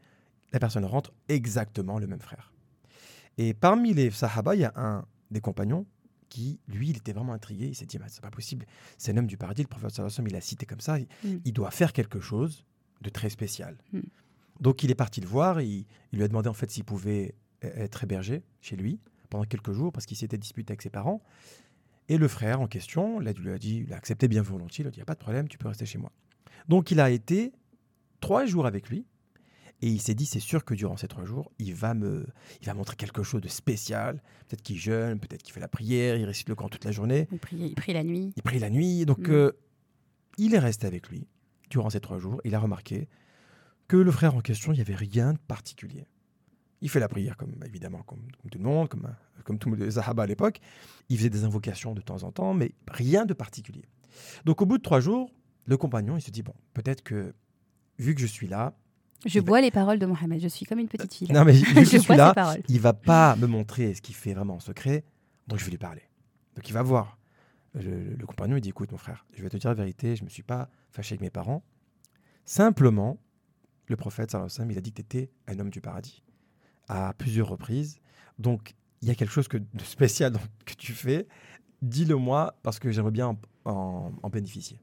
La 0.51 0.59
personne 0.59 0.85
rentre, 0.85 1.13
exactement 1.29 1.99
le 1.99 2.07
même 2.07 2.21
frère. 2.21 2.53
Et 3.37 3.53
parmi 3.53 3.93
les 3.93 4.11
sahaba, 4.11 4.55
il 4.55 4.61
y 4.61 4.65
a 4.65 4.73
un 4.75 5.05
des 5.31 5.41
compagnons 5.41 5.85
qui, 6.29 6.59
lui, 6.67 6.89
il 6.89 6.97
était 6.97 7.13
vraiment 7.13 7.33
intrigué. 7.33 7.67
Il 7.67 7.75
s'est 7.75 7.85
dit, 7.85 7.97
Mais 7.99 8.05
c'est 8.07 8.21
pas 8.21 8.29
possible, 8.31 8.65
c'est 8.97 9.11
un 9.11 9.17
homme 9.17 9.27
du 9.27 9.37
paradis. 9.37 9.63
Le 9.63 9.67
prophète 9.67 9.91
sallam, 9.91 10.27
il 10.27 10.33
l'a 10.33 10.41
cité 10.41 10.65
comme 10.65 10.79
ça. 10.79 10.99
Il, 10.99 11.07
Mm. 11.23 11.39
il 11.45 11.53
doit 11.53 11.71
faire 11.71 11.93
quelque 11.93 12.19
chose 12.19 12.65
de 13.01 13.09
très 13.09 13.29
spécial. 13.29 13.77
Mm. 13.91 13.99
Donc 14.59 14.83
il 14.83 14.91
est 14.91 14.95
parti 14.95 15.19
le 15.21 15.27
voir. 15.27 15.61
Il, 15.61 15.85
il 16.11 16.17
lui 16.17 16.23
a 16.23 16.27
demandé 16.27 16.47
en 16.49 16.53
fait 16.53 16.69
s'il 16.69 16.83
pouvait 16.83 17.33
e- 17.63 17.67
être 17.75 18.03
hébergé 18.03 18.43
chez 18.61 18.75
lui 18.75 18.99
pendant 19.29 19.45
quelques 19.45 19.71
jours 19.73 19.91
parce 19.91 20.05
qu'il 20.05 20.15
s'était 20.17 20.37
disputé 20.37 20.71
avec 20.71 20.83
ses 20.83 20.91
parents. 20.91 21.21
Et 22.09 22.17
le 22.17 22.27
frère 22.27 22.61
en 22.61 22.67
question 22.67 23.19
là, 23.19 23.31
lui 23.33 23.51
a 23.51 23.57
dit, 23.57 23.83
il 23.87 23.93
a 23.93 23.97
accepté 23.97 24.27
bien 24.27 24.41
volontiers. 24.43 24.83
Il 24.83 24.87
a 24.87 24.91
dit, 24.91 24.97
il 24.97 24.99
n'y 24.99 25.03
a 25.03 25.05
pas 25.05 25.15
de 25.15 25.19
problème, 25.19 25.47
tu 25.47 25.57
peux 25.57 25.67
rester 25.67 25.85
chez 25.87 25.97
moi. 25.97 26.11
Donc 26.69 26.91
il 26.91 26.99
a 26.99 27.09
été 27.09 27.51
trois 28.19 28.45
jours 28.45 28.65
avec 28.65 28.89
lui. 28.89 29.05
Et 29.81 29.87
il 29.87 29.99
s'est 29.99 30.13
dit, 30.15 30.25
c'est 30.25 30.39
sûr 30.39 30.63
que 30.63 30.73
durant 30.73 30.95
ces 30.95 31.09
trois 31.09 31.25
jours, 31.25 31.51
il 31.59 31.73
va 31.75 31.93
me, 31.93 32.25
il 32.61 32.67
va 32.67 32.73
montrer 32.73 32.95
quelque 32.95 33.21
chose 33.21 33.41
de 33.41 33.49
spécial. 33.49 34.21
Peut-être 34.47 34.61
qu'il 34.61 34.77
jeûne, 34.77 35.19
peut-être 35.19 35.43
qu'il 35.43 35.53
fait 35.53 35.59
la 35.59 35.67
prière, 35.67 36.15
il 36.15 36.23
récite 36.23 36.47
le 36.47 36.55
Coran 36.55 36.69
toute 36.69 36.85
la 36.85 36.93
journée. 36.93 37.27
Il 37.33 37.37
prie, 37.39 37.57
il 37.57 37.75
prie 37.75 37.91
la 37.91 38.03
nuit. 38.05 38.31
Il 38.37 38.43
prie 38.43 38.59
la 38.59 38.69
nuit. 38.69 39.05
Donc, 39.05 39.27
Mm. 39.27 39.31
euh, 39.31 39.51
il 40.37 40.53
est 40.55 40.59
resté 40.59 40.87
avec 40.87 41.09
lui 41.09 41.27
durant 41.69 41.89
ces 41.89 41.99
trois 41.99 42.17
jours. 42.17 42.39
Il 42.45 42.55
a 42.55 42.59
remarqué 42.59 43.09
que 43.89 43.97
le 43.97 44.09
frère 44.11 44.35
en 44.35 44.39
question, 44.39 44.71
il 44.71 44.75
n'y 44.75 44.81
avait 44.81 44.95
rien 44.95 45.33
de 45.33 45.37
particulier. 45.39 46.05
Il 46.79 46.87
fait 46.89 47.01
la 47.01 47.09
prière, 47.09 47.35
comme 47.35 47.55
évidemment, 47.65 48.03
comme, 48.03 48.21
comme 48.41 48.49
tout 48.51 48.59
le 48.59 48.63
monde, 48.63 48.87
comme, 48.87 49.05
euh, 49.07 49.41
comme 49.43 49.59
tous 49.59 49.75
les 49.75 49.91
Sahaba 49.91 50.23
à 50.23 50.27
l'époque. 50.27 50.61
Il 51.09 51.17
faisait 51.17 51.29
des 51.29 51.43
invocations 51.43 51.93
de 51.93 51.99
temps 52.01 52.23
en 52.23 52.31
temps, 52.31 52.53
mais 52.53 52.71
rien 52.87 53.25
de 53.25 53.33
particulier. 53.33 53.83
Donc, 54.45 54.61
au 54.61 54.65
bout 54.65 54.77
de 54.77 54.83
trois 54.83 55.01
jours, 55.01 55.29
le 55.65 55.77
compagnon, 55.77 56.17
il 56.17 56.21
se 56.21 56.31
dit 56.31 56.43
bon, 56.43 56.53
peut-être 56.73 57.03
que 57.03 57.33
vu 57.99 58.15
que 58.15 58.21
je 58.21 58.25
suis 58.27 58.47
là, 58.47 58.73
Je 59.25 59.39
va- 59.39 59.45
bois 59.45 59.61
les 59.61 59.71
paroles 59.71 59.99
de 59.99 60.05
Mohamed. 60.05 60.41
Je 60.41 60.47
suis 60.47 60.65
comme 60.65 60.79
une 60.79 60.87
petite 60.89 61.13
fille. 61.13 61.27
là. 61.27 61.39
non 61.39 61.45
mais 61.45 61.53
vu 61.53 61.63
que 61.73 61.83
je 61.85 61.91
je 61.91 61.97
suis 61.97 62.15
là, 62.15 62.33
il 62.67 62.79
va 62.79 62.93
pas 62.93 63.35
me 63.35 63.47
montrer 63.47 63.93
ce 63.93 64.01
qu'il 64.01 64.15
fait 64.15 64.33
vraiment 64.33 64.55
en 64.55 64.59
secret, 64.59 65.03
donc 65.47 65.59
je 65.59 65.65
vais 65.65 65.71
lui 65.71 65.77
parler. 65.77 66.01
Donc 66.55 66.67
il 66.69 66.73
va 66.73 66.81
voir. 66.83 67.17
Le, 67.75 68.13
le 68.15 68.25
compagnon, 68.27 68.55
il 68.57 68.61
dit 68.61 68.69
écoute 68.69 68.91
mon 68.91 68.97
frère, 68.99 69.25
je 69.33 69.41
vais 69.41 69.49
te 69.49 69.57
dire 69.57 69.69
la 69.69 69.73
vérité, 69.75 70.15
je 70.15 70.23
me 70.23 70.29
suis 70.29 70.43
pas 70.43 70.69
fâché 70.91 71.13
avec 71.13 71.21
mes 71.21 71.31
parents. 71.31 71.63
Simplement, 72.45 73.17
le 73.87 73.95
prophète 73.95 74.31
sallallahu 74.31 74.45
alayhi 74.47 74.53
wa 74.53 74.55
sallam, 74.57 74.71
il 74.71 74.77
a 74.77 74.81
dit 74.81 74.91
que 74.91 75.01
tu 75.01 75.01
étais 75.01 75.31
un 75.47 75.59
homme 75.59 75.69
du 75.69 75.81
paradis 75.81 76.23
à 76.87 77.13
plusieurs 77.17 77.47
reprises. 77.49 77.99
Donc 78.37 78.75
il 79.01 79.07
y 79.07 79.11
a 79.11 79.15
quelque 79.15 79.31
chose 79.31 79.47
que, 79.47 79.57
de 79.57 79.83
spécial 79.83 80.33
que 80.65 80.73
tu 80.75 80.93
fais. 80.93 81.27
Dis-le 81.81 82.15
moi 82.15 82.55
parce 82.63 82.79
que 82.79 82.91
j'aimerais 82.91 83.11
bien 83.11 83.27
en, 83.27 83.39
en- 83.65 84.11
en 84.21 84.29
bénéficier. 84.29 84.79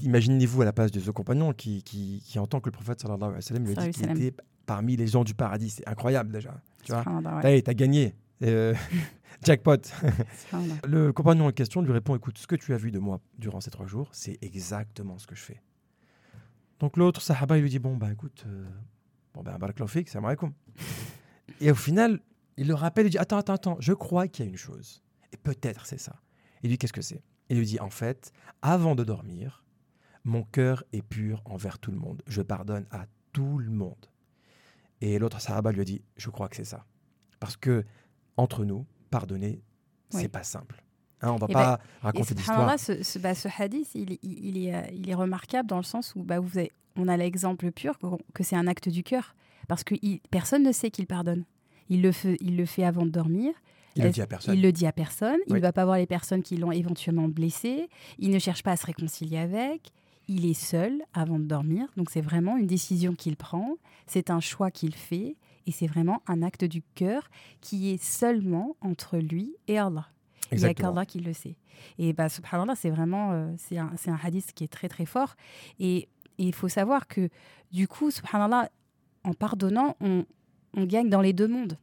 Imaginez-vous 0.00 0.62
à 0.62 0.64
la 0.64 0.72
place 0.72 0.90
de 0.90 1.00
ce 1.00 1.10
compagnon 1.10 1.52
qui, 1.52 1.82
qui, 1.82 2.22
qui 2.24 2.38
entend 2.38 2.60
que 2.60 2.68
le 2.68 2.72
prophète 2.72 3.00
sallallahu 3.00 3.22
alayhi 3.22 3.36
wa 3.36 3.42
sallam 3.42 3.64
lui 3.64 3.72
a 3.76 3.86
dit 3.86 3.90
qu'il 3.90 4.10
était 4.10 4.34
parmi 4.64 4.96
les 4.96 5.06
gens 5.06 5.24
du 5.24 5.34
paradis. 5.34 5.70
C'est 5.70 5.88
incroyable 5.88 6.32
déjà. 6.32 6.60
Tu 6.84 6.92
vois 6.92 7.04
ouais. 7.42 7.62
T'as 7.62 7.74
gagné. 7.74 8.14
Euh, 8.42 8.74
jackpot. 9.44 9.78
Le 10.86 11.12
compagnon 11.12 11.46
en 11.46 11.52
question 11.52 11.82
lui 11.82 11.92
répond 11.92 12.16
Écoute, 12.16 12.38
ce 12.38 12.46
que 12.46 12.56
tu 12.56 12.74
as 12.74 12.76
vu 12.76 12.90
de 12.90 12.98
moi 12.98 13.20
durant 13.38 13.60
ces 13.60 13.70
trois 13.70 13.86
jours, 13.86 14.08
c'est 14.12 14.38
exactement 14.42 15.18
ce 15.18 15.26
que 15.26 15.34
je 15.34 15.42
fais. 15.42 15.62
Donc 16.80 16.96
l'autre 16.96 17.20
sahaba, 17.20 17.58
il 17.58 17.62
lui 17.62 17.70
dit 17.70 17.78
Bon, 17.78 17.96
ben 17.96 18.10
écoute, 18.10 18.44
euh, 18.46 18.64
bon, 19.34 19.42
ben, 19.42 19.56
barakallahu 19.58 19.90
fik, 19.90 20.08
salam 20.08 20.26
alaikum. 20.26 20.52
Et 21.60 21.70
au 21.70 21.74
final, 21.74 22.20
il 22.56 22.66
le 22.66 22.74
rappelle, 22.74 23.06
il 23.06 23.10
dit 23.10 23.18
Attends, 23.18 23.38
attends, 23.38 23.54
attends, 23.54 23.76
je 23.80 23.92
crois 23.92 24.28
qu'il 24.28 24.44
y 24.44 24.48
a 24.48 24.50
une 24.50 24.56
chose. 24.56 25.02
Et 25.32 25.36
peut-être 25.36 25.86
c'est 25.86 26.00
ça. 26.00 26.16
Il 26.62 26.68
lui 26.68 26.70
dit 26.70 26.78
Qu'est-ce 26.78 26.92
que 26.92 27.02
c'est? 27.02 27.22
Il 27.48 27.58
lui 27.58 27.66
dit 27.66 27.80
En 27.80 27.90
fait, 27.90 28.32
avant 28.62 28.94
de 28.94 29.04
dormir, 29.04 29.61
mon 30.24 30.42
cœur 30.44 30.84
est 30.92 31.02
pur 31.02 31.42
envers 31.44 31.78
tout 31.78 31.90
le 31.90 31.98
monde. 31.98 32.22
Je 32.26 32.42
pardonne 32.42 32.86
à 32.90 33.06
tout 33.32 33.58
le 33.58 33.70
monde. 33.70 34.06
Et 35.00 35.18
l'autre 35.18 35.40
sahaba 35.40 35.72
lui 35.72 35.80
a 35.80 35.84
dit 35.84 36.02
Je 36.16 36.30
crois 36.30 36.48
que 36.48 36.56
c'est 36.56 36.64
ça. 36.64 36.84
Parce 37.40 37.56
que, 37.56 37.84
entre 38.36 38.64
nous, 38.64 38.86
pardonner, 39.10 39.62
c'est 40.10 40.18
Oui. 40.22 40.28
pas 40.28 40.42
simple. 40.44 40.82
Hein, 41.22 41.32
on 41.32 41.36
va 41.36 41.46
pas 41.48 41.80
Et 42.00 42.02
raconter 42.04 42.34
d'histoire. 42.34 42.78
ce, 42.78 43.02
ce, 43.02 43.18
bah, 43.18 43.34
ce 43.34 43.48
hadith, 43.56 43.90
il, 43.94 44.12
il- 44.22 44.44
il 44.46 44.66
est, 44.66 44.74
euh, 44.74 44.82
il 44.92 45.08
est 45.08 45.14
remarquable 45.14 45.68
dans 45.68 45.76
le 45.76 45.82
sens 45.84 46.14
où 46.16 46.22
bah, 46.22 46.40
vous 46.40 46.58
avez- 46.58 46.72
on 46.96 47.08
a 47.08 47.16
l'exemple 47.16 47.70
pur 47.72 47.98
que, 47.98 48.06
que 48.34 48.42
c'est 48.44 48.56
un 48.56 48.66
acte 48.66 48.88
du 48.88 49.02
cœur. 49.02 49.34
Parce 49.68 49.84
que 49.84 49.94
personne 50.30 50.62
ne 50.64 50.72
sait 50.72 50.90
qu'il 50.90 51.06
pardonne. 51.06 51.44
Il 51.88 52.02
le, 52.02 52.12
fait, 52.12 52.36
il 52.40 52.56
le 52.56 52.66
fait 52.66 52.84
avant 52.84 53.04
de 53.06 53.10
dormir. 53.10 53.54
Il 53.96 54.02
le 54.04 54.10
dit 54.10 54.22
à 54.22 54.26
personne. 54.26 54.54
Il 54.54 54.62
le 54.62 54.72
dit 54.72 54.86
à 54.86 54.92
personne. 54.92 55.38
Il 55.48 55.54
ne 55.54 55.60
va 55.60 55.72
pas 55.72 55.84
voir 55.84 55.96
les 55.98 56.06
personnes 56.06 56.42
qui 56.42 56.56
l'ont 56.56 56.72
éventuellement 56.72 57.28
blessé. 57.28 57.88
Il 58.18 58.30
ne 58.30 58.38
cherche 58.38 58.62
pas 58.62 58.72
à 58.72 58.76
se 58.76 58.86
réconcilier 58.86 59.38
avec. 59.38 59.90
Il 60.28 60.46
est 60.46 60.54
seul 60.54 61.02
avant 61.12 61.38
de 61.38 61.44
dormir. 61.44 61.86
Donc 61.96 62.10
c'est 62.10 62.20
vraiment 62.20 62.56
une 62.56 62.66
décision 62.66 63.14
qu'il 63.14 63.36
prend. 63.36 63.76
C'est 64.06 64.30
un 64.30 64.40
choix 64.40 64.70
qu'il 64.70 64.94
fait. 64.94 65.36
Et 65.66 65.72
c'est 65.72 65.86
vraiment 65.86 66.22
un 66.26 66.42
acte 66.42 66.64
du 66.64 66.82
cœur 66.94 67.30
qui 67.60 67.90
est 67.90 68.02
seulement 68.02 68.76
entre 68.80 69.18
lui 69.18 69.54
et 69.68 69.78
Allah. 69.78 70.08
Il 70.50 70.58
n'y 70.58 70.64
a 70.64 70.74
qu'Allah 70.74 71.06
qui 71.06 71.20
le 71.20 71.32
sait. 71.32 71.56
Et 71.98 72.12
bah, 72.12 72.28
subhanallah, 72.28 72.74
c'est 72.74 72.90
vraiment 72.90 73.32
euh, 73.32 73.52
c'est 73.56 73.78
un, 73.78 73.92
c'est 73.96 74.10
un 74.10 74.18
hadith 74.22 74.52
qui 74.54 74.64
est 74.64 74.72
très 74.72 74.88
très 74.88 75.06
fort. 75.06 75.34
Et 75.78 76.08
et 76.38 76.44
il 76.44 76.54
faut 76.54 76.68
savoir 76.68 77.06
que 77.06 77.28
du 77.70 77.88
coup, 77.88 78.10
subhanallah, 78.10 78.70
en 79.24 79.32
pardonnant, 79.32 79.96
on, 80.00 80.24
on 80.74 80.84
gagne 80.84 81.08
dans 81.08 81.20
les 81.20 81.32
deux 81.32 81.48
mondes. 81.48 81.78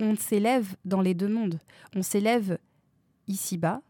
On 0.00 0.16
s'élève 0.16 0.74
dans 0.84 1.00
les 1.00 1.14
deux 1.14 1.28
mondes. 1.28 1.58
On 1.94 2.02
s'élève 2.02 2.58
ici-bas, 3.28 3.82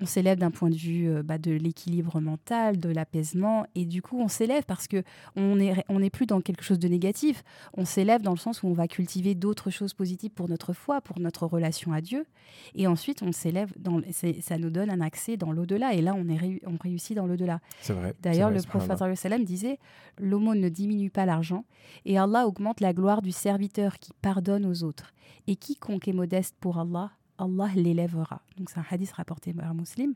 on 0.00 0.06
s'élève 0.06 0.38
d'un 0.38 0.50
point 0.50 0.68
de 0.70 0.74
vue 0.76 1.08
euh, 1.08 1.22
bah, 1.22 1.38
de 1.38 1.50
l'équilibre 1.52 2.20
mental, 2.20 2.78
de 2.78 2.88
l'apaisement, 2.88 3.66
et 3.74 3.84
du 3.84 4.02
coup, 4.02 4.18
on 4.20 4.28
s'élève 4.28 4.64
parce 4.64 4.88
que 4.88 5.02
on 5.36 5.56
n'est 5.56 5.84
on 5.88 6.06
plus 6.08 6.26
dans 6.26 6.40
quelque 6.40 6.62
chose 6.62 6.78
de 6.78 6.88
négatif. 6.88 7.42
On 7.74 7.84
s'élève 7.84 8.22
dans 8.22 8.30
le 8.32 8.36
sens 8.36 8.62
où 8.62 8.68
on 8.68 8.72
va 8.74 8.86
cultiver 8.88 9.34
d'autres 9.34 9.70
choses 9.70 9.94
positives 9.94 10.30
pour 10.30 10.48
notre 10.48 10.72
foi, 10.72 11.00
pour 11.00 11.18
notre 11.18 11.46
relation 11.46 11.92
à 11.92 12.00
Dieu, 12.00 12.26
et 12.74 12.86
ensuite 12.86 13.22
on 13.22 13.32
s'élève. 13.32 13.72
Dans 13.78 14.00
ça 14.40 14.58
nous 14.58 14.70
donne 14.70 14.90
un 14.90 15.00
accès 15.00 15.36
dans 15.36 15.52
l'au-delà, 15.52 15.94
et 15.94 16.02
là, 16.02 16.14
on 16.16 16.28
est 16.28 16.36
réu- 16.36 16.60
on 16.66 16.76
réussit 16.80 17.16
dans 17.16 17.26
l'au-delà. 17.26 17.60
C'est 17.80 17.92
vrai. 17.92 18.14
D'ailleurs, 18.22 18.50
le 18.50 18.60
prophète 18.68 19.16
sallam 19.16 19.44
disait 19.44 19.78
L'aumône 20.18 20.60
ne 20.60 20.68
diminue 20.68 21.10
pas 21.10 21.26
l'argent, 21.26 21.64
et 22.04 22.18
Allah 22.18 22.46
augmente 22.46 22.80
la 22.80 22.92
gloire 22.92 23.22
du 23.22 23.32
serviteur 23.32 23.98
qui 23.98 24.12
pardonne 24.22 24.64
aux 24.66 24.82
autres. 24.84 25.12
Et 25.46 25.56
quiconque 25.56 26.08
est 26.08 26.12
modeste 26.12 26.54
pour 26.60 26.78
Allah, 26.78 27.10
Allah 27.38 27.68
l'élèvera. 27.74 28.42
Donc, 28.56 28.70
c'est 28.70 28.78
un 28.78 28.84
hadith 28.90 29.12
rapporté 29.12 29.52
par 29.52 29.70
un 29.70 29.74
musulman. 29.74 30.14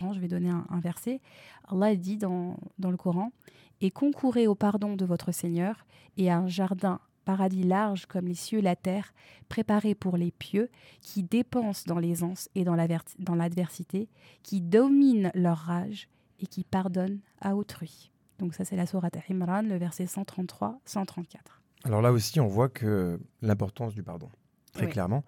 Je 0.00 0.20
vais 0.20 0.28
donner 0.28 0.50
un, 0.50 0.80
verset. 0.80 1.20
Allah 1.68 1.94
dit 1.96 2.16
dans, 2.16 2.56
dans 2.78 2.90
le 2.90 2.96
Coran 2.96 3.32
Et 3.80 3.90
concourez 3.90 4.46
au 4.46 4.54
pardon 4.54 4.96
de 4.96 5.04
votre 5.04 5.32
Seigneur 5.32 5.86
et 6.16 6.30
à 6.30 6.38
un 6.38 6.48
jardin, 6.48 7.00
paradis 7.24 7.62
large 7.62 8.06
comme 8.06 8.26
les 8.26 8.34
cieux 8.34 8.60
la 8.60 8.76
terre, 8.76 9.12
préparé 9.48 9.94
pour 9.94 10.16
les 10.16 10.30
pieux, 10.30 10.70
qui 11.00 11.22
dépensent 11.22 11.84
dans 11.86 11.98
l'aisance 11.98 12.48
et 12.54 12.64
dans 12.64 12.74
l'adversité, 12.74 14.08
qui 14.42 14.60
dominent 14.60 15.30
leur 15.34 15.58
rage 15.58 16.08
et 16.40 16.46
qui 16.46 16.64
pardonne 16.64 17.20
à 17.40 17.56
autrui. 17.56 18.10
Donc 18.38 18.54
ça, 18.54 18.64
c'est 18.64 18.76
la 18.76 18.86
sourate 18.86 19.16
Imran, 19.28 19.62
le 19.62 19.76
verset 19.76 20.04
133-134. 20.04 21.38
Alors 21.84 22.02
là 22.02 22.12
aussi, 22.12 22.40
on 22.40 22.46
voit 22.46 22.68
que 22.68 23.18
l'importance 23.42 23.94
du 23.94 24.02
pardon, 24.02 24.28
très 24.78 24.86
Oui. 24.86 24.92
clairement. 24.92 25.24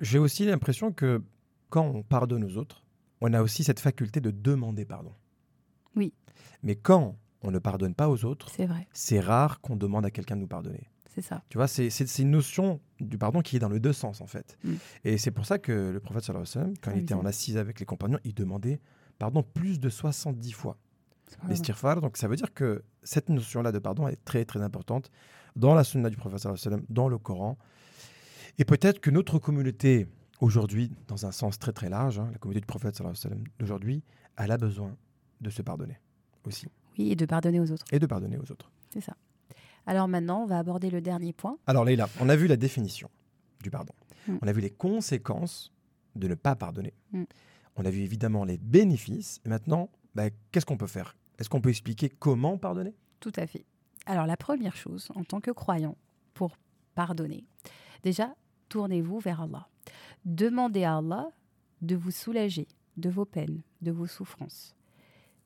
J'ai 0.00 0.18
aussi 0.18 0.44
l'impression 0.44 0.92
que 0.92 1.22
quand 1.68 1.84
on 1.86 2.02
pardonne 2.02 2.44
aux 2.44 2.56
autres, 2.56 2.82
on 3.20 3.32
a 3.32 3.42
aussi 3.42 3.64
cette 3.64 3.80
faculté 3.80 4.20
de 4.20 4.30
demander 4.30 4.84
pardon. 4.84 5.12
Oui. 5.94 6.12
Mais 6.62 6.74
quand 6.76 7.16
on 7.42 7.50
ne 7.50 7.58
pardonne 7.58 7.94
pas 7.94 8.08
aux 8.08 8.24
autres, 8.24 8.50
C'est 8.50 8.66
vrai, 8.66 8.86
c'est 8.92 9.20
rare 9.20 9.60
qu'on 9.60 9.76
demande 9.76 10.04
à 10.04 10.10
quelqu'un 10.10 10.36
de 10.36 10.40
nous 10.42 10.46
pardonner. 10.48 10.88
c'est 11.14 11.22
ça. 11.22 11.42
Tu 11.48 11.56
vois, 11.58 11.66
c'est 11.68 11.88
une 12.18 12.30
notion 12.30 12.80
du 13.00 13.16
pardon 13.16 13.40
qui 13.40 13.56
est 13.56 13.58
dans 13.58 13.68
les 13.70 13.80
deux 13.80 13.92
sens, 13.94 14.20
en 14.20 14.26
fait. 14.26 14.58
Mm. 14.64 14.74
Et 15.04 15.16
c'est 15.18 15.30
pour 15.30 15.46
ça 15.46 15.58
que 15.58 15.72
le 15.90 15.98
prophète, 16.00 16.24
sallallahu 16.24 16.42
alayhi 16.46 16.58
wa 16.58 16.62
sallam, 16.62 16.74
quand 16.82 16.90
il 16.90 16.94
Sallallahu 16.94 17.02
était 17.04 17.14
en 17.14 17.24
assise 17.24 17.56
avec 17.56 17.80
les 17.80 17.86
compagnons, 17.86 18.18
il 18.24 18.34
demandait 18.34 18.80
pardon 19.18 19.42
plus 19.42 19.80
de 19.80 19.88
70 19.88 20.52
fois. 20.52 20.76
L'istighfar, 21.48 22.00
donc 22.00 22.16
ça 22.18 22.28
veut 22.28 22.36
dire 22.36 22.52
que 22.54 22.84
cette 23.02 23.28
notion-là 23.30 23.72
de 23.72 23.78
pardon 23.78 24.06
est 24.08 24.22
très 24.24 24.44
très 24.44 24.60
importante 24.62 25.10
dans 25.56 25.74
la 25.74 25.84
sunna 25.84 26.08
du 26.10 26.16
prophète, 26.16 26.38
sallallahu 26.40 26.60
alayhi 26.60 26.74
wa 26.74 26.78
sallam, 26.78 26.86
dans 26.94 27.08
le 27.08 27.18
Coran. 27.18 27.56
Et 28.58 28.64
peut-être 28.64 29.00
que 29.00 29.10
notre 29.10 29.38
communauté 29.38 30.06
aujourd'hui, 30.40 30.90
dans 31.08 31.26
un 31.26 31.32
sens 31.32 31.58
très 31.58 31.72
très 31.72 31.88
large, 31.88 32.18
hein, 32.18 32.28
la 32.32 32.38
communauté 32.38 32.60
du 32.60 32.66
prophète 32.66 33.00
d'aujourd'hui, 33.58 34.02
elle 34.36 34.50
a 34.50 34.56
besoin 34.56 34.96
de 35.40 35.50
se 35.50 35.62
pardonner 35.62 35.98
aussi 36.44 36.66
Oui, 36.98 37.12
et 37.12 37.16
de 37.16 37.26
pardonner 37.26 37.60
aux 37.60 37.70
autres, 37.70 37.84
et 37.92 37.98
de 37.98 38.06
pardonner 38.06 38.38
aux 38.38 38.50
autres. 38.50 38.70
c'est 38.90 39.00
ça. 39.00 39.16
Alors 39.86 40.08
maintenant, 40.08 40.42
on 40.42 40.46
va 40.46 40.58
aborder 40.58 40.90
le 40.90 41.00
dernier 41.00 41.32
point. 41.32 41.58
Alors 41.66 41.84
Leïla, 41.84 42.08
on 42.20 42.28
a 42.28 42.36
vu 42.36 42.46
la 42.46 42.56
définition 42.56 43.08
du 43.62 43.70
pardon. 43.70 43.92
Mm. 44.26 44.38
On 44.42 44.48
a 44.48 44.52
vu 44.52 44.60
les 44.60 44.70
conséquences 44.70 45.72
de 46.16 46.26
ne 46.26 46.34
pas 46.34 46.56
pardonner. 46.56 46.92
Mm. 47.12 47.24
On 47.76 47.84
a 47.84 47.90
vu 47.90 48.00
évidemment 48.00 48.44
les 48.44 48.58
bénéfices. 48.58 49.40
Et 49.44 49.48
maintenant, 49.48 49.90
bah, 50.14 50.30
qu'est-ce 50.50 50.66
qu'on 50.66 50.76
peut 50.76 50.86
faire? 50.86 51.14
Est-ce 51.38 51.48
qu'on 51.48 51.60
peut 51.60 51.68
expliquer 51.68 52.08
comment 52.08 52.58
pardonner? 52.58 52.94
Tout 53.20 53.32
à 53.36 53.46
fait. 53.46 53.64
Alors 54.06 54.26
la 54.26 54.36
première 54.36 54.76
chose, 54.76 55.08
en 55.14 55.24
tant 55.24 55.40
que 55.40 55.50
croyant, 55.50 55.96
pour 56.34 56.56
pardonner, 56.94 57.44
déjà, 58.02 58.34
tournez-vous 58.68 59.20
vers 59.20 59.42
Allah. 59.42 59.68
Demandez 60.24 60.84
à 60.84 60.98
Allah 60.98 61.28
de 61.82 61.96
vous 61.96 62.10
soulager 62.10 62.66
de 62.96 63.10
vos 63.10 63.24
peines, 63.24 63.62
de 63.82 63.92
vos 63.92 64.06
souffrances. 64.06 64.74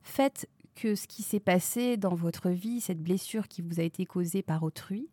Faites 0.01 0.49
que 0.75 0.95
ce 0.95 1.07
qui 1.07 1.21
s'est 1.21 1.39
passé 1.39 1.97
dans 1.97 2.15
votre 2.15 2.49
vie, 2.49 2.81
cette 2.81 3.01
blessure 3.01 3.47
qui 3.47 3.61
vous 3.61 3.79
a 3.79 3.83
été 3.83 4.05
causée 4.05 4.41
par 4.41 4.63
autrui, 4.63 5.07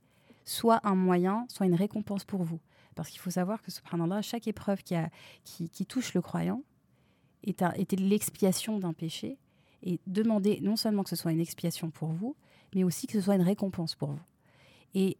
soit 0.44 0.80
un 0.86 0.94
moyen, 0.94 1.46
soit 1.48 1.66
une 1.66 1.74
récompense 1.74 2.24
pour 2.24 2.42
vous. 2.42 2.60
Parce 2.94 3.10
qu'il 3.10 3.20
faut 3.20 3.30
savoir 3.30 3.62
que, 3.62 3.70
subhanallah, 3.70 4.22
chaque 4.22 4.48
épreuve 4.48 4.82
qui, 4.82 5.86
touche 5.86 6.14
le 6.14 6.22
croyant 6.22 6.62
est 7.44 7.92
l'expiation 7.92 8.78
d'un 8.78 8.92
péché. 8.92 9.38
Et 9.82 10.00
demandez 10.06 10.58
non 10.60 10.76
seulement 10.76 11.04
que 11.04 11.10
ce 11.10 11.16
soit 11.16 11.32
une 11.32 11.40
expiation 11.40 11.90
pour 11.90 12.08
vous, 12.08 12.34
mais 12.74 12.82
aussi 12.82 13.06
que 13.06 13.12
ce 13.12 13.20
soit 13.20 13.36
une 13.36 13.42
récompense 13.42 13.94
pour 13.94 14.10
vous. 14.10 14.24
Et 14.94 15.16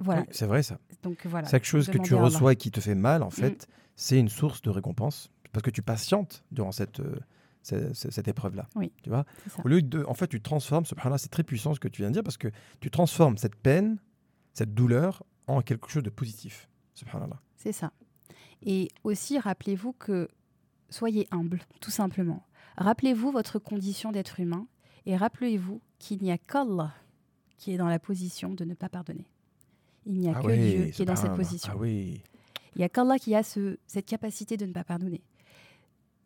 voilà. 0.00 0.22
Oui, 0.22 0.26
C'est 0.30 0.46
vrai 0.46 0.62
ça. 0.62 0.78
Donc 1.02 1.26
voilà. 1.26 1.48
Chaque 1.48 1.64
chose 1.64 1.88
que 1.88 1.98
tu 1.98 2.14
reçois 2.14 2.52
et 2.52 2.56
qui 2.56 2.70
te 2.70 2.80
fait 2.80 2.94
mal, 2.94 3.22
en 3.22 3.28
Mm. 3.28 3.32
fait, 3.32 3.68
c'est 3.96 4.18
une 4.18 4.28
source 4.28 4.62
de 4.62 4.70
récompense. 4.70 5.30
Parce 5.52 5.62
que 5.64 5.70
tu 5.70 5.82
patientes 5.82 6.44
durant 6.52 6.70
cette, 6.72 7.00
euh, 7.00 7.16
ce- 7.62 7.92
ce- 7.92 8.10
cette 8.10 8.28
épreuve-là. 8.28 8.68
Oui, 8.76 8.92
Tu 9.02 9.08
vois. 9.10 9.24
Au 9.64 9.68
lieu 9.68 9.82
de. 9.82 10.04
En 10.04 10.14
fait, 10.14 10.28
tu 10.28 10.40
transformes, 10.40 10.84
subhanallah, 10.84 11.18
c'est 11.18 11.28
très 11.28 11.42
puissant 11.42 11.74
ce 11.74 11.80
que 11.80 11.88
tu 11.88 12.02
viens 12.02 12.08
de 12.10 12.14
dire, 12.14 12.22
parce 12.22 12.36
que 12.36 12.48
tu 12.80 12.90
transformes 12.90 13.36
cette 13.36 13.56
peine, 13.56 13.98
cette 14.54 14.74
douleur, 14.74 15.24
en 15.48 15.60
quelque 15.60 15.88
chose 15.90 16.02
de 16.04 16.10
positif. 16.10 16.68
Subhanallah. 16.94 17.40
C'est 17.56 17.72
ça. 17.72 17.92
Et 18.62 18.88
aussi, 19.02 19.38
rappelez-vous 19.40 19.92
que 19.94 20.28
soyez 20.88 21.26
humble, 21.32 21.60
tout 21.80 21.90
simplement. 21.90 22.46
Rappelez-vous 22.76 23.32
votre 23.32 23.58
condition 23.58 24.12
d'être 24.12 24.38
humain 24.38 24.66
et 25.06 25.16
rappelez-vous 25.16 25.80
qu'il 25.98 26.22
n'y 26.22 26.30
a 26.30 26.38
qu'Allah 26.38 26.92
qui 27.58 27.72
est 27.72 27.76
dans 27.76 27.88
la 27.88 27.98
position 27.98 28.54
de 28.54 28.64
ne 28.64 28.74
pas 28.74 28.88
pardonner. 28.88 29.26
Il 30.06 30.14
n'y 30.14 30.28
a 30.28 30.32
Ah 30.36 30.40
que 30.40 30.46
oui, 30.46 30.58
Dieu 30.58 30.84
qui 30.86 31.02
est 31.02 31.04
dans 31.04 31.16
cette 31.16 31.34
position. 31.34 31.72
Ah 31.74 31.78
oui. 31.78 32.22
Il 32.74 32.78
n'y 32.78 32.84
a 32.84 32.88
qu'Allah 32.88 33.18
qui 33.18 33.34
a 33.34 33.42
ce- 33.42 33.76
cette 33.86 34.06
capacité 34.06 34.56
de 34.56 34.64
ne 34.66 34.72
pas 34.72 34.84
pardonner. 34.84 35.22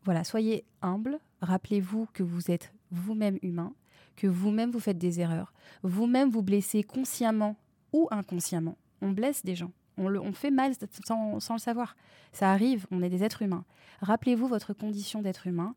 Voilà, 0.04 0.24
soyez 0.24 0.64
humble. 0.82 1.18
Rappelez-vous 1.40 2.06
que 2.12 2.22
vous 2.22 2.50
êtes 2.50 2.72
vous-même 2.90 3.38
humain, 3.42 3.72
que 4.16 4.26
vous-même 4.26 4.70
vous 4.70 4.80
faites 4.80 4.98
des 4.98 5.20
erreurs. 5.20 5.52
Vous-même 5.82 6.30
vous 6.30 6.42
blessez 6.42 6.82
consciemment 6.82 7.56
ou 7.92 8.08
inconsciemment. 8.10 8.76
On 9.00 9.10
blesse 9.10 9.44
des 9.44 9.54
gens. 9.56 9.72
On, 9.96 10.08
le- 10.08 10.20
on 10.20 10.32
fait 10.32 10.50
mal 10.50 10.72
sans, 11.06 11.40
sans 11.40 11.54
le 11.54 11.60
savoir. 11.60 11.96
Ça 12.32 12.50
arrive, 12.52 12.86
on 12.90 13.02
est 13.02 13.08
des 13.10 13.22
êtres 13.24 13.42
humains. 13.42 13.64
Rappelez-vous 14.00 14.46
votre 14.48 14.74
condition 14.74 15.22
d'être 15.22 15.46
humain. 15.46 15.74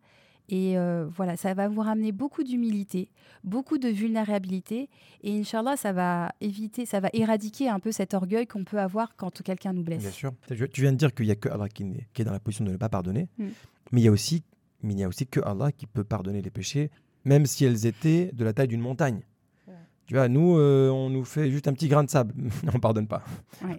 Et 0.49 0.77
euh, 0.77 1.05
voilà, 1.09 1.35
ça 1.35 1.53
va 1.53 1.67
vous 1.67 1.81
ramener 1.81 2.11
beaucoup 2.11 2.43
d'humilité, 2.43 3.09
beaucoup 3.43 3.77
de 3.77 3.89
vulnérabilité. 3.89 4.89
Et 5.23 5.37
Inch'Allah, 5.39 5.75
ça 5.75 5.91
va 5.91 6.31
éviter, 6.39 6.85
ça 6.85 6.99
va 7.01 7.09
éradiquer 7.11 7.67
un 7.67 7.79
peu 7.79 7.91
cet 7.91 8.13
orgueil 8.13 8.47
qu'on 8.47 8.63
peut 8.63 8.79
avoir 8.79 9.15
quand 9.17 9.41
quelqu'un 9.41 9.73
nous 9.73 9.83
blesse. 9.83 10.01
Bien 10.01 10.11
sûr. 10.11 10.33
Tu 10.71 10.81
viens 10.81 10.93
de 10.93 10.97
dire 10.97 11.13
qu'il 11.13 11.25
n'y 11.25 11.31
a 11.31 11.35
que 11.35 11.49
Allah 11.49 11.67
qui, 11.67 11.83
est 12.17 12.23
dans 12.23 12.31
la 12.31 12.39
position 12.39 12.63
de 12.63 12.71
ne 12.71 12.77
pas 12.77 12.89
pardonner, 12.89 13.27
Mm. 13.37 13.45
mais 13.91 14.01
il 14.01 14.03
y 14.05 14.07
a 14.07 14.11
aussi, 14.11 14.43
mais 14.83 14.93
il 14.93 14.95
n'y 14.95 15.03
a 15.03 15.07
aussi 15.07 15.27
que 15.27 15.41
Allah 15.41 15.71
qui 15.71 15.85
peut 15.85 16.03
pardonner 16.03 16.41
les 16.41 16.49
péchés, 16.49 16.91
même 17.25 17.45
si 17.45 17.65
elles 17.65 17.85
étaient 17.85 18.31
de 18.33 18.43
la 18.45 18.53
taille 18.53 18.69
d'une 18.69 18.81
montagne. 18.81 19.21
Ouais. 19.67 19.73
Tu 20.05 20.13
vois, 20.13 20.29
nous, 20.29 20.57
euh, 20.57 20.89
on 20.89 21.09
nous 21.09 21.25
fait 21.25 21.51
juste 21.51 21.67
un 21.67 21.73
petit 21.73 21.89
grain 21.89 22.05
de 22.05 22.09
sable. 22.09 22.33
on 22.73 22.79
pardonne 22.79 23.07
pas. 23.07 23.23
Ouais. 23.65 23.77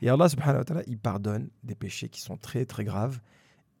Et 0.00 0.08
Allah 0.08 0.28
subhanahu 0.28 0.58
wa 0.58 0.64
ta'ala, 0.64 0.82
il 0.86 0.98
pardonne 0.98 1.48
des 1.64 1.74
péchés 1.74 2.08
qui 2.08 2.20
sont 2.20 2.36
très 2.36 2.64
très 2.66 2.84
graves. 2.84 3.20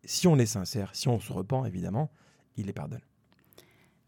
Si 0.04 0.26
on 0.26 0.36
est 0.36 0.46
sincère, 0.46 0.90
si 0.94 1.06
on 1.08 1.20
se 1.20 1.32
repent, 1.32 1.64
évidemment, 1.64 2.10
il 2.56 2.66
les 2.66 2.72
pardonne. 2.72 3.00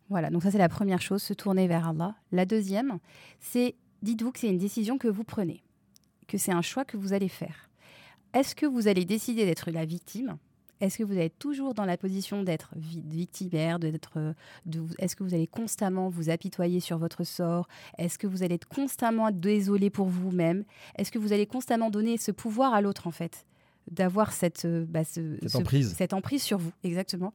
Voilà, 0.09 0.31
donc 0.31 0.43
ça 0.43 0.51
c'est 0.51 0.59
la 0.59 0.69
première 0.69 1.03
chose, 1.03 1.23
se 1.23 1.35
tourner 1.35 1.67
vers 1.67 1.89
Allah. 1.89 2.15
La 2.31 2.47
deuxième, 2.47 2.99
c'est, 3.41 3.75
dites-vous 4.03 4.31
que 4.33 4.39
c'est 4.39 4.49
une 4.49 4.59
décision 4.59 4.99
que 4.99 5.09
vous 5.09 5.25
prenez, 5.25 5.63
que 6.29 6.39
c'est 6.39 6.53
un 6.53 6.63
choix 6.63 6.85
que 6.85 6.97
vous 6.97 7.13
allez 7.13 7.29
faire. 7.29 7.69
Est-ce 8.33 8.55
que 8.55 8.67
vous 8.67 8.87
allez 8.87 9.05
décider 9.05 9.45
d'être 9.45 9.71
la 9.71 9.85
victime? 9.85 10.37
Est-ce 10.79 10.99
que 10.99 11.05
vous 11.05 11.17
êtes 11.17 11.39
toujours 11.39 11.73
dans 11.73 11.87
la 11.87 11.97
position 11.97 12.43
d'être 12.43 12.75
vi- 12.77 13.03
victimaire, 13.03 13.79
d'être, 13.79 14.19
euh, 14.19 14.35
Est-ce 14.99 15.17
que 15.17 15.25
vous 15.25 15.33
allez 15.33 15.47
constamment 15.47 16.11
vous 16.11 16.29
apitoyer 16.29 16.81
sur 16.81 16.99
votre 16.99 17.25
sort? 17.25 17.67
Est-ce 17.97 18.19
que 18.19 18.27
vous 18.27 18.43
allez 18.43 18.57
être 18.57 18.69
constamment 18.69 19.31
désolé 19.31 19.89
pour 19.89 20.07
vous-même? 20.07 20.65
Est-ce 20.97 21.11
que 21.11 21.19
vous 21.19 21.33
allez 21.33 21.47
constamment 21.47 21.89
donner 21.89 22.19
ce 22.19 22.31
pouvoir 22.31 22.75
à 22.75 22.83
l'autre 22.83 23.07
en 23.07 23.11
fait? 23.11 23.47
D'avoir 23.91 24.33
cette, 24.33 24.65
euh, 24.65 24.85
bah, 24.89 25.05
ce- 25.05 25.37
Cette 25.43 25.51
ce- 25.51 25.57
emprise. 25.59 25.95
cette 25.97 26.13
emprise 26.13 26.43
sur 26.43 26.59
vous, 26.59 26.73
exactement. 26.85 27.33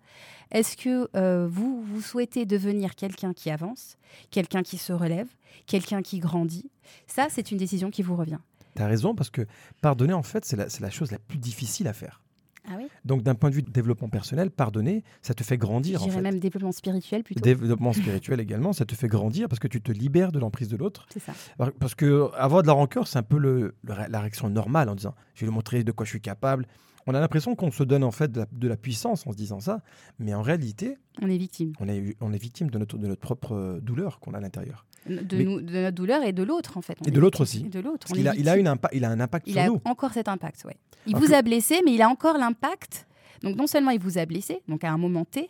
Est-ce 0.52 0.76
que 0.78 1.10
euh, 1.16 1.48
vous, 1.50 1.82
vous 1.84 2.02
souhaitez 2.02 2.46
devenir 2.46 2.96
quelqu'un 2.96 3.34
qui 3.34 3.50
avance, 3.50 3.98
quelqu'un 4.32 4.62
qui 4.64 4.78
se 4.78 4.94
relève, 4.94 5.28
quelqu'un 5.66 6.02
qui 6.02 6.20
grandit? 6.20 6.70
Ça, 7.08 7.28
c'est 7.30 7.52
une 7.52 7.58
décision 7.58 7.90
qui 7.90 8.02
vous 8.04 8.16
revient. 8.16 8.40
Tu 8.76 8.82
as 8.82 8.88
raison, 8.88 9.16
parce 9.16 9.30
que 9.30 9.46
pardonner, 9.82 10.14
en 10.14 10.24
fait, 10.24 10.46
c'est 10.46 10.56
la, 10.58 10.70
c'est 10.70 10.82
la 10.82 10.90
chose 10.90 11.12
la 11.12 11.20
plus 11.20 11.38
difficile 11.38 11.88
à 11.88 11.94
faire. 11.94 12.22
Ah 12.70 12.74
oui 12.78 12.88
Donc, 13.06 13.24
d'un 13.24 13.34
point 13.36 13.50
de 13.50 13.56
vue 13.56 13.64
de 13.64 13.72
développement 13.72 14.08
personnel, 14.10 14.52
pardonner, 14.52 15.04
ça 15.22 15.34
te 15.34 15.44
fait 15.44 15.58
grandir. 15.58 16.02
en 16.02 16.06
dirais 16.06 16.18
fait. 16.18 16.22
même 16.22 16.40
développement 16.40 16.72
spirituel 16.72 17.24
plutôt. 17.24 17.42
Développement 17.42 17.92
spirituel 17.94 18.40
également, 18.40 18.72
ça 18.74 18.86
te 18.86 18.94
fait 18.96 19.08
grandir 19.08 19.48
parce 19.50 19.60
que 19.60 19.68
tu 19.68 19.82
te 19.82 19.92
libères 19.92 20.32
de 20.32 20.40
l'emprise 20.40 20.68
de 20.68 20.78
l'autre. 20.78 21.06
C'est 21.12 21.20
ça. 21.20 21.34
Par- 21.58 21.72
Parce 21.74 21.96
que 21.96 22.30
avoir 22.36 22.62
de 22.62 22.68
la 22.68 22.74
rancœur, 22.74 23.08
c'est 23.08 23.18
un 23.18 23.24
peu 23.24 23.38
le- 23.40 23.74
le 23.84 23.94
ré- 23.94 24.08
la 24.10 24.20
réaction 24.20 24.50
normale 24.50 24.90
en 24.90 24.96
disant 24.96 25.16
je 25.34 25.42
vais 25.42 25.48
lui 25.48 25.54
montrer 25.56 25.84
de 25.84 25.92
quoi 25.92 26.06
je 26.06 26.12
suis 26.12 26.22
capable. 26.22 26.68
On 27.08 27.14
a 27.16 27.20
l'impression 27.20 27.56
qu'on 27.56 27.72
se 27.72 27.84
donne 27.84 28.04
en 28.04 28.12
fait 28.12 28.32
de 28.32 28.40
la, 28.42 28.46
de 28.52 28.68
la 28.68 28.78
puissance 28.78 29.26
en 29.26 29.32
se 29.32 29.38
disant 29.38 29.60
ça, 29.60 29.82
mais 30.20 30.34
en 30.34 30.42
réalité, 30.42 30.98
On 31.22 31.30
est 31.30 31.38
victime 31.38 31.74
on 31.80 31.88
est, 31.88 32.16
on 32.22 32.32
est 32.34 32.38
victime 32.42 32.70
de 32.70 32.78
notre, 32.78 32.98
de 32.98 33.08
notre 33.08 33.22
propre 33.22 33.54
euh, 33.54 33.80
douleur 33.82 34.20
qu'on 34.20 34.34
a 34.34 34.38
à 34.38 34.42
l'intérieur. 34.42 34.86
de, 35.08 35.38
Mais- 35.38 35.44
nous, 35.44 35.62
de 35.62 35.74
notre 35.74 35.96
douleur 35.96 36.24
et 36.24 36.32
de 36.34 36.44
l'autre 36.44 36.78
en 36.78 36.82
fait. 36.82 36.98
On 37.02 37.06
Et 37.08 37.12
de 37.12 37.20
l'autre 37.20 37.42
aussi. 37.42 37.64
De 37.64 37.80
l'autre. 37.80 38.08
A, 38.14 38.18
il 38.36 38.48
a, 38.50 38.58
une 38.58 38.68
impa- 38.68 38.90
il 38.94 39.04
a 39.06 39.10
un 39.10 39.20
impact 39.20 39.48
Il 39.48 39.54
sur 39.54 39.62
a 39.62 39.68
nous. 39.68 39.82
encore 39.86 40.14
cet 40.14 40.28
impact, 40.28 40.64
ouais. 40.66 40.78
Il 41.08 41.14
Alors 41.16 41.24
vous 41.24 41.32
que- 41.32 41.36
a 41.36 41.42
blessé, 41.42 41.82
mais 41.86 41.94
il 41.94 42.02
a 42.02 42.10
encore 42.10 42.38
l'impact. 42.38 43.08
Donc 43.42 43.56
non 43.56 43.66
seulement 43.66 43.90
il 43.92 44.00
vous 44.00 44.20
a 44.20 44.26
blessé, 44.28 44.62
donc 44.68 44.84
à 44.84 44.92
un 44.92 44.98
moment 45.00 45.26
T, 45.26 45.50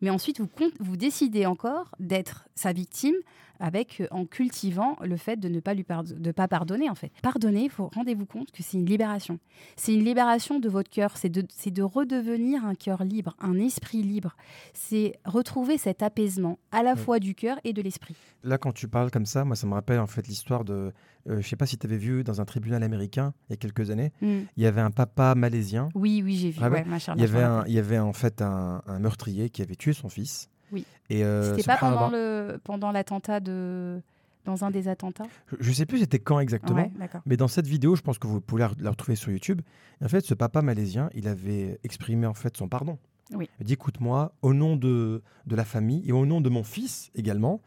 mais 0.00 0.08
ensuite 0.08 0.40
vous, 0.40 0.48
vous 0.80 0.96
décidez 0.96 1.44
encore 1.44 1.94
d'être 2.00 2.48
sa 2.54 2.72
victime 2.72 3.14
avec 3.60 4.00
euh, 4.00 4.06
en 4.10 4.26
cultivant 4.26 4.96
le 5.02 5.16
fait 5.16 5.36
de 5.36 5.48
ne 5.48 5.60
pas 5.60 5.74
lui 5.74 5.84
de 5.84 6.32
pas 6.32 6.48
pardonner 6.48 6.88
en 6.90 6.94
fait. 6.94 7.10
Pardonner, 7.22 7.68
faut 7.68 7.90
rendez-vous 7.94 8.26
compte 8.26 8.50
que 8.52 8.62
c'est 8.62 8.76
une 8.78 8.86
libération. 8.86 9.38
C'est 9.76 9.94
une 9.94 10.04
libération 10.04 10.58
de 10.60 10.68
votre 10.68 10.90
cœur, 10.90 11.16
c'est 11.16 11.28
de 11.28 11.44
c'est 11.48 11.70
de 11.70 11.82
redevenir 11.82 12.64
un 12.64 12.74
cœur 12.74 13.04
libre, 13.04 13.34
un 13.40 13.58
esprit 13.58 14.02
libre. 14.02 14.36
C'est 14.74 15.18
retrouver 15.24 15.78
cet 15.78 16.02
apaisement 16.02 16.58
à 16.72 16.82
la 16.82 16.94
Oui. 16.94 16.98
fois 17.00 17.18
du 17.18 17.34
cœur 17.34 17.58
et 17.64 17.72
de 17.72 17.82
l'esprit. 17.82 18.14
Là, 18.42 18.58
quand 18.58 18.72
tu 18.72 18.88
parles 18.88 19.10
comme 19.10 19.26
ça, 19.26 19.44
moi, 19.44 19.56
ça 19.56 19.66
me 19.66 19.74
rappelle 19.74 19.98
en 20.00 20.06
fait 20.06 20.26
l'histoire 20.28 20.64
de. 20.64 20.92
euh, 21.28 21.40
je 21.40 21.48
sais 21.48 21.56
pas 21.56 21.66
si 21.66 21.76
tu 21.78 21.86
avais 21.86 21.96
vu 21.96 22.22
dans 22.24 22.40
un 22.40 22.44
tribunal 22.44 22.82
américain 22.82 23.34
il 23.48 23.52
y 23.52 23.54
a 23.54 23.56
quelques 23.56 23.90
années, 23.90 24.12
Mm. 24.20 24.40
il 24.56 24.62
y 24.62 24.66
avait 24.66 24.80
un 24.80 24.90
papa 24.90 25.34
malaisien. 25.34 25.88
Oui, 25.94 26.22
oui, 26.24 26.36
j'ai 26.36 26.50
vu. 26.50 26.58
Ah 26.62 26.68
ouais 26.68 26.78
ouais, 26.80 26.84
ma 26.84 26.98
chère, 26.98 27.14
Il 27.16 27.20
y 27.22 27.24
avait, 27.24 27.42
un, 27.42 27.64
il 27.66 27.72
y 27.72 27.78
avait 27.78 27.98
en 27.98 28.12
fait 28.12 28.42
un, 28.42 28.82
un 28.86 28.98
meurtrier 28.98 29.50
qui 29.50 29.62
avait 29.62 29.74
tué 29.76 29.92
son 29.92 30.08
fils. 30.08 30.48
Oui. 30.72 30.84
Et 31.10 31.24
euh, 31.24 31.54
C'était 31.54 31.66
pas 31.66 31.76
pendant 31.78 32.08
le 32.10 32.58
pendant 32.64 32.92
l'attentat 32.92 33.40
de 33.40 34.00
dans 34.44 34.64
un 34.64 34.70
des 34.70 34.86
attentats? 34.88 35.24
Je, 35.48 35.56
je 35.60 35.72
sais 35.72 35.86
plus 35.86 35.98
c'était 35.98 36.18
quand 36.20 36.38
exactement. 36.38 36.90
Ouais. 36.98 37.08
Mais 37.26 37.36
dans 37.36 37.48
cette 37.48 37.66
vidéo, 37.66 37.96
je 37.96 38.02
pense 38.02 38.18
que 38.18 38.26
vous 38.26 38.40
pouvez 38.40 38.60
la, 38.62 38.70
la 38.78 38.90
retrouver 38.90 39.16
sur 39.16 39.30
YouTube. 39.32 39.60
Et 40.00 40.04
en 40.04 40.08
fait, 40.08 40.24
ce 40.24 40.34
papa 40.34 40.62
malaisien, 40.62 41.10
il 41.14 41.26
avait 41.28 41.78
exprimé 41.82 42.26
en 42.26 42.34
fait 42.34 42.56
son 42.56 42.68
pardon. 42.68 42.98
Oui. 43.34 43.48
Il 43.58 43.66
dit 43.66 43.72
écoute-moi, 43.72 44.32
au 44.42 44.54
nom 44.54 44.76
de, 44.76 45.22
de 45.46 45.56
la 45.56 45.64
famille 45.64 46.02
et 46.08 46.12
au 46.12 46.24
nom 46.26 46.40
de 46.40 46.48
mon 46.48 46.62
fils 46.62 47.10
également, 47.16 47.60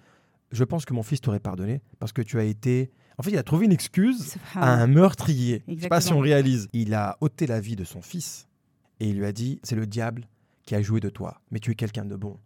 je 0.51 0.63
pense 0.63 0.85
que 0.85 0.93
mon 0.93 1.03
fils 1.03 1.19
t'aurait 1.19 1.41
pardonné 1.41 1.81
parce 1.99 2.13
que 2.13 2.21
tu 2.21 2.39
as 2.39 2.43
été. 2.45 2.91
En 3.17 3.23
fait, 3.23 3.31
il 3.31 3.37
a 3.37 3.43
trouvé 3.43 3.65
une 3.65 3.73
excuse 3.73 4.37
à 4.55 4.71
un 4.81 4.87
meurtrier. 4.87 5.63
Je 5.67 5.73
sais 5.81 5.89
pas 5.89 5.99
si 5.99 6.07
Exactement. 6.07 6.19
on 6.19 6.21
réalise. 6.23 6.69
Il 6.71 6.93
a 6.93 7.17
ôté 7.19 7.45
la 7.45 7.59
vie 7.59 7.75
de 7.75 7.83
son 7.83 8.01
fils 8.01 8.47
et 9.01 9.09
il 9.09 9.17
lui 9.17 9.25
a 9.25 9.33
dit 9.33 9.59
c'est 9.63 9.75
le 9.75 9.85
diable 9.85 10.29
qui 10.63 10.75
a 10.75 10.81
joué 10.81 11.01
de 11.01 11.09
toi, 11.09 11.41
mais 11.51 11.59
tu 11.59 11.71
es 11.71 11.75
quelqu'un 11.75 12.05
de 12.05 12.15
bon. 12.15 12.37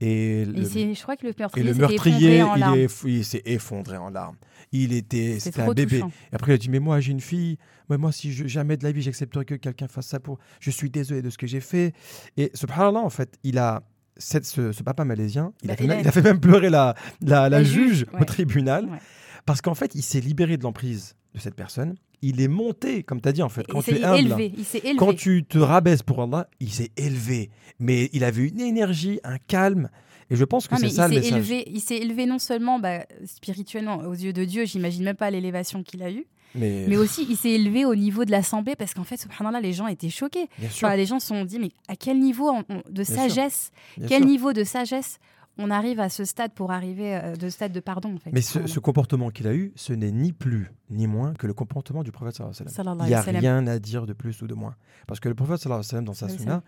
Et 0.00 0.44
le, 0.44 0.64
c'est- 0.64 0.94
je 0.94 1.02
crois 1.02 1.16
que 1.16 1.26
le 1.26 1.32
et 1.32 1.74
meurtrier, 1.74 2.38
le 2.40 3.08
il, 3.08 3.24
s'est 3.24 3.42
effondré 3.44 3.96
en 3.96 4.10
larmes. 4.10 4.36
Il 4.70 4.92
était, 4.92 5.34
C'est 5.34 5.50
c'était 5.50 5.62
un 5.62 5.72
bébé. 5.72 5.96
touchant. 6.00 6.12
Et 6.30 6.34
après, 6.36 6.52
il 6.52 6.54
a 6.54 6.58
dit 6.58 6.68
Mais 6.68 6.78
moi, 6.78 7.00
j'ai 7.00 7.12
une 7.12 7.20
fille. 7.20 7.58
Moi, 7.88 7.98
moi 7.98 8.12
si 8.12 8.32
je, 8.32 8.46
jamais 8.46 8.76
de 8.76 8.84
la 8.84 8.92
vie, 8.92 9.02
j'accepterai 9.02 9.44
que 9.44 9.54
quelqu'un 9.54 9.88
fasse 9.88 10.06
ça 10.06 10.20
pour. 10.20 10.38
Je 10.60 10.70
suis 10.70 10.88
désolé 10.90 11.20
de 11.22 11.30
ce 11.30 11.38
que 11.38 11.46
j'ai 11.46 11.60
fait. 11.60 11.94
Et 12.36 12.50
subhanallah, 12.54 13.00
en 13.00 13.10
fait, 13.10 13.38
il 13.42 13.58
a. 13.58 13.82
cette- 14.16 14.44
ce, 14.46 14.72
ce 14.72 14.82
papa 14.82 15.04
malaisien, 15.04 15.52
il, 15.62 15.70
a 15.70 15.74
Bah, 15.74 15.76
fait 15.78 15.84
il 15.84 15.88
même, 15.88 15.98
a- 15.98 16.02
il 16.02 16.08
a 16.08 16.12
fait 16.12 16.22
même 16.22 16.40
pleurer 16.40 16.70
la, 16.70 16.94
la, 17.22 17.48
la 17.48 17.58
La 17.58 17.62
juge 17.64 17.98
juge, 17.98 18.06
au 18.20 18.24
tribunal. 18.24 18.86
Ouais. 18.86 18.98
Parce 19.46 19.62
qu'en 19.62 19.74
fait, 19.74 19.94
il 19.94 20.02
s'est 20.02 20.20
libéré 20.20 20.56
de 20.56 20.62
l'emprise 20.64 21.14
de 21.34 21.40
cette 21.40 21.54
personne. 21.54 21.94
Il 22.22 22.40
est 22.40 22.48
monté, 22.48 23.02
comme 23.04 23.20
tu 23.20 23.28
as 23.28 23.32
dit, 23.32 23.42
en 23.42 23.48
fait. 23.48 23.66
Quand 23.68 23.80
il 23.86 23.94
tu 23.96 24.00
s'est 24.00 24.18
élevé. 24.18 24.96
Quand 24.96 25.14
tu 25.14 25.44
te 25.44 25.58
rabaisses 25.58 26.02
pour 26.02 26.20
Allah, 26.22 26.48
il 26.60 26.70
s'est 26.70 26.90
élevé. 26.96 27.50
Mais 27.78 28.10
il 28.12 28.24
avait 28.24 28.48
une 28.48 28.60
énergie, 28.60 29.20
un 29.24 29.38
calme. 29.38 29.88
Et 30.30 30.36
je 30.36 30.44
pense 30.44 30.68
que 30.68 30.74
Ah, 30.74 30.78
c'est 30.78 30.90
ça 30.90 31.06
il 31.08 31.14
le 31.14 31.20
message. 31.20 31.32
élevé, 31.32 31.64
il 31.72 31.80
s'est 31.80 31.96
élevé 31.96 32.26
non 32.26 32.38
seulement 32.38 32.78
bah, 32.78 33.06
spirituellement 33.24 33.98
aux 33.98 34.12
yeux 34.12 34.32
de 34.32 34.44
Dieu, 34.44 34.66
j'imagine 34.66 35.04
même 35.04 35.16
pas 35.16 35.30
l'élévation 35.30 35.82
qu'il 35.82 36.02
a 36.02 36.10
eue, 36.10 36.26
Mais, 36.54 36.84
mais 36.86 36.96
aussi 36.98 37.24
il 37.30 37.36
s'est 37.36 37.52
élevé 37.52 37.84
au 37.86 37.94
niveau 37.94 38.24
de 38.26 38.30
l'assemblée 38.30 38.76
parce 38.76 38.92
qu'en 38.92 39.04
fait, 39.04 39.16
subhanallah, 39.16 39.60
les 39.60 39.72
gens 39.72 39.86
étaient 39.86 40.10
choqués. 40.10 40.48
Enfin, 40.66 40.96
les 40.96 41.06
gens 41.06 41.18
se 41.18 41.28
sont 41.28 41.44
dit, 41.44 41.58
mais 41.58 41.70
à 41.88 41.96
quel 41.96 42.18
niveau 42.18 42.52
de 42.90 43.04
sagesse, 43.04 43.70
quel 44.06 44.22
sûr. 44.22 44.26
niveau 44.26 44.52
de 44.52 44.64
sagesse 44.64 45.18
on 45.58 45.70
arrive 45.70 46.00
à 46.00 46.08
ce 46.08 46.24
stade 46.24 46.52
pour 46.52 46.70
arriver 46.70 47.16
euh, 47.16 47.34
de 47.36 47.48
stade 47.48 47.72
de 47.72 47.80
pardon 47.80 48.14
en 48.14 48.18
fait. 48.18 48.30
Mais 48.32 48.40
ce, 48.40 48.78
comportement 48.78 49.30
qu'il 49.30 49.46
a 49.46 49.54
eu, 49.54 49.72
ce 49.76 49.92
n'est 49.92 50.10
ni 50.12 50.32
plus 50.32 50.70
ni 50.90 51.06
moins 51.06 51.34
que 51.34 51.46
le 51.46 51.54
comportement 51.54 52.02
du 52.02 52.12
prophète 52.12 52.36
sallallahu 52.36 52.54
alayhi 52.60 52.74
wa 53.14 53.22
sallam. 53.22 53.36
Il 53.36 53.40
n'y 53.40 53.46
a 53.46 53.56
rien 53.56 53.66
à 53.66 53.78
dire 53.78 54.06
de 54.06 54.12
plus 54.12 54.40
ou 54.42 54.46
de 54.46 54.54
moins. 54.54 54.74
Parce 55.06 55.20
que 55.20 55.28
le 55.28 55.34
prophète 55.34 55.58
sallallahu 55.58 55.80
alayhi 55.80 55.86
wa 55.86 55.90
sallam, 55.90 56.04
dans 56.04 56.14
sa 56.14 56.28
sunna, 56.28 56.62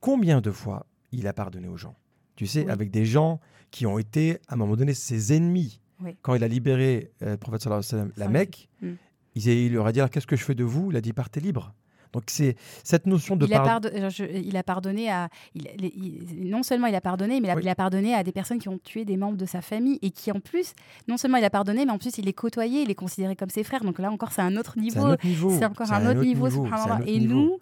combien 0.00 0.40
de 0.40 0.50
fois 0.50 0.86
il 1.12 1.26
a 1.26 1.32
pardonné 1.32 1.68
aux 1.68 1.76
gens? 1.76 1.94
Tu 2.36 2.46
sais, 2.46 2.64
Oui. 2.64 2.70
avec 2.70 2.90
des 2.90 3.04
gens 3.06 3.40
qui 3.70 3.86
ont 3.86 3.98
été, 3.98 4.38
à 4.48 4.54
un 4.54 4.56
moment 4.56 4.76
donné, 4.76 4.92
ses 4.94 5.32
ennemis. 5.32 5.80
Oui. 6.02 6.16
Quand 6.22 6.34
il 6.34 6.42
a 6.44 6.48
libéré 6.48 7.12
euh, 7.22 7.32
le 7.32 7.36
prophète 7.36 7.62
sallallahu 7.62 7.84
alayhi 7.88 8.02
wa 8.04 8.08
sallam, 8.08 8.12
la 8.16 8.28
Mecque, 8.28 8.68
Mm. 8.82 8.88
il, 9.36 9.46
il 9.48 9.72
leur 9.72 9.86
a 9.86 9.92
dit 9.92 10.00
Alors, 10.00 10.10
Qu'est-ce 10.10 10.26
que 10.26 10.36
je 10.36 10.44
fais 10.44 10.54
de 10.54 10.64
vous? 10.64 10.90
Il 10.90 10.96
a 10.96 11.00
dit 11.00 11.12
Partez 11.12 11.40
libre. 11.40 11.72
Donc, 12.14 12.24
c'est 12.28 12.56
cette 12.82 13.06
notion 13.06 13.36
de 13.36 13.44
il, 13.46 13.52
a 13.54 13.60
pardon. 13.60 13.88
pardo- 13.90 14.04
euh, 14.04 14.08
je- 14.08 14.24
il 14.24 14.56
a 14.56 14.62
pardonné 14.62 15.10
à. 15.10 15.28
il- 15.54 15.68
il- 15.82 16.48
non 16.48 16.62
seulement 16.62 16.86
il 16.86 16.94
a 16.94 17.00
pardonné, 17.00 17.40
mais 17.40 17.48
il 17.48 17.50
a, 17.50 17.56
Oui. 17.56 17.62
il 17.64 17.68
a 17.68 17.74
pardonné 17.74 18.14
à 18.14 18.22
des 18.24 18.32
personnes 18.32 18.58
qui 18.58 18.68
ont 18.68 18.78
tué 18.78 19.04
des 19.04 19.16
membres 19.16 19.36
de 19.36 19.46
sa 19.46 19.60
famille 19.60 19.98
et 20.00 20.10
qui, 20.10 20.32
en 20.32 20.40
plus, 20.40 20.72
non 21.08 21.16
seulement 21.16 21.36
il 21.38 21.44
a 21.44 21.50
pardonné, 21.50 21.84
mais 21.84 21.92
en 21.92 21.98
plus 21.98 22.16
il 22.18 22.24
les 22.24 22.32
côtoyait, 22.32 22.82
il 22.82 22.88
les 22.88 22.94
considérait 22.94 23.36
comme 23.36 23.50
ses 23.50 23.64
frères. 23.64 23.82
Donc 23.84 23.98
là 23.98 24.10
encore, 24.10 24.32
c'est 24.32 24.42
un 24.42 24.56
autre 24.56 24.78
niveau. 24.78 25.00
C'est 25.50 25.64
encore 25.66 25.92
un 25.92 26.06
autre 26.10 26.20
niveau, 26.22 26.46
Et 27.06 27.20
nous, 27.20 27.58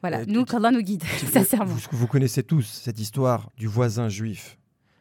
voilà, 0.00 0.18
Euh, 0.20 0.24
nous, 0.28 0.44
qu'Allah 0.44 0.70
nous 0.70 0.82
guide, 0.82 1.02
sincèrement. 1.32 1.72
Vous, 1.72 1.80
vous 1.92 2.06
connaissez 2.06 2.42
tous 2.42 2.62
cette 2.66 2.98
histoire 3.00 3.50
du 3.56 3.66
voisin 3.66 4.08
juif 4.08 4.58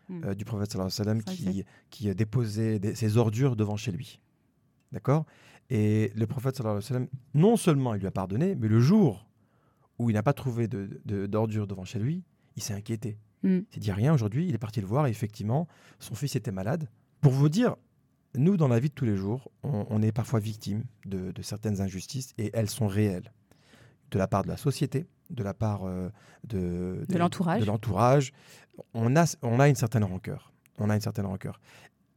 Mm. 0.09 0.21
euh, 0.25 0.33
du 0.35 0.43
prophète 0.45 0.71
sallam 0.89 1.23
qui, 1.23 1.63
qui 1.89 2.13
déposait 2.13 2.77
des- 2.77 2.93
ses 2.93 3.17
ordures 3.17 3.55
devant 3.55 3.77
chez 3.77 3.91
lui. 3.91 4.19
D'accord? 4.91 5.25
Et 5.75 6.11
le 6.15 6.27
prophète 6.27 6.55
sallallahu 6.55 6.77
alayhi 6.77 6.85
wa 6.85 6.87
sallam, 6.87 7.07
non 7.33 7.55
seulement 7.57 7.95
il 7.95 7.99
lui 7.99 8.05
a 8.07 8.11
pardonné, 8.11 8.53
mais 8.55 8.67
le 8.67 8.79
jour 8.79 9.27
où 9.97 10.09
il 10.11 10.13
n'a 10.13 10.21
pas 10.21 10.33
trouvé 10.33 10.67
de- 10.67 11.01
de- 11.05 11.25
d'ordures 11.25 11.65
devant 11.65 11.83
chez 11.83 11.97
lui, 11.97 12.23
il 12.55 12.61
s'est 12.61 12.75
inquiété. 12.75 13.17
Mm. 13.41 13.47
Il 13.57 13.65
s'est 13.73 13.79
dit 13.79 13.91
rien 13.91 14.13
aujourd'hui, 14.13 14.47
il 14.47 14.53
est 14.53 14.59
parti 14.59 14.81
le 14.81 14.85
voir 14.87 15.07
et 15.07 15.09
effectivement, 15.09 15.67
son 15.97 16.13
fils 16.13 16.35
était 16.35 16.51
malade. 16.51 16.89
Pour 17.21 17.31
vous 17.31 17.49
dire, 17.49 17.75
nous, 18.35 18.55
dans 18.55 18.67
la 18.67 18.79
vie 18.79 18.89
de 18.89 18.93
tous 18.93 19.05
les 19.05 19.15
jours, 19.17 19.51
on, 19.63 19.87
on 19.89 20.01
est 20.03 20.11
parfois 20.11 20.39
victime 20.39 20.83
de, 21.05 21.31
de 21.31 21.41
certaines 21.41 21.81
injustices 21.81 22.33
et 22.37 22.51
elles 22.53 22.69
sont 22.69 22.87
réelles. 22.87 23.31
De 24.11 24.19
la 24.19 24.27
part 24.27 24.43
de 24.43 24.49
la 24.49 24.57
société, 24.57 25.07
de 25.31 25.41
la 25.43 25.55
part 25.55 25.85
euh, 25.85 26.09
de, 26.47 27.03
De 27.09 27.17
l'entourage. 27.17 27.61
de 27.61 27.65
l'entourage. 27.65 28.31
On 28.93 29.15
a, 29.15 29.25
on 29.41 29.59
a 29.59 29.69
une 29.69 29.75
certaine 29.75 30.03
rancœur. 30.03 30.53
On 30.77 30.91
a 30.91 30.95
une 30.95 31.01
certaine 31.01 31.25
rancœur. 31.25 31.59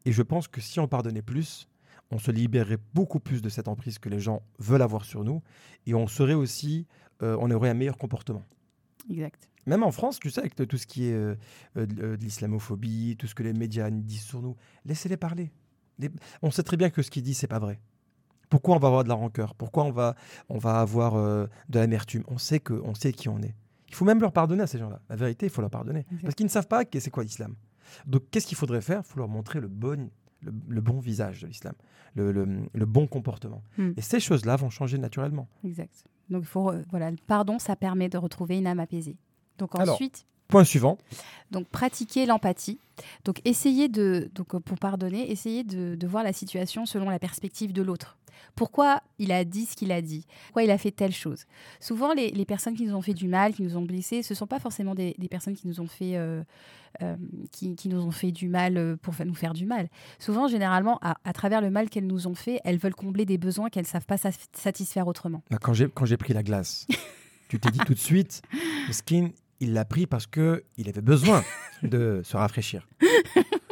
Et 0.05 0.13
je 0.13 0.21
pense 0.23 0.47
que 0.47 0.61
si 0.61 0.79
on 0.79 0.89
pardonnait 0.89 1.23
plus, 1.23 1.69
on 2.11 2.19
se 2.19 2.31
libérerait 2.31 2.79
beaucoup 2.95 3.21
plus 3.21 3.43
de 3.43 3.49
cette 3.49 3.69
emprise 3.69 3.99
que 3.99 4.09
les 4.09 4.21
gens 4.21 4.43
veulent 4.59 4.83
avoir 4.83 5.05
sur 5.05 5.25
nous. 5.25 5.43
Et 5.87 5.95
on 5.95 6.07
serait 6.07 6.35
aussi, 6.35 6.87
euh, 7.23 7.37
on 7.41 7.51
aurait 7.51 7.71
un 7.71 7.75
meilleur 7.75 7.97
comportement. 7.99 8.43
Exact. 9.11 9.49
Même 9.67 9.83
en 9.83 9.91
France, 9.91 10.21
tu 10.21 10.31
sais, 10.31 10.41
avec 10.41 10.55
tout 10.55 10.77
ce 10.79 10.87
qui 10.87 11.07
est 11.07 11.13
euh, 11.13 11.35
euh, 11.77 11.87
de 11.87 12.17
de 12.17 12.25
l'islamophobie, 12.25 13.17
tout 13.19 13.27
ce 13.27 13.35
que 13.35 13.43
les 13.43 13.53
médias 13.53 13.91
disent 13.91 14.23
sur 14.23 14.41
nous, 14.41 14.57
laissez-les 14.85 15.17
parler. 15.17 15.51
Les- 15.99 16.11
On 16.43 16.51
sait 16.51 16.63
très 16.63 16.77
bien 16.77 16.91
que 16.91 17.03
ce 17.03 17.11
qu'ils 17.11 17.23
disent, 17.25 17.39
c'est 17.39 17.47
pas 17.49 17.59
vrai. 17.59 17.81
Pourquoi 18.49 18.77
on 18.77 18.79
va 18.79 18.87
avoir 18.87 19.03
de 19.03 19.09
la 19.09 19.17
rancœur? 19.17 19.57
Pourquoi 19.57 19.83
on 19.85 19.91
va, 19.91 20.15
on 20.49 20.59
va 20.59 20.81
avoir 20.81 21.17
euh, 21.17 21.47
de 21.69 21.81
l'amertume? 21.81 22.23
On 22.29 22.39
sait 22.39 22.61
que, 22.61 22.75
on 22.85 22.95
sait 22.95 23.13
qui 23.13 23.29
on 23.29 23.41
est. 23.43 23.57
Il 23.89 23.95
faut 23.97 24.05
même 24.05 24.21
leur 24.21 24.33
pardonner 24.33 24.63
à 24.63 24.67
ces 24.69 24.79
gens-là. 24.79 25.01
La 25.09 25.17
vérité, 25.17 25.47
il 25.47 25.51
faut 25.51 25.63
leur 25.63 25.71
pardonner. 25.71 26.07
Parce 26.23 26.35
qu'ils 26.37 26.47
ne 26.47 26.51
savent 26.51 26.69
pas 26.69 26.85
que 26.85 27.01
c'est 27.01 27.11
quoi 27.11 27.25
l'islam. 27.25 27.57
Donc, 28.07 28.23
qu'est-ce 28.31 28.47
qu'il 28.47 28.57
faudrait 28.57 28.81
faire? 28.83 29.03
Il 29.05 29.09
faut 29.09 29.19
leur 29.19 29.29
montrer 29.29 29.61
le 29.61 29.67
bon, 29.69 30.11
le, 30.47 30.53
le 30.69 30.81
bon 30.81 30.99
visage 31.01 31.43
de 31.43 31.47
l'islam, 31.47 31.75
le, 32.15 32.33
le- 32.33 32.63
le 32.73 32.87
bon 32.87 33.07
comportement. 33.07 33.63
Hmm. 33.77 33.93
Et 33.97 34.01
ces 34.01 34.21
choses-là 34.21 34.57
vont 34.57 34.71
changer 34.71 34.97
naturellement. 34.99 35.49
Exact. 35.65 36.05
Donc, 36.31 36.43
il 36.43 36.47
faut, 36.49 36.71
euh, 36.71 36.83
voilà, 36.91 37.11
le 37.11 37.17
pardon, 37.27 37.59
ça 37.59 37.77
permet 37.77 38.09
de 38.09 38.19
retrouver 38.19 38.59
une 38.59 38.67
âme 38.67 38.81
apaisée. 38.81 39.17
Donc, 39.59 39.75
Alors. 39.79 39.95
ensuite, 39.95 40.27
Point 40.49 40.65
suivant. 40.65 40.97
donc 41.51 41.67
pratiquer 41.69 42.25
l'empathie. 42.25 42.79
Donc, 43.25 43.41
essayez 43.45 43.89
de, 43.89 44.31
donc, 44.35 44.57
pour 44.63 44.79
pardonner, 44.79 45.31
essayez 45.31 45.65
de, 45.65 45.95
de 45.97 46.07
voir 46.07 46.23
la 46.25 46.33
situation 46.33 46.87
selon 46.87 47.11
la 47.11 47.19
perspective 47.19 47.73
de 47.73 47.83
l'autre. 47.83 48.17
Pourquoi 48.55 49.03
il 49.19 49.33
a 49.33 49.45
dit 49.45 49.67
ce 49.67 49.77
qu'il 49.77 49.93
a 49.93 50.01
dit? 50.03 50.27
Pourquoi 50.47 50.63
il 50.65 50.71
a 50.71 50.79
fait 50.79 50.91
telle 50.91 51.13
chose? 51.13 51.45
Souvent, 51.81 52.13
les, 52.15 52.31
les 52.31 52.45
personnes 52.45 52.75
qui 52.75 52.85
nous 52.85 52.95
ont 52.95 53.03
fait 53.03 53.15
du 53.15 53.29
mal, 53.29 53.53
qui 53.55 53.63
nous 53.63 53.77
ont 53.77 53.83
blessés, 53.83 54.23
ce 54.23 54.33
ne 54.33 54.37
sont 54.37 54.47
pas 54.47 54.59
forcément 54.61 54.95
des, 54.95 55.15
des 55.19 55.29
personnes 55.29 55.55
qui 55.55 55.67
nous 55.69 55.81
ont 55.81 55.87
fait, 55.87 56.17
euh, 56.17 56.43
euh, 57.03 57.17
qui, 57.53 57.75
qui 57.77 57.89
nous 57.89 58.03
ont 58.03 58.11
fait 58.11 58.33
du 58.33 58.49
mal 58.49 58.77
euh, 58.77 58.97
pour 58.97 59.15
nous 59.25 59.35
faire 59.35 59.53
du 59.53 59.67
mal. 59.67 59.89
Souvent, 60.19 60.49
généralement, 60.49 60.99
à, 61.03 61.17
à 61.25 61.33
travers 61.33 61.61
le 61.61 61.71
mal 61.71 61.91
qu'elles 61.91 62.07
nous 62.07 62.27
ont 62.27 62.35
fait, 62.35 62.61
elles 62.65 62.79
veulent 62.79 62.95
combler 62.95 63.25
des 63.27 63.39
besoins 63.39 63.69
qu'elles 63.71 63.85
ne 63.85 63.89
savent 63.89 64.07
pas 64.07 64.17
sa- 64.17 64.31
satisfaire 64.55 65.07
autrement. 65.07 65.43
Bah, 65.51 65.59
Quand 65.61 65.73
j'ai, 65.75 65.89
pris 66.17 66.33
la 66.33 66.43
glace, 66.43 66.87
tu 67.49 67.59
t'es 67.61 67.71
dit 67.71 67.79
tout 67.81 67.95
de 67.95 67.99
suite, 67.99 68.43
Skin, 68.91 69.31
il 69.61 69.73
l'a 69.73 69.85
pris 69.85 70.07
parce 70.07 70.27
que 70.27 70.65
il 70.77 70.89
avait 70.89 71.01
besoin 71.01 71.45
de 71.83 72.21
se 72.25 72.37
rafraîchir. 72.37 72.89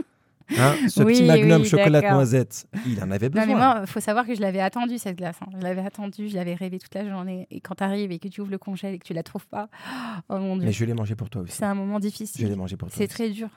Hein, 0.58 0.74
ce 0.88 1.02
Oui, 1.02 1.14
petit 1.14 1.24
magnum 1.24 1.62
oui, 1.62 1.68
chocolat 1.68 2.12
noisette, 2.12 2.66
il 2.86 3.02
en 3.02 3.10
avait 3.10 3.28
Non, 3.28 3.32
besoin. 3.32 3.46
mais 3.46 3.54
moi, 3.54 3.78
il 3.80 3.86
faut 3.86 4.00
savoir 4.00 4.26
que 4.26 4.34
je 4.34 4.40
l'avais 4.42 4.60
attendue, 4.60 4.98
cette 4.98 5.16
glace. 5.16 5.36
hein. 5.40 5.46
Je 5.56 5.62
l'avais 5.62 5.80
attendue, 5.84 6.28
je 6.28 6.34
l'avais 6.36 6.54
rêvée 6.54 6.78
toute 6.78 6.94
la 6.94 7.08
journée. 7.08 7.46
Et 7.50 7.60
quand 7.60 7.76
tu 7.76 7.82
arrives 7.84 8.12
et 8.12 8.18
que 8.18 8.28
tu 8.28 8.40
ouvres 8.42 8.50
le 8.50 8.58
congèle 8.58 8.94
et 8.94 8.98
que 8.98 9.04
tu 9.06 9.14
la 9.14 9.22
trouves 9.22 9.46
pas, 9.46 9.68
oh 10.28 10.38
mon 10.38 10.56
Dieu, 10.56 10.66
mais 10.66 10.72
je 10.72 10.84
l'ai 10.84 10.92
mangé 10.94 11.14
pour 11.16 11.30
toi 11.30 11.42
aussi. 11.42 11.52
c'est 11.52 11.64
un 11.64 11.74
moment 11.74 11.96
Je 11.96 12.02
difficile. 12.02 12.46
l'ai 12.48 12.56
mangé 12.56 12.76
pour 12.76 12.88
toi. 12.88 12.96
C'est 12.96 13.08
très 13.08 13.30
dur. 13.30 13.48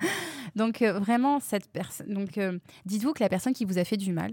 donc 0.56 0.82
euh, 0.82 0.98
vraiment, 0.98 1.40
cette 1.40 1.68
personne. 1.70 2.12
Donc 2.12 2.38
euh, 2.38 2.58
dites-vous 2.84 3.12
que 3.12 3.22
la 3.22 3.28
personne 3.28 3.52
qui 3.52 3.64
vous 3.64 3.78
a 3.78 3.84
fait 3.84 3.96
du 3.96 4.12
mal, 4.12 4.32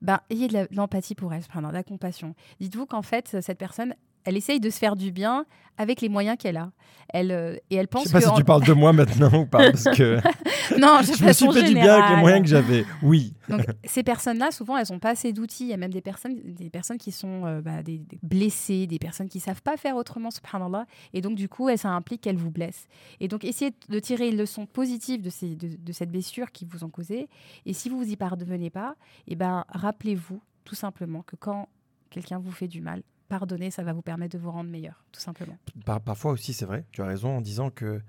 ben 0.00 0.20
ayez 0.30 0.48
de 0.48 0.66
l'empathie 0.72 1.14
pour 1.14 1.32
elle, 1.32 1.42
pardon, 1.52 1.68
de 1.68 1.74
la 1.74 1.84
compassion. 1.84 2.34
Dites-vous 2.60 2.86
qu'en 2.86 3.02
fait, 3.02 3.36
cette 3.40 3.58
personne, 3.58 3.94
elle 4.24 4.36
essaye 4.36 4.60
de 4.60 4.70
se 4.70 4.78
faire 4.78 4.96
du 4.96 5.12
bien 5.12 5.46
avec 5.78 6.00
les 6.02 6.08
moyens 6.08 6.36
qu'elle 6.38 6.58
a. 6.58 6.70
Elle 7.08 7.32
euh, 7.32 7.56
et 7.70 7.76
elle 7.76 7.86
Je 7.86 7.88
pense 7.88 8.04
sais 8.04 8.12
pas 8.12 8.18
que 8.20 8.24
si 8.24 8.30
en- 8.30 8.34
tu 8.36 8.44
parles 8.44 8.64
de 8.64 8.72
moi 8.72 8.92
maintenant 8.92 9.32
ou 9.40 9.46
pas, 9.46 9.70
parce 9.70 9.84
que 9.84 10.16
non, 10.78 11.00
de 11.00 11.04
je 11.18 11.24
me 11.24 11.32
suis 11.32 11.50
fait 11.52 11.62
du 11.64 11.74
bien 11.74 11.94
avec 11.94 12.10
les 12.16 12.20
moyens 12.20 12.42
que 12.42 12.48
j'avais. 12.48 12.84
Oui. 13.02 13.34
Donc, 13.48 13.62
ces 13.84 14.02
personnes-là, 14.02 14.50
souvent, 14.50 14.76
elles 14.76 14.86
n'ont 14.90 14.98
pas 14.98 15.10
assez 15.10 15.32
d'outils. 15.32 15.64
Il 15.64 15.70
y 15.70 15.74
a 15.74 15.76
même 15.78 15.92
des 15.92 16.00
personnes, 16.00 16.38
des 16.42 16.70
personnes 16.70 16.98
qui 16.98 17.10
sont 17.10 17.44
euh, 17.46 17.60
bah, 17.60 17.82
des, 17.82 17.98
des 17.98 18.18
blessées, 18.22 18.86
des 18.86 18.98
personnes 18.98 19.28
qui 19.28 19.38
ne 19.38 19.42
savent 19.42 19.62
pas 19.62 19.76
faire 19.76 19.96
autrement, 19.96 20.30
subhanallah. 20.30 20.86
Et 21.12 21.20
donc, 21.20 21.34
du 21.36 21.48
coup, 21.48 21.74
ça 21.76 21.90
implique 21.90 22.20
qu'elles 22.22 22.36
vous 22.36 22.50
blessent. 22.50 22.86
Et 23.20 23.28
donc, 23.28 23.44
essayez 23.44 23.74
de 23.88 23.98
tirer 23.98 24.28
une 24.28 24.36
leçon 24.36 24.66
positive 24.66 25.20
de, 25.22 25.30
ces, 25.30 25.56
de, 25.56 25.76
de 25.78 25.92
cette 25.92 26.10
blessure 26.10 26.50
qui 26.52 26.64
vous 26.64 26.84
ont 26.84 26.90
causée. 26.90 27.28
Et 27.66 27.72
si 27.72 27.88
vous 27.88 27.98
vous 27.98 28.10
y 28.10 28.16
parvenez 28.16 28.70
pas, 28.70 28.94
eh 29.26 29.36
ben, 29.36 29.64
rappelez-vous 29.68 30.40
tout 30.64 30.74
simplement 30.76 31.22
que 31.22 31.36
quand 31.36 31.68
quelqu'un 32.10 32.38
vous 32.38 32.52
fait 32.52 32.68
du 32.68 32.80
mal, 32.80 33.02
pardonner, 33.38 33.70
ça 33.70 33.82
va 33.82 33.92
vous 33.92 34.02
permettre 34.02 34.36
de 34.36 34.42
vous 34.42 34.50
rendre 34.50 34.68
meilleur, 34.70 35.02
tout 35.12 35.20
simplement. 35.20 35.56
Par- 35.86 36.00
parfois 36.00 36.32
aussi, 36.32 36.52
c'est 36.52 36.66
vrai, 36.66 36.84
tu 36.92 37.00
as 37.02 37.06
raison 37.06 37.36
en 37.38 37.40
disant 37.40 37.70
que 37.70 38.00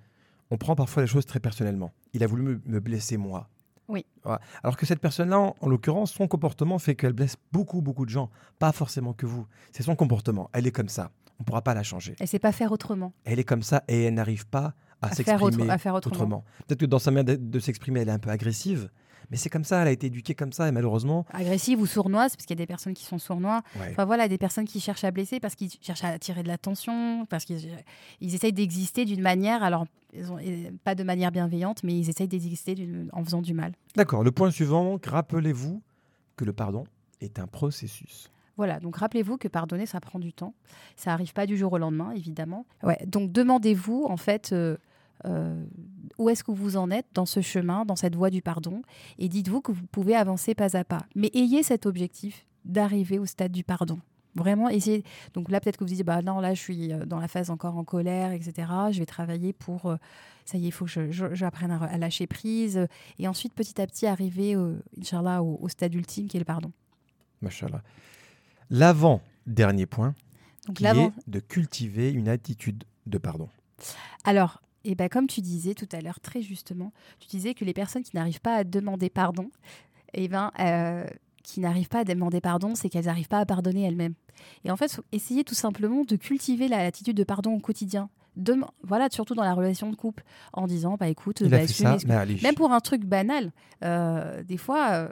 on 0.52 0.58
prend 0.58 0.76
parfois 0.76 1.02
les 1.04 1.08
choses 1.08 1.26
très 1.26 1.40
personnellement. 1.40 1.92
Il 2.14 2.24
a 2.24 2.28
voulu 2.28 2.44
me, 2.44 2.62
me 2.66 2.80
blesser 2.80 3.18
moi. 3.18 3.50
Oui. 3.88 4.06
Voilà. 4.24 4.40
Alors 4.64 4.76
que 4.78 4.86
cette 4.86 5.00
personne-là, 5.00 5.40
en, 5.40 5.56
en 5.60 5.68
l'occurrence, 5.70 6.12
son 6.14 6.28
comportement 6.28 6.78
fait 6.80 6.96
qu'elle 6.96 7.14
blesse 7.14 7.38
beaucoup, 7.52 7.82
beaucoup 7.82 8.06
de 8.06 8.10
gens. 8.12 8.30
Pas 8.60 8.72
forcément 8.72 9.14
que 9.14 9.26
vous. 9.26 9.46
C'est 9.72 9.84
son 9.84 9.96
comportement. 9.96 10.50
Elle 10.54 10.68
est 10.68 10.72
comme 10.72 10.90
ça. 10.90 11.12
On 11.40 11.44
ne 11.44 11.46
pourra 11.46 11.62
pas 11.62 11.74
la 11.74 11.84
changer. 11.84 12.16
Elle 12.20 12.26
ne 12.26 12.28
sait 12.30 12.40
pas 12.40 12.52
faire 12.52 12.72
autrement. 12.72 13.14
Elle 13.26 13.40
est 13.40 13.44
comme 13.44 13.64
ça 13.64 13.84
et 13.88 14.04
elle 14.04 14.14
n'arrive 14.14 14.46
pas 14.48 14.74
à, 15.02 15.08
autre- 15.08 15.16
s'exprimer 15.16 15.70
à 15.70 15.78
faire 15.78 15.96
autrement. 15.96 16.16
autrement. 16.16 16.46
Peut-être 16.68 16.80
que 16.82 16.86
dans 16.86 17.00
sa 17.00 17.12
manière 17.12 17.26
de, 17.26 17.36
de 17.36 17.60
s'exprimer, 17.60 18.02
elle 18.02 18.10
est 18.10 18.12
un 18.12 18.20
peu 18.20 18.30
agressive. 18.30 18.90
Mais 19.32 19.38
c'est 19.38 19.50
comme 19.50 19.64
ça, 19.64 19.82
elle 19.82 19.88
a 19.88 19.92
été 19.92 20.08
éduquée 20.08 20.36
comme 20.36 20.52
ça 20.54 20.68
et 20.68 20.72
malheureusement. 20.72 21.26
Agressive 21.32 21.80
ou 21.80 21.86
sournoise, 21.86 22.36
parce 22.36 22.46
qu'il 22.46 22.56
y 22.58 22.60
a 22.60 22.64
des 22.64 22.68
personnes 22.68 22.94
qui 22.94 23.06
sont 23.06 23.18
sournois. 23.18 23.62
ouais. 23.80 23.90
Enfin 23.92 24.06
voilà, 24.06 24.28
des 24.28 24.38
personnes 24.38 24.66
qui 24.66 24.80
cherchent 24.80 25.04
à 25.04 25.12
blesser 25.12 25.40
parce 25.40 25.56
qu'ils 25.56 25.72
cherchent 25.82 26.04
à 26.04 26.10
attirer 26.10 26.44
de 26.44 26.48
l'attention, 26.48 27.26
parce 27.30 27.46
qu'ils 27.46 27.70
ils 28.22 28.36
essayent 28.36 28.54
d'exister 28.54 29.06
d'une 29.06 29.22
manière, 29.22 29.64
alors 29.64 29.86
ils 30.14 30.32
ont- 30.32 30.38
pas 30.84 30.96
de 30.96 31.04
manière 31.04 31.32
bienveillante, 31.32 31.84
mais 31.84 31.98
ils 31.98 32.10
essayent 32.10 32.28
d'exister 32.28 32.76
en 33.14 33.24
faisant 33.24 33.42
du 33.42 33.54
mal. 33.54 33.74
D'accord. 33.96 34.24
Le 34.24 34.32
point 34.32 34.52
suivant, 34.52 35.00
rappelez-vous 35.06 35.82
que 36.36 36.46
le 36.46 36.54
pardon 36.54 36.86
est 37.22 37.40
un 37.40 37.48
processus. 37.48 38.30
Voilà, 38.56 38.80
donc 38.80 38.98
rappelez-vous 38.98 39.38
que 39.38 39.48
pardonner, 39.48 39.88
ça 39.88 40.00
prend 40.00 40.20
du 40.20 40.32
temps. 40.32 40.54
Ça 40.96 41.10
n'arrive 41.10 41.34
pas 41.34 41.48
du 41.48 41.58
jour 41.58 41.74
au 41.74 41.80
lendemain, 41.80 42.12
évidemment. 42.12 42.68
Ouais, 42.84 43.00
donc 43.08 43.32
demandez-vous, 43.32 44.06
en 44.08 44.18
fait, 44.18 44.52
euh, 44.54 44.78
euh, 45.26 45.64
où 46.18 46.30
est-ce 46.30 46.44
que 46.44 46.52
vous 46.52 46.78
en 46.78 46.92
êtes 46.92 47.08
dans 47.14 47.26
ce 47.26 47.42
chemin, 47.42 47.86
dans 47.86 47.96
cette 47.96 48.16
voie 48.16 48.30
du 48.30 48.42
pardon, 48.42 48.82
et 49.18 49.30
dites-vous 49.30 49.62
que 49.62 49.72
vous 49.72 49.86
pouvez 49.88 50.16
avancer 50.16 50.54
pas 50.56 50.76
à 50.78 50.84
pas. 50.84 51.06
Mais 51.16 51.30
ayez 51.34 51.64
cet 51.64 51.86
objectif 51.86 52.46
d'arriver 52.66 53.20
au 53.20 53.26
stade 53.26 53.52
du 53.52 53.64
pardon. 53.64 54.00
Vraiment, 54.36 54.68
essayez. 54.70 55.04
Donc 55.36 55.52
là, 55.52 55.60
peut-être 55.60 55.78
que 55.78 55.84
vous 55.84 55.90
vous 55.90 55.96
dites, 55.96 56.06
bah 56.06 56.24
non, 56.24 56.40
là, 56.40 56.56
je 56.56 56.60
suis 56.60 56.92
euh, 56.92 57.06
dans 57.06 57.20
la 57.20 57.28
phase 57.28 57.52
encore 57.52 57.78
en 57.78 57.84
colère, 57.84 58.32
etc. 58.32 58.68
Je 58.92 58.98
vais 59.00 59.06
travailler 59.06 59.54
pour. 59.54 59.86
euh, 59.86 59.98
ça 60.46 60.58
y 60.58 60.64
est, 60.66 60.70
il 60.70 60.72
faut 60.72 60.86
que 60.86 61.12
j'apprenne 61.36 61.70
à, 61.70 61.84
à 61.84 61.98
lâcher 61.98 62.26
prise. 62.26 62.88
Et 63.20 63.28
ensuite, 63.28 63.54
petit 63.54 63.80
à 63.80 63.86
petit, 63.86 64.08
arriver, 64.08 64.56
euh, 64.56 64.76
Inch'Allah, 65.00 65.44
au, 65.44 65.60
au 65.62 65.70
stade 65.70 65.94
ultime 65.94 66.28
qui 66.28 66.38
est 66.38 66.40
le 66.40 66.46
pardon. 66.46 66.72
Machallah. 67.44 67.84
L'avant-dernier 68.72 69.86
point, 69.86 70.16
Donc 70.68 70.78
qui 70.78 70.84
l'avant. 70.84 71.08
est 71.28 71.30
de 71.30 71.40
cultiver 71.40 72.12
une 72.12 72.28
attitude 72.28 72.84
de 73.06 73.18
pardon. 73.18 73.50
Alors, 74.24 74.62
eh 74.86 74.96
ben, 74.96 75.10
comme 75.10 75.28
tu 75.28 75.42
disais 75.42 75.74
tout 75.74 75.88
à 75.92 76.02
l'heure, 76.02 76.20
très 76.20 76.42
justement, 76.42 76.92
tu 77.20 77.28
disais 77.28 77.54
que 77.54 77.66
les 77.66 77.74
personnes 77.74 78.04
qui 78.04 78.16
n'arrivent 78.16 78.42
pas 78.42 78.56
à 78.56 78.64
demander 78.64 79.10
pardon, 79.10 79.50
eh 80.14 80.28
ben, 80.28 80.52
euh, 80.60 81.06
qui 81.44 81.60
n'arrivent 81.60 81.90
pas 81.90 82.00
à 82.00 82.04
demander 82.04 82.42
pardon, 82.42 82.76
c'est 82.76 82.90
qu'elles 82.90 83.06
n'arrivent 83.06 83.28
pas 83.28 83.40
à 83.40 83.46
pardonner 83.46 83.84
elles-mêmes. 83.84 84.14
Et 84.66 84.72
en 84.72 84.78
fait, 84.78 84.92
faut 84.92 85.04
essayer 85.12 85.44
tout 85.44 85.56
simplement 85.56 86.04
de 86.04 86.16
cultiver 86.16 86.68
la- 86.68 86.84
l'attitude 86.84 87.16
de 87.18 87.24
pardon 87.24 87.54
au 87.56 87.60
quotidien. 87.60 88.10
Voilà, 88.84 89.08
surtout 89.12 89.36
dans 89.36 89.44
la 89.44 89.54
relation 89.54 89.90
de 89.92 89.96
couple, 89.96 90.24
en 90.54 90.66
disant, 90.68 90.96
bah 91.00 91.08
écoute, 91.08 91.42
bah, 91.50 91.58
ça, 91.68 91.92
même 92.42 92.56
pour 92.56 92.72
un 92.72 92.80
truc 92.80 93.04
banal, 93.06 93.52
euh, 93.84 94.42
des 94.44 94.58
fois, 94.58 94.90
euh, 94.94 95.10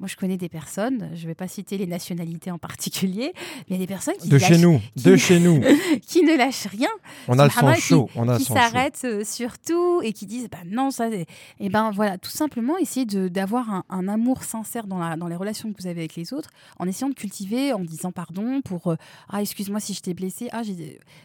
moi 0.00 0.08
je 0.08 0.16
connais 0.16 0.36
des 0.36 0.48
personnes, 0.48 1.10
je 1.14 1.22
ne 1.22 1.26
vais 1.28 1.34
pas 1.36 1.46
citer 1.46 1.78
les 1.78 1.86
nationalités 1.86 2.50
en 2.50 2.58
particulier, 2.58 3.32
mais 3.36 3.62
il 3.68 3.72
y 3.74 3.76
a 3.76 3.78
des 3.78 3.86
personnes 3.86 4.14
qui, 4.18 4.28
De 4.28 4.36
lâchent- 4.38 4.48
chez 4.48 4.58
nous, 4.58 4.80
de 4.96 5.14
qui- 5.14 5.20
chez 5.20 5.38
nous. 5.38 5.60
qui 6.06 6.22
ne 6.24 6.36
lâchent 6.36 6.66
rien 6.66 6.88
On 7.28 7.38
a 7.38 7.44
le 7.44 7.50
sang 7.50 7.56
Subhanallah, 7.60 7.76
qui- 7.76 7.82
chaud. 7.82 8.10
On 8.16 8.28
a 8.28 8.32
le 8.32 8.38
qui 8.38 8.44
chaud. 8.46 8.54
s'arrêtent 8.54 9.02
euh, 9.04 9.24
sur 9.24 9.58
tout 9.58 10.00
et 10.02 10.12
qui 10.12 10.26
disent 10.26 10.48
bah 10.50 10.58
non 10.66 10.90
ça 10.90 11.08
et 11.10 11.68
ben 11.68 11.90
voilà 11.92 12.18
tout 12.18 12.30
simplement 12.30 12.76
essayer 12.78 13.06
de- 13.06 13.28
d'avoir 13.28 13.70
un, 13.70 13.84
un 13.90 14.08
amour 14.08 14.42
sincère 14.42 14.86
dans, 14.86 14.98
la, 14.98 15.16
dans 15.16 15.28
les 15.28 15.36
relations 15.36 15.72
que 15.72 15.80
vous 15.80 15.86
avez 15.86 16.00
avec 16.00 16.16
les 16.16 16.32
autres 16.32 16.50
en 16.78 16.88
essayant 16.88 17.10
de 17.10 17.14
cultiver 17.14 17.72
en 17.72 17.80
disant 17.80 18.10
pardon 18.10 18.62
pour 18.62 18.88
euh, 18.88 18.96
ah 19.28 19.42
excuse-moi 19.42 19.80
si 19.80 19.94
je 19.94 20.00
t'ai 20.00 20.14
blessé 20.14 20.48
ah 20.52 20.62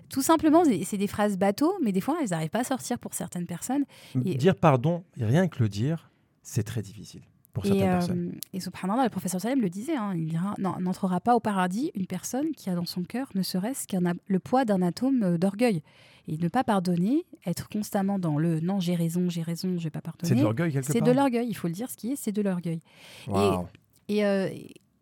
tout 0.10 0.22
simplement 0.22 0.64
c'est 0.84 0.98
des 0.98 1.08
phrases 1.08 1.38
bateaux 1.38 1.74
mais 1.82 1.92
des 1.92 2.02
fois 2.02 2.18
elles 2.22 2.30
n'arrivent 2.30 2.50
pas 2.50 2.60
à 2.60 2.64
sortir 2.66 3.00
pour 3.00 3.14
certaines 3.14 3.46
personnes 3.48 3.86
Et- 4.26 4.36
Dire 4.36 4.56
pardon, 4.56 5.04
rien 5.20 5.48
que 5.48 5.64
le 5.64 5.70
dire, 5.70 6.10
c'est 6.44 6.64
très 6.64 6.82
difficile 6.82 7.22
pour 7.56 7.66
et, 7.66 7.70
certaines 7.70 7.88
euh, 7.90 7.98
personnes. 7.98 8.32
et 8.54 8.60
subhanallah 8.60 9.04
le 9.06 9.10
professeur 9.10 9.42
Salem 9.42 9.62
le 9.62 9.70
disait 9.70 9.96
hein, 9.96 10.14
il 10.16 10.28
dira 10.28 10.54
n'entrera 10.60 11.20
pas 11.20 11.36
au 11.36 11.40
paradis 11.40 11.90
une 11.96 12.06
personne 12.06 12.52
qui 12.56 12.70
a 12.70 12.76
dans 12.76 12.86
son 12.86 13.02
cœur 13.04 13.28
ne 13.34 13.42
serait-ce 13.42 13.88
qu'un 13.88 14.02
le 14.28 14.40
poids 14.40 14.64
d'un 14.66 14.84
atome 14.84 15.24
euh, 15.24 15.38
d'orgueil 15.40 15.82
et 16.28 16.38
ne 16.38 16.48
pas 16.48 16.64
pardonner 16.64 17.26
être 17.48 17.68
constamment 17.70 18.20
dans 18.20 18.38
le 18.38 18.60
non 18.60 18.80
j'ai 18.80 18.94
raison 18.96 19.30
j'ai 19.30 19.42
raison 19.42 19.78
je 19.80 19.84
vais 19.86 19.90
pas 19.90 20.02
pardonner 20.02 20.30
C'est 20.30 20.36
de 20.36 20.42
l'orgueil 20.44 20.72
quelque 20.74 20.86
C'est 20.86 21.00
part. 21.00 21.08
de 21.08 21.14
l'orgueil, 21.14 21.48
il 21.50 21.56
faut 21.56 21.68
le 21.68 21.74
dire, 21.74 21.90
ce 21.90 21.96
qui 21.98 22.12
est, 22.12 22.16
c'est 22.16 22.32
de 22.32 22.42
l'orgueil. 22.42 22.82
Waouh. 23.28 23.68
Et, 24.10 24.26
euh, 24.26 24.50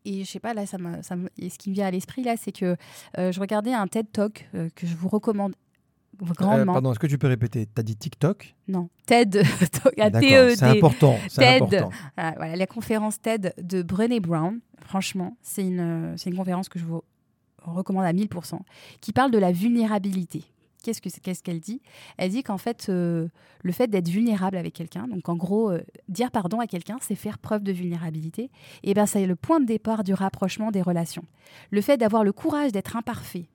et 0.06 0.24
je 0.26 0.30
sais 0.30 0.40
pas, 0.42 0.54
là, 0.54 0.66
ça 0.66 0.78
me, 0.78 1.02
ça 1.02 1.16
me- 1.16 1.30
et 1.38 1.50
ce 1.50 1.58
qui 1.58 1.70
me 1.70 1.76
vient 1.76 1.88
à 1.88 1.92
l'esprit, 1.92 2.24
là, 2.24 2.36
c'est 2.38 2.52
que 2.52 2.76
euh, 3.18 3.32
je 3.32 3.40
regardais 3.40 3.74
un 3.74 3.88
TED 3.88 4.12
Talk 4.12 4.50
euh, 4.54 4.68
que 4.76 4.86
je 4.86 4.96
vous 4.96 5.08
recommande 5.08 5.56
Euh, 6.22 6.66
pardon, 6.66 6.92
est-ce 6.92 7.00
que 7.00 7.08
tu 7.08 7.18
peux 7.18 7.28
répéter? 7.28 7.66
T'as 7.66 7.84
dit 7.84 7.96
TikTok? 7.96 8.56
Non, 8.68 8.90
TED 9.06 9.32
T-E-D. 9.42 10.56
c'est 10.56 10.64
important. 10.64 11.18
TED. 11.36 11.64
important. 11.64 11.90
Ah, 12.18 12.34
voilà, 12.38 12.56
la 12.56 12.68
conférence 12.68 13.20
TED 13.22 13.54
de 13.58 13.82
Brené 13.82 14.20
Brown, 14.20 14.60
franchement, 14.82 15.38
c'est 15.42 15.64
une, 15.64 16.14
c'est 16.18 16.30
une 16.30 16.38
conférence 16.38 16.70
que 16.70 16.80
je 16.80 16.86
vous 16.86 17.04
recommande 17.64 18.06
à 18.06 18.14
1000%, 18.14 18.60
qui 19.02 19.14
parle 19.14 19.32
de 19.32 19.38
la 19.38 19.52
vulnérabilité. 19.52 20.44
Qu'est-ce 20.84 21.02
que 21.02 21.08
qu'est-ce 21.08 21.42
qu'elle 21.42 21.62
dit? 21.62 21.82
Elle 22.18 22.30
dit 22.32 22.44
qu'en 22.44 22.58
fait, 22.58 22.88
euh, 22.90 23.30
le 23.62 23.72
fait 23.72 23.88
d'être 23.88 24.10
vulnérable 24.10 24.58
avec 24.58 24.74
quelqu'un, 24.74 25.08
donc 25.08 25.30
en 25.30 25.36
gros, 25.36 25.72
euh, 25.72 25.82
dire 26.10 26.30
pardon 26.30 26.60
à 26.60 26.68
quelqu'un, 26.68 26.98
c'est 27.00 27.16
faire 27.16 27.38
preuve 27.40 27.64
de 27.64 27.72
vulnérabilité. 27.72 28.52
Et 28.84 28.94
bien, 28.94 29.06
c'est 29.06 29.26
le 29.26 29.38
point 29.38 29.62
de 29.62 29.66
départ 29.66 30.04
du 30.04 30.14
rapprochement 30.14 30.72
des 30.72 30.82
relations. 30.82 31.24
Le 31.72 31.80
fait 31.80 31.96
d'avoir 31.96 32.26
le 32.26 32.34
courage 32.34 32.74
d'être 32.74 32.98
imparfait 32.98 33.48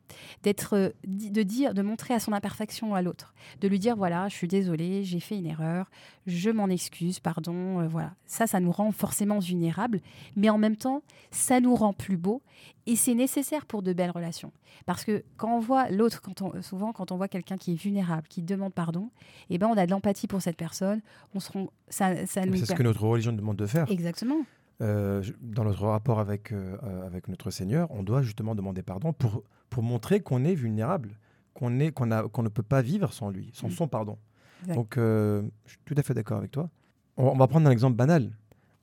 d'être, 0.42 0.74
euh, 0.76 0.90
de 1.06 1.42
dire, 1.42 1.74
de 1.74 1.82
montrer 1.82 2.14
à 2.14 2.20
son 2.20 2.32
imperfection 2.32 2.94
à 2.94 3.02
l'autre, 3.02 3.34
de 3.60 3.68
lui 3.68 3.78
dire 3.78 3.96
voilà, 3.96 4.28
je 4.28 4.34
suis 4.34 4.48
désolée, 4.48 5.04
j'ai 5.04 5.20
fait 5.20 5.36
une 5.36 5.46
erreur, 5.46 5.90
je 6.26 6.50
m'en 6.50 6.68
excuse, 6.68 7.20
pardon, 7.20 7.80
euh, 7.80 7.88
voilà. 7.88 8.14
Ça, 8.26 8.46
ça 8.46 8.60
nous 8.60 8.72
rend 8.72 8.92
forcément 8.92 9.38
vulnérables, 9.38 10.00
mais 10.36 10.50
en 10.50 10.58
même 10.58 10.76
temps, 10.76 11.02
ça 11.30 11.60
nous 11.60 11.74
rend 11.74 11.92
plus 11.92 12.16
beaux 12.16 12.42
et 12.86 12.96
c'est 12.96 13.14
nécessaire 13.14 13.66
pour 13.66 13.82
de 13.82 13.92
belles 13.92 14.10
relations. 14.10 14.52
Parce 14.86 15.04
que 15.04 15.24
quand 15.36 15.56
on 15.56 15.60
voit 15.60 15.90
l'autre, 15.90 16.22
quand 16.22 16.42
on, 16.42 16.62
souvent 16.62 16.92
quand 16.92 17.12
on 17.12 17.16
voit 17.16 17.28
quelqu'un 17.28 17.56
qui 17.56 17.72
est 17.72 17.76
vulnérable, 17.76 18.26
qui 18.28 18.42
demande 18.42 18.72
pardon, 18.72 19.10
eh 19.50 19.58
ben 19.58 19.66
on 19.66 19.76
a 19.76 19.86
de 19.86 19.90
l'empathie 19.90 20.26
pour 20.26 20.40
cette 20.42 20.56
personne. 20.56 21.00
On 21.34 21.40
se 21.40 21.52
rend, 21.52 21.68
ça, 21.88 22.26
ça 22.26 22.46
nous 22.46 22.56
C'est 22.56 22.66
ce 22.66 22.74
que 22.74 22.82
notre 22.82 23.02
religion 23.02 23.32
demande 23.32 23.56
de 23.56 23.66
faire. 23.66 23.90
exactement. 23.90 24.42
Euh, 24.80 25.24
dans 25.40 25.64
notre 25.64 25.82
rapport 25.86 26.20
avec, 26.20 26.52
euh, 26.52 26.76
euh, 26.84 27.04
avec 27.06 27.26
notre 27.28 27.50
Seigneur, 27.50 27.90
on 27.90 28.04
doit 28.04 28.22
justement 28.22 28.54
demander 28.54 28.82
pardon 28.82 29.12
pour, 29.12 29.42
pour 29.70 29.82
montrer 29.82 30.20
qu'on 30.20 30.44
est 30.44 30.54
vulnérable, 30.54 31.18
qu'on 31.54 31.80
est 31.80 31.90
qu'on 31.90 32.12
a 32.12 32.28
qu'on 32.28 32.44
ne 32.44 32.48
peut 32.48 32.62
pas 32.62 32.80
vivre 32.80 33.12
sans 33.12 33.30
lui, 33.30 33.50
sans 33.54 33.66
Mm. 33.68 33.72
son 33.72 33.88
pardon. 33.88 34.18
Exact. 34.62 34.74
Donc, 34.76 34.96
euh, 34.96 35.42
je 35.66 35.70
suis 35.72 35.80
tout 35.84 35.94
à 35.96 36.02
fait 36.04 36.14
d'accord 36.14 36.38
avec 36.38 36.52
toi. 36.52 36.70
On, 37.16 37.24
on 37.26 37.36
va 37.36 37.48
prendre 37.48 37.66
un 37.66 37.72
exemple 37.72 37.96
banal. 37.96 38.30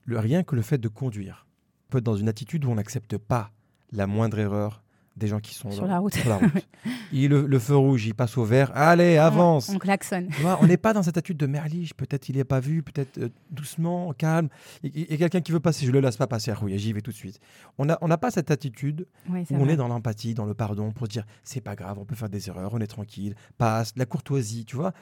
Le, 0.03 0.19
rien 0.19 0.43
que 0.43 0.55
le 0.55 0.61
fait 0.61 0.77
de 0.77 0.87
conduire. 0.89 1.47
On 1.87 1.91
peut 1.91 1.97
être 1.99 2.03
dans 2.03 2.15
une 2.17 2.27
attitude 2.29 2.65
où 2.65 2.69
on 2.69 2.75
n'accepte 2.75 3.17
pas 3.17 3.51
la 3.91 4.05
moindre 4.05 4.37
erreur 4.37 4.83
des 5.15 5.27
gens 5.27 5.39
qui 5.39 5.53
sont 5.53 5.71
Sur 5.71 5.83
dans- 5.83 5.87
la 5.87 5.99
route. 5.99 6.13
sur 6.13 6.27
la 6.29 6.37
route. 6.39 6.67
Il- 7.11 7.29
le, 7.29 7.45
le 7.45 7.59
feu 7.59 7.75
rouge, 7.75 8.05
il 8.05 8.13
passe 8.13 8.37
au 8.37 8.43
vert. 8.43 8.71
Allez, 8.75 9.17
avance. 9.17 9.69
On 9.69 9.77
klaxonne. 9.77 10.27
Tu 10.29 10.41
vois, 10.41 10.57
on 10.61 10.67
n'est 10.67 10.77
pas 10.85 10.93
dans 10.93 11.03
cette 11.03 11.17
attitude 11.17 11.37
de 11.37 11.47
merliche. 11.47 11.93
Peut-être 11.93 12.27
il 12.29 12.35
n'est 12.37 12.43
pas 12.43 12.59
vu, 12.59 12.83
peut-être 12.83 13.17
euh, 13.17 13.29
doucement, 13.51 14.11
calme. 14.13 14.49
Il 14.83 15.09
y 15.09 15.13
a 15.13 15.17
quelqu'un 15.17 15.41
qui 15.41 15.51
veut 15.51 15.59
passer, 15.59 15.85
je 15.85 15.91
le 15.91 15.99
laisse 16.01 16.17
pas 16.17 16.27
passer. 16.27 16.51
Oui, 16.61 16.77
j'y 16.77 16.91
vais 16.93 17.01
tout 17.01 17.11
de 17.11 17.15
suite. 17.15 17.39
On 17.77 17.85
n'a 17.85 17.97
on 18.01 18.09
pas 18.17 18.31
cette 18.31 18.51
attitude 18.51 19.07
Oui, 19.29 19.43
où 19.49 19.55
on 19.55 19.67
est 19.67 19.75
dans 19.75 19.87
l'empathie, 19.87 20.33
dans 20.33 20.45
le 20.45 20.53
pardon, 20.53 20.91
pour 20.91 21.07
se 21.07 21.11
dire 21.11 21.25
c'est 21.43 21.61
pas 21.61 21.75
grave, 21.75 21.97
on 21.99 22.05
peut 22.05 22.15
faire 22.15 22.29
des 22.29 22.47
erreurs, 22.49 22.73
on 22.73 22.79
est 22.79 22.87
tranquille, 22.87 23.35
passe, 23.57 23.93
la 23.95 24.05
courtoisie, 24.05 24.65
tu 24.65 24.75
vois. 24.75 24.93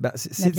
Bah, 0.00 0.12
c'est 0.16 0.50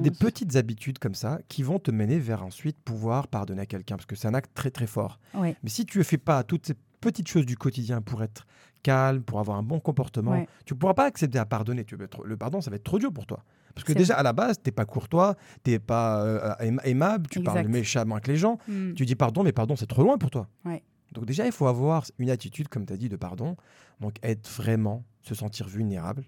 des, 0.00 0.10
petites 0.10 0.56
habitudes 0.56 0.98
comme 0.98 1.14
ça 1.14 1.38
qui 1.48 1.62
vont 1.62 1.78
te 1.78 1.90
mener 1.90 2.18
vers 2.18 2.42
ensuite 2.42 2.76
pouvoir 2.80 3.28
pardonner 3.28 3.62
à 3.62 3.66
quelqu'un 3.66 3.96
parce 3.96 4.06
que 4.06 4.16
c'est 4.16 4.26
un 4.26 4.34
acte 4.34 4.50
très 4.54 4.70
très 4.70 4.86
fort. 4.86 5.20
Ouais. 5.34 5.54
Mais 5.62 5.68
si 5.68 5.86
tu 5.86 5.98
ne 5.98 6.02
fais 6.02 6.18
pas 6.18 6.42
toutes 6.42 6.66
ces 6.66 6.74
petites 7.00 7.28
choses 7.28 7.46
du 7.46 7.56
quotidien 7.56 8.00
pour 8.02 8.22
être 8.22 8.46
calme, 8.82 9.22
pour 9.22 9.40
avoir 9.40 9.58
un 9.58 9.62
bon 9.62 9.80
comportement, 9.80 10.32
Ouais. 10.32 10.48
tu 10.64 10.74
ne 10.74 10.78
pourras 10.78 10.94
pas 10.94 11.04
accepter 11.04 11.38
à 11.38 11.44
pardonner. 11.46 11.84
Tu 11.84 12.00
être- 12.02 12.24
le 12.24 12.36
pardon, 12.36 12.60
ça 12.60 12.70
va 12.70 12.76
être 12.76 12.84
trop 12.84 12.98
dur 12.98 13.12
pour 13.12 13.26
toi. 13.26 13.42
Parce 13.74 13.84
que 13.84 13.92
déjà, 13.92 14.16
à 14.16 14.22
la 14.22 14.32
base, 14.32 14.56
tu 14.62 14.68
n'es 14.68 14.72
pas 14.72 14.84
courtois, 14.84 15.36
tu 15.64 15.70
n'es 15.72 15.78
pas 15.78 16.22
euh, 16.24 16.54
aim- 16.60 16.80
aimable, 16.84 17.28
tu 17.28 17.40
parles 17.42 17.66
méchamment 17.68 18.14
avec 18.16 18.26
les 18.28 18.36
gens. 18.36 18.58
Mm. 18.68 18.94
Tu 18.94 19.04
dis 19.06 19.14
pardon, 19.14 19.42
mais 19.44 19.52
pardon, 19.52 19.76
c'est 19.76 19.86
trop 19.86 20.02
loin 20.02 20.18
pour 20.18 20.30
toi. 20.30 20.48
Ouais. 20.64 20.82
Donc 21.12 21.26
déjà, 21.26 21.46
il 21.46 21.52
faut 21.52 21.66
avoir 21.66 22.04
une 22.18 22.30
attitude, 22.30 22.68
comme 22.68 22.86
tu 22.86 22.92
as 22.92 22.96
dit, 22.96 23.08
de 23.08 23.16
pardon. 23.16 23.56
Donc 24.00 24.16
être 24.22 24.48
vraiment, 24.48 25.04
se 25.22 25.34
sentir 25.34 25.66
vulnérable, 25.68 26.24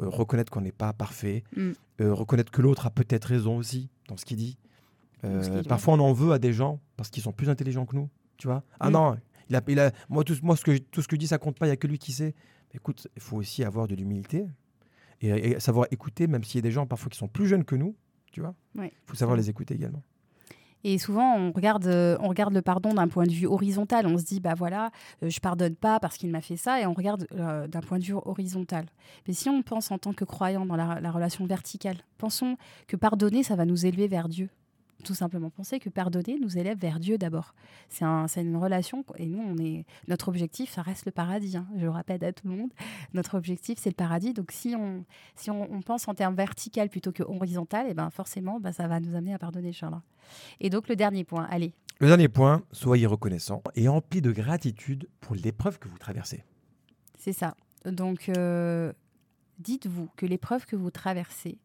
euh, 0.00 0.08
reconnaître 0.08 0.50
qu'on 0.52 0.60
n'est 0.62 0.72
pas 0.72 0.92
parfait, 0.92 1.42
Mm. 1.56 1.70
euh, 2.02 2.14
reconnaître 2.14 2.50
que 2.52 2.60
l'autre 2.62 2.86
a 2.86 2.90
peut-être 2.90 3.24
raison 3.26 3.56
aussi 3.56 3.88
dans 4.08 4.16
ce 4.16 4.24
qu'il 4.24 4.36
dit. 4.36 4.58
Euh, 5.24 5.62
parfois, 5.64 5.94
on 5.94 6.00
en 6.00 6.12
veut 6.12 6.32
à 6.32 6.38
des 6.38 6.52
gens 6.52 6.80
parce 6.96 7.10
qu'ils 7.10 7.22
sont 7.22 7.32
plus 7.32 7.50
intelligents 7.50 7.84
que 7.86 7.94
nous, 7.96 8.08
tu 8.38 8.46
vois. 8.46 8.62
Ah 8.78 8.88
Mm. 8.88 8.92
non, 8.92 9.16
il 9.50 9.56
a, 9.56 9.62
il 9.68 9.78
a, 9.78 9.90
moi, 10.08 10.24
tout, 10.24 10.36
moi 10.42 10.56
ce 10.56 10.64
que, 10.64 10.78
tout 10.78 11.02
ce 11.02 11.08
que 11.08 11.16
je 11.16 11.20
dis, 11.20 11.26
ça 11.26 11.38
compte 11.38 11.58
pas, 11.58 11.66
il 11.66 11.70
n'y 11.70 11.74
a 11.74 11.76
que 11.76 11.86
lui 11.86 11.98
qui 11.98 12.12
sait. 12.12 12.34
Écoute, 12.72 13.08
il 13.16 13.20
faut 13.22 13.36
aussi 13.36 13.64
avoir 13.64 13.86
de 13.88 13.94
l'humilité 13.94 14.46
et, 15.20 15.28
et 15.28 15.60
savoir 15.60 15.86
écouter, 15.90 16.26
même 16.28 16.44
s'il 16.44 16.56
y 16.56 16.58
a 16.60 16.62
des 16.62 16.70
gens 16.70 16.86
parfois 16.86 17.10
qui 17.10 17.18
sont 17.18 17.28
plus 17.28 17.46
jeunes 17.46 17.64
que 17.64 17.74
nous, 17.76 17.94
tu 18.32 18.40
vois. 18.40 18.54
Il 18.76 18.80
Ouais. 18.82 18.92
faut 19.06 19.16
savoir 19.16 19.36
les 19.36 19.50
écouter 19.50 19.74
également. 19.74 20.02
Et 20.82 20.96
souvent, 20.96 21.36
on 21.36 21.52
regarde, 21.52 21.86
euh, 21.88 22.16
on 22.20 22.28
regarde 22.28 22.54
le 22.54 22.62
pardon 22.62 22.94
d'un 22.94 23.06
point 23.06 23.26
de 23.26 23.32
vue 23.32 23.46
horizontal. 23.46 24.06
On 24.06 24.16
se 24.16 24.24
dit, 24.24 24.40
bah 24.40 24.54
voilà, 24.54 24.90
euh, 25.22 25.28
je 25.28 25.38
pardonne 25.38 25.76
pas 25.76 26.00
parce 26.00 26.16
qu'il 26.16 26.30
m'a 26.30 26.40
fait 26.40 26.56
ça, 26.56 26.80
et 26.80 26.86
on 26.86 26.94
regarde 26.94 27.26
euh, 27.34 27.66
d'un 27.66 27.82
point 27.82 27.98
de 27.98 28.04
vue 28.04 28.14
horizontal. 28.14 28.86
Mais 29.28 29.34
si 29.34 29.50
on 29.50 29.60
pense 29.62 29.90
en 29.90 29.98
tant 29.98 30.14
que 30.14 30.24
croyant 30.24 30.64
dans 30.64 30.76
la, 30.76 30.98
la 31.00 31.10
relation 31.10 31.44
verticale, 31.44 31.98
pensons 32.16 32.56
que 32.86 32.96
pardonner, 32.96 33.42
ça 33.42 33.56
va 33.56 33.66
nous 33.66 33.84
élever 33.84 34.08
vers 34.08 34.26
Dieu. 34.30 34.48
Tout 35.04 35.14
simplement, 35.14 35.50
pensez 35.50 35.80
que 35.80 35.88
pardonner 35.88 36.38
nous 36.40 36.58
élève 36.58 36.78
vers 36.78 37.00
Dieu 37.00 37.16
d'abord. 37.18 37.54
C'est 37.88 38.04
un, 38.04 38.26
une 38.26 38.56
relation, 38.56 39.04
et 39.16 39.26
nous, 39.26 39.40
on 39.42 39.56
est, 39.58 39.84
notre 40.08 40.28
objectif, 40.28 40.70
ça 40.70 40.82
reste 40.82 41.06
le 41.06 41.12
paradis. 41.12 41.56
hein. 41.56 41.66
Je 41.76 41.82
le 41.82 41.90
répète 41.90 42.22
à 42.22 42.32
tout 42.32 42.48
le 42.48 42.54
monde, 42.56 42.70
notre 43.14 43.36
objectif, 43.36 43.78
c'est 43.78 43.90
le 43.90 43.94
paradis. 43.94 44.34
Donc, 44.34 44.52
si 44.52 44.74
on, 44.76 45.04
si 45.36 45.50
on, 45.50 45.72
on 45.72 45.80
pense 45.82 46.06
en 46.08 46.14
termes 46.14 46.34
vertical 46.34 46.88
plutôt 46.88 47.12
que 47.12 47.22
horizontal, 47.22 47.88
et 47.88 47.94
ben 47.94 48.10
forcément, 48.10 48.60
ben, 48.60 48.72
ça 48.72 48.86
va 48.88 49.00
nous 49.00 49.14
amener 49.14 49.34
à 49.34 49.38
pardonner, 49.38 49.72
Charles. 49.72 50.00
Et 50.60 50.70
donc, 50.70 50.88
le 50.88 50.96
dernier 50.96 51.24
point, 51.24 51.46
allez. 51.50 51.72
Le 51.98 52.06
dernier 52.06 52.28
point, 52.28 52.62
soyez 52.72 53.06
reconnaissant 53.06 53.62
et 53.74 53.88
empli 53.88 54.22
de 54.22 54.32
gratitude 54.32 55.08
pour 55.20 55.34
l'épreuve 55.34 55.78
que 55.78 55.88
vous 55.88 55.98
traversez. 55.98 56.44
C'est 57.18 57.34
ça. 57.34 57.54
Donc, 57.84 58.28
euh, 58.30 58.92
dites-vous 59.58 60.08
que 60.16 60.24
l'épreuve 60.26 60.64
que 60.66 60.76
vous 60.76 60.90
traversez, 60.90 61.58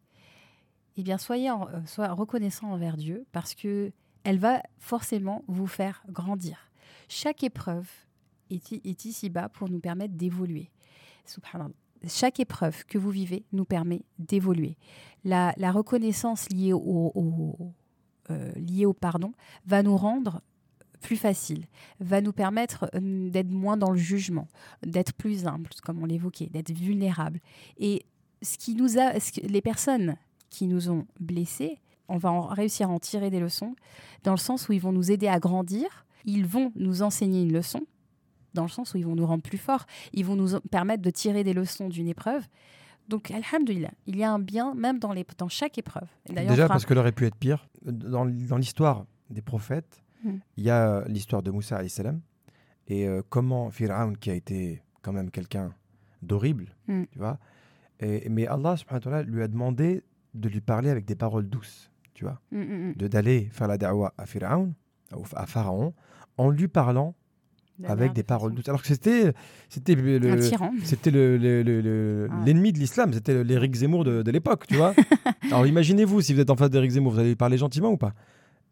eh 0.98 1.04
bien, 1.04 1.18
soyez, 1.18 1.52
en- 1.52 1.68
euh, 1.70 1.80
soyez 1.86 2.12
reconnaissant 2.12 2.72
envers 2.72 2.98
Dieu 2.98 3.26
parce 3.32 3.54
que 3.56 3.92
elle 4.24 4.40
va 4.40 4.62
forcément 4.80 5.44
vous 5.48 5.68
faire 5.68 6.04
grandir. 6.10 6.58
Chaque 7.10 7.44
épreuve 7.44 7.88
est, 8.50 8.72
est 8.72 9.06
ici-bas 9.06 9.50
pour 9.50 9.70
nous 9.70 9.80
permettre 9.80 10.14
d'évoluer. 10.16 10.72
Chaque 12.08 12.40
épreuve 12.40 12.86
que 12.86 12.98
vous 12.98 13.10
vivez 13.10 13.46
nous 13.52 13.66
permet 13.66 14.02
d'évoluer. 14.20 14.78
La, 15.24 15.54
la 15.58 15.72
reconnaissance 15.72 16.50
liée 16.50 16.74
au, 16.74 17.12
au- 17.16 17.72
euh, 18.32 18.52
pardon 19.00 19.32
va 19.66 19.84
nous 19.84 19.98
rendre 19.98 20.42
plus 21.02 21.18
facile, 21.18 21.66
va 22.00 22.22
nous 22.22 22.34
permettre 22.34 22.90
euh, 22.96 23.30
d'être 23.30 23.52
moins 23.52 23.78
dans 23.78 23.92
le 23.92 23.98
jugement, 23.98 24.48
d'être 24.84 25.14
plus 25.14 25.46
humble, 25.46 25.70
comme 25.84 26.02
on 26.02 26.06
l'évoquait, 26.06 26.48
d'être 26.48 26.72
vulnérable. 26.72 27.40
Et 27.78 28.06
ce 28.42 28.58
qui 28.58 28.76
nous 28.76 28.98
a, 28.98 29.20
ce 29.20 29.32
que- 29.32 29.46
les 29.46 29.62
personnes 29.62 30.16
qui 30.50 30.68
nous 30.68 30.90
ont 30.90 31.06
blessés, 31.20 31.80
on 32.08 32.18
va 32.18 32.32
en 32.32 32.42
réussir 32.48 32.90
à 32.90 32.94
en 32.94 33.00
tirer 33.00 33.30
des 33.30 33.40
leçons, 33.40 33.76
dans 34.24 34.32
le 34.32 34.38
sens 34.38 34.70
où 34.70 34.74
ils 34.74 34.82
vont 34.82 34.92
nous 34.92 35.12
aider 35.12 35.28
à 35.28 35.40
grandir, 35.40 36.06
ils 36.26 36.46
vont 36.46 36.72
nous 36.76 37.02
enseigner 37.02 37.42
une 37.44 37.52
leçon, 37.54 37.82
dans 38.54 38.64
le 38.64 38.70
sens 38.70 38.94
où 38.94 38.98
ils 38.98 39.06
vont 39.06 39.16
nous 39.16 39.26
rendre 39.26 39.44
plus 39.44 39.58
forts, 39.58 39.86
ils 40.14 40.26
vont 40.26 40.36
nous 40.36 40.60
permettre 40.72 41.02
de 41.02 41.10
tirer 41.10 41.44
des 41.44 41.54
leçons 41.54 41.90
d'une 41.90 42.08
épreuve. 42.08 42.44
Donc, 43.10 43.30
alhamdoulilah, 43.32 43.92
il 44.08 44.16
y 44.18 44.24
a 44.24 44.32
un 44.32 44.40
bien 44.40 44.74
même 44.74 44.98
dans, 45.00 45.14
les, 45.14 45.26
dans 45.38 45.50
chaque 45.50 45.78
épreuve. 45.78 46.08
Et 46.30 46.34
Déjà 46.34 46.68
parce 46.68 46.86
qu'elle 46.86 46.98
aurait 46.98 47.12
pu 47.12 47.26
être 47.26 47.36
pire. 47.36 47.68
Dans, 47.84 48.26
dans 48.26 48.58
l'histoire 48.58 49.06
des 49.30 49.42
prophètes, 49.42 50.02
Mm. 50.24 50.38
il 50.58 50.64
y 50.64 50.70
a 50.72 51.04
l'histoire 51.08 51.44
de 51.44 51.52
Moussa 51.52 51.88
salam 51.88 52.20
et 52.88 53.08
euh, 53.08 53.22
comment 53.30 53.70
Pharaon 53.70 54.14
qui 54.14 54.32
a 54.32 54.34
été 54.34 54.82
quand 55.04 55.14
même 55.14 55.30
quelqu'un 55.30 55.72
d'horrible, 56.24 56.74
Mm. 56.88 57.04
tu 57.12 57.20
vois. 57.20 57.38
Et, 58.00 58.28
mais 58.30 58.48
Allah 58.48 58.76
subhanahu 58.76 59.08
wa 59.08 59.22
lui 59.24 59.44
a 59.44 59.48
demandé 59.48 60.02
de 60.36 60.50
lui 60.50 60.62
parler 60.62 60.90
avec 60.90 61.06
des 61.06 61.16
paroles 61.16 61.48
douces, 61.50 61.92
tu 62.14 62.24
vois, 62.26 62.40
Mm, 62.52 62.58
mm, 62.60 62.90
mm. 62.90 62.94
de 62.96 63.08
d'aller 63.08 63.50
faire 63.52 63.68
la 63.68 63.78
da'wa 63.78 64.14
à 64.18 64.26
Pharaon, 64.26 64.74
à 65.36 65.46
Pharaon, 65.46 65.94
en 66.38 66.50
lui 66.50 66.68
parlant 66.68 67.16
avec 67.84 68.14
des 68.14 68.24
paroles 68.24 68.54
douces. 68.54 68.70
Alors 68.70 68.82
que 68.82 68.88
c'était 68.88 69.34
c'était 69.70 69.96
le- 69.96 70.20
c'était 70.84 71.12
le- 71.12 71.38
le- 71.38 71.62
le- 71.64 71.82
le- 71.82 72.28
Ah. 72.32 72.42
l'ennemi 72.46 72.72
de 72.72 72.80
l'islam, 72.80 73.12
c'était 73.12 73.44
l'Éric 73.44 73.76
Zemmour 73.76 74.04
de, 74.06 74.22
de 74.22 74.32
l'époque, 74.32 74.66
tu 74.68 74.76
vois. 74.76 74.94
Alors 75.52 75.68
imaginez-vous, 75.68 76.22
si 76.22 76.34
vous 76.34 76.40
êtes 76.40 76.50
en 76.50 76.56
face 76.56 76.70
d'Éric 76.70 76.92
Zemmour, 76.92 77.12
vous 77.14 77.20
allez 77.20 77.30
lui 77.30 77.36
parler 77.36 77.58
gentiment 77.58 77.92
ou 77.92 77.98
pas 77.98 78.14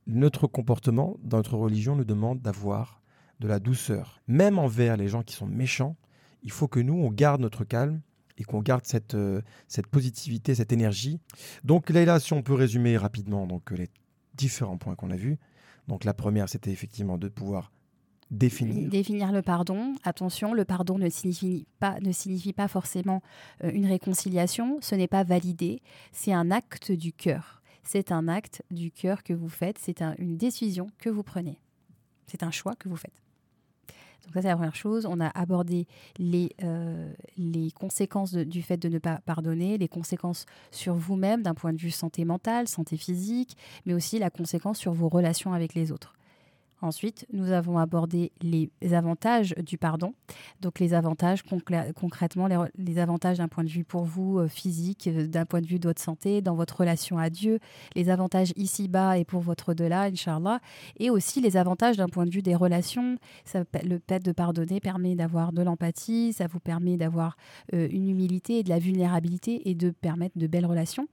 Notre 0.08 0.48
comportement 0.48 1.18
dans 1.24 1.38
notre 1.38 1.58
religion 1.58 1.96
nous 1.98 2.06
demande 2.06 2.40
d'avoir 2.42 3.02
de 3.42 3.48
la 3.50 3.60
douceur. 3.60 4.22
Même 4.28 4.58
envers 4.58 4.96
les 4.96 5.10
gens 5.10 5.22
qui 5.24 5.36
sont 5.36 5.48
méchants, 5.48 5.98
il 6.44 6.52
faut 6.52 6.68
que 6.70 6.80
nous, 6.80 6.94
on 6.96 7.10
garde 7.12 7.42
notre 7.42 7.66
calme 7.66 8.00
et 8.38 8.44
qu'on 8.44 8.62
garde 8.62 8.86
cette, 8.86 9.16
euh, 9.16 9.42
cette 9.68 9.88
positivité, 9.88 10.56
cette 10.56 10.72
énergie. 10.72 11.20
Donc 11.64 11.90
là, 11.90 12.20
si 12.20 12.34
on 12.34 12.42
peut 12.42 12.54
résumer 12.56 12.98
rapidement 12.98 13.46
donc, 13.48 13.72
les 13.72 13.90
différents 14.36 14.78
points 14.78 14.96
qu'on 14.96 15.12
a 15.12 15.16
vus. 15.16 15.38
Donc 15.88 16.04
la 16.06 16.14
première, 16.14 16.50
c'était 16.50 16.72
effectivement 16.72 17.18
de 17.18 17.28
pouvoir 17.28 17.72
définir. 18.32 18.90
Définir 18.90 19.32
le 19.32 19.42
pardon. 19.42 19.94
Attention, 20.04 20.54
le 20.54 20.66
pardon 20.66 20.98
ne 20.98 21.10
signifie 21.10 21.68
pas, 21.80 22.00
ne 22.00 22.12
signifie 22.12 22.54
pas 22.54 22.68
forcément 22.68 23.22
euh, 23.64 23.70
une 23.72 23.86
réconciliation. 23.86 24.80
Ce 24.82 24.96
n'est 24.96 25.08
pas 25.08 25.24
validé. 25.24 25.82
C'est 26.12 26.34
un 26.34 26.50
acte 26.50 26.92
du 26.92 27.14
cœur. 27.14 27.62
C'est 27.84 28.12
un 28.12 28.28
acte 28.28 28.64
du 28.72 28.92
cœur 28.92 29.24
que 29.24 29.34
vous 29.34 29.50
faites. 29.50 29.78
C'est 29.78 30.02
un- 30.02 30.16
une 30.18 30.38
décision 30.38 30.88
que 30.98 31.10
vous 31.10 31.22
prenez. 31.24 31.60
C'est 32.28 32.42
un 32.44 32.52
choix 32.52 32.76
que 32.76 32.88
vous 32.90 32.96
faites. 32.96 33.22
Donc 34.26 34.34
ça, 34.34 34.42
c'est 34.42 34.48
la 34.48 34.56
première 34.56 34.76
chose. 34.76 35.06
On 35.06 35.20
a 35.20 35.28
abordé 35.28 35.88
les, 36.18 36.52
euh, 36.64 37.12
conséquences 37.76 38.34
du 38.34 38.62
fait 38.62 38.78
de 38.78 38.90
ne 38.90 39.00
pas 39.00 39.20
pardonner, 39.26 39.78
les 39.78 39.88
conséquences 39.88 40.46
sur 40.72 40.96
vous-même 40.96 41.42
d'un 41.44 41.54
point 41.54 41.74
de 41.74 41.78
vue 41.78 41.92
santé 41.92 42.26
mentale, 42.26 42.68
santé 42.68 42.98
physique, 42.98 43.58
mais 43.86 43.94
aussi 43.94 44.20
la 44.20 44.30
conséquence 44.30 44.78
sur 44.78 44.94
vos 44.94 45.10
relations 45.10 45.54
avec 45.54 45.74
les 45.74 45.92
autres. 45.92 46.14
Ensuite, 46.84 47.26
nous 47.32 47.54
avons 47.54 47.78
abordé 47.78 48.34
les 48.42 48.70
avantages 48.92 49.56
du 49.56 49.78
pardon. 49.78 50.14
Donc 50.60 50.82
les 50.82 50.94
avantages 50.94 51.42
concrètement, 51.42 52.50
les, 52.78 53.00
avantages 53.00 53.38
d'un 53.38 53.48
point 53.48 53.64
de 53.64 53.70
vue 53.70 53.86
pour 53.86 54.04
vous 54.04 54.40
euh, 54.40 54.50
physique, 54.50 55.08
euh, 55.08 55.26
d'un 55.26 55.46
point 55.46 55.62
de 55.62 55.66
vue 55.66 55.80
de 55.80 55.88
votre 55.88 56.02
santé, 56.02 56.42
dans 56.42 56.56
votre 56.56 56.82
relation 56.82 57.18
à 57.18 57.30
Dieu, 57.30 57.60
les 57.96 58.10
avantages 58.10 58.52
ici-bas 58.58 59.18
et 59.18 59.24
pour 59.24 59.40
votre 59.40 59.72
au-delà, 59.72 60.04
Inch'Allah, 60.04 60.60
et 61.00 61.10
aussi 61.10 61.40
les 61.40 61.56
avantages 61.56 61.96
d'un 61.96 62.10
point 62.10 62.26
de 62.26 62.32
vue 62.32 62.42
des 62.42 62.54
relations. 62.54 63.18
Le 63.54 64.02
fait 64.06 64.20
de 64.20 64.34
pardonner 64.34 64.82
permet 64.82 65.16
d'avoir 65.16 65.54
de 65.54 65.62
l'empathie, 65.62 66.34
ça 66.34 66.48
vous 66.48 66.60
permet 66.60 66.98
d'avoir 66.98 67.38
euh, 67.74 67.88
une 67.90 68.10
humilité 68.10 68.60
et 68.60 68.64
de 68.64 68.70
la 68.70 68.80
vulnérabilité 68.80 69.70
et 69.70 69.74
de 69.74 69.92
permettre 69.92 70.38
de 70.38 70.48
belles 70.48 70.66
relations. 70.66 71.08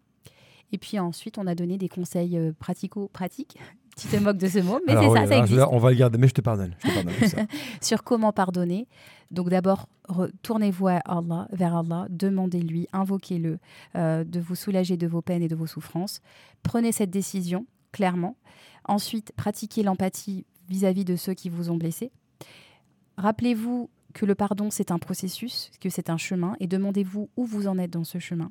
Et 0.72 0.78
puis 0.78 0.98
ensuite, 0.98 1.38
on 1.38 1.46
a 1.46 1.54
donné 1.54 1.78
des 1.78 1.88
conseils 1.88 2.38
pratico-pratiques. 2.58 3.56
Tu 3.96 4.08
te 4.08 4.16
moques 4.16 4.38
de 4.38 4.48
ce 4.48 4.60
mot, 4.60 4.80
mais 4.86 4.94
c'est 4.94 5.10
ça, 5.10 5.26
ça 5.26 5.38
existe. 5.38 5.62
on 5.70 5.78
va 5.78 5.90
le 5.90 5.96
garder, 5.96 6.18
mais 6.18 6.28
je 6.28 6.34
te 6.34 6.40
pardonne. 6.40 6.74
Je 6.82 6.88
te 6.88 6.94
pardonne 6.94 7.14
pour 7.14 7.28
ça. 7.28 7.46
Sur 7.80 8.02
comment 8.02 8.32
pardonner. 8.32 8.86
Donc 9.30 9.50
d'abord, 9.50 9.88
tournez-vous 10.42 10.88
à 10.88 10.96
Allah, 11.04 11.46
vers 11.52 11.76
Allah, 11.76 12.06
demandez-lui, 12.08 12.88
invoquez-le, 12.92 13.58
euh, 13.96 14.24
de 14.24 14.40
vous 14.40 14.54
soulager 14.54 14.96
de 14.96 15.06
vos 15.06 15.22
peines 15.22 15.42
et 15.42 15.48
de 15.48 15.54
vos 15.54 15.66
souffrances. 15.66 16.20
Prenez 16.62 16.92
cette 16.92 17.10
décision, 17.10 17.66
clairement. 17.92 18.36
Ensuite, 18.84 19.32
pratiquez 19.36 19.82
l'empathie 19.82 20.46
vis-à-vis 20.68 21.04
de 21.04 21.16
ceux 21.16 21.34
qui 21.34 21.48
vous 21.48 21.70
ont 21.70 21.76
blessé. 21.76 22.10
Rappelez-vous 23.18 23.90
que 24.14 24.26
le 24.26 24.34
pardon, 24.34 24.70
c'est 24.70 24.90
un 24.90 24.98
processus, 24.98 25.70
que 25.80 25.88
c'est 25.88 26.10
un 26.10 26.16
chemin, 26.16 26.54
et 26.58 26.66
demandez-vous 26.66 27.28
où 27.36 27.44
vous 27.44 27.68
en 27.68 27.78
êtes 27.78 27.90
dans 27.90 28.04
ce 28.04 28.18
chemin. 28.18 28.50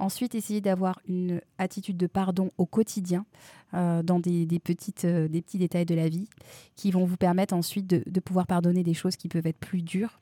Ensuite, 0.00 0.34
essayez 0.34 0.62
d'avoir 0.62 0.98
une 1.06 1.42
attitude 1.58 1.98
de 1.98 2.06
pardon 2.06 2.50
au 2.56 2.64
quotidien, 2.64 3.26
euh, 3.74 4.02
dans 4.02 4.18
euh, 4.18 4.46
des 4.46 4.58
petits 4.58 5.58
détails 5.58 5.84
de 5.84 5.94
la 5.94 6.08
vie, 6.08 6.26
qui 6.74 6.90
vont 6.90 7.04
vous 7.04 7.18
permettre 7.18 7.52
ensuite 7.52 7.86
de, 7.86 8.20
pouvoir 8.20 8.46
pardonner 8.46 8.82
des 8.82 8.94
choses 8.94 9.16
qui 9.16 9.28
peuvent 9.28 9.46
être 9.46 9.58
plus 9.58 9.82
dures. 9.82 10.18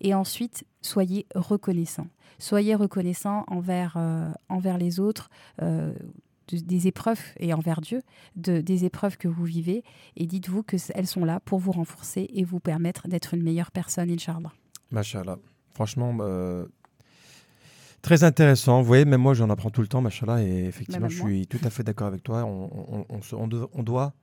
Et 0.00 0.14
ensuite, 0.14 0.64
soyez 0.82 1.26
reconnaissant. 1.36 2.08
Soyez 2.40 2.74
reconnaissant 2.74 3.44
envers, 3.46 3.94
euh, 3.96 4.32
les 4.78 4.98
autres, 4.98 5.30
de- 5.60 6.58
des 6.58 6.88
épreuves 6.88 7.22
et 7.38 7.54
envers 7.54 7.80
Dieu, 7.80 8.02
de, 8.34 8.60
des 8.60 8.84
épreuves 8.84 9.16
que 9.16 9.28
vous 9.28 9.44
vivez. 9.44 9.84
Et 10.16 10.26
dites-vous 10.26 10.64
qu'elles 10.64 11.06
sont 11.06 11.24
là 11.24 11.38
pour 11.38 11.60
vous 11.60 11.70
renforcer 11.72 12.28
et 12.34 12.42
vous 12.42 12.58
permettre 12.58 13.06
d'être 13.06 13.34
une 13.34 13.44
meilleure 13.44 13.70
personne, 13.70 14.10
Inch'Allah. 14.10 14.52
Machallah. 14.90 15.38
Franchement, 15.72 16.16
euh, 16.20 16.66
très 18.04 18.22
intéressant. 18.22 18.80
Vous 18.80 18.86
voyez, 18.86 19.04
même 19.04 19.20
moi, 19.20 19.34
j'en 19.34 19.50
apprends 19.50 19.70
tout 19.70 19.80
le 19.80 19.88
temps, 19.88 20.00
machallah. 20.00 20.42
Et 20.42 20.64
effectivement, 20.66 21.08
je 21.08 21.20
suis 21.22 21.46
tout 21.46 21.58
à 21.64 21.70
fait 21.70 21.82
d'accord 21.82 22.06
avec 22.06 22.22
toi. 22.22 22.44
On, 22.44 22.70
on- 23.00 23.06
on 23.08 23.22
se- 23.22 23.34
on 23.34 23.48
de- 23.48 23.66
on 23.72 23.82
doit 23.82 24.14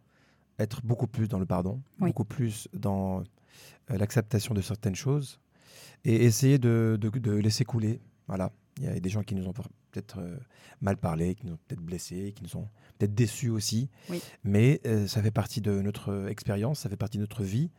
être 0.59 0.85
beaucoup 0.85 1.07
plus 1.07 1.27
dans 1.27 1.39
le 1.39 1.45
pardon, 1.45 1.81
Oui. 1.99 2.09
beaucoup 2.09 2.23
plus 2.25 2.67
dans 2.73 3.21
euh, 3.89 3.97
l'acceptation 3.97 4.53
de 4.53 4.61
certaines 4.61 4.95
choses 4.95 5.39
et 6.05 6.23
essayer 6.25 6.59
de, 6.59 6.97
de- 7.01 7.09
de 7.09 7.31
laisser 7.33 7.65
couler. 7.65 7.99
Voilà. 8.27 8.51
Il 8.77 8.85
y 8.85 8.87
a 8.87 8.99
des 8.99 9.09
gens 9.09 9.23
qui 9.23 9.35
nous 9.35 9.47
ont 9.47 9.53
peut-être 9.53 10.19
euh, 10.19 10.37
mal 10.79 10.95
parlé, 10.97 11.35
qui 11.35 11.45
nous 11.47 11.53
ont 11.53 11.59
peut-être 11.67 11.81
blessés, 11.81 12.33
qui 12.35 12.43
nous 12.43 12.55
ont 12.61 12.67
peut-être 12.97 13.13
déçus 13.15 13.49
aussi. 13.49 13.89
Oui. 14.09 14.21
Mais 14.43 14.79
euh, 14.85 15.07
ça 15.07 15.21
fait 15.21 15.31
partie 15.31 15.59
de 15.61 15.81
notre 15.81 16.27
expérience, 16.29 16.79
ça 16.79 16.89
fait 16.89 16.95
partie 16.97 17.17
de 17.17 17.23
notre 17.23 17.43
vie. 17.43 17.69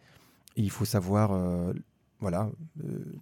Et 0.57 0.63
il 0.63 0.71
faut 0.71 0.85
savoir, 0.85 1.31
voilà, 2.21 2.51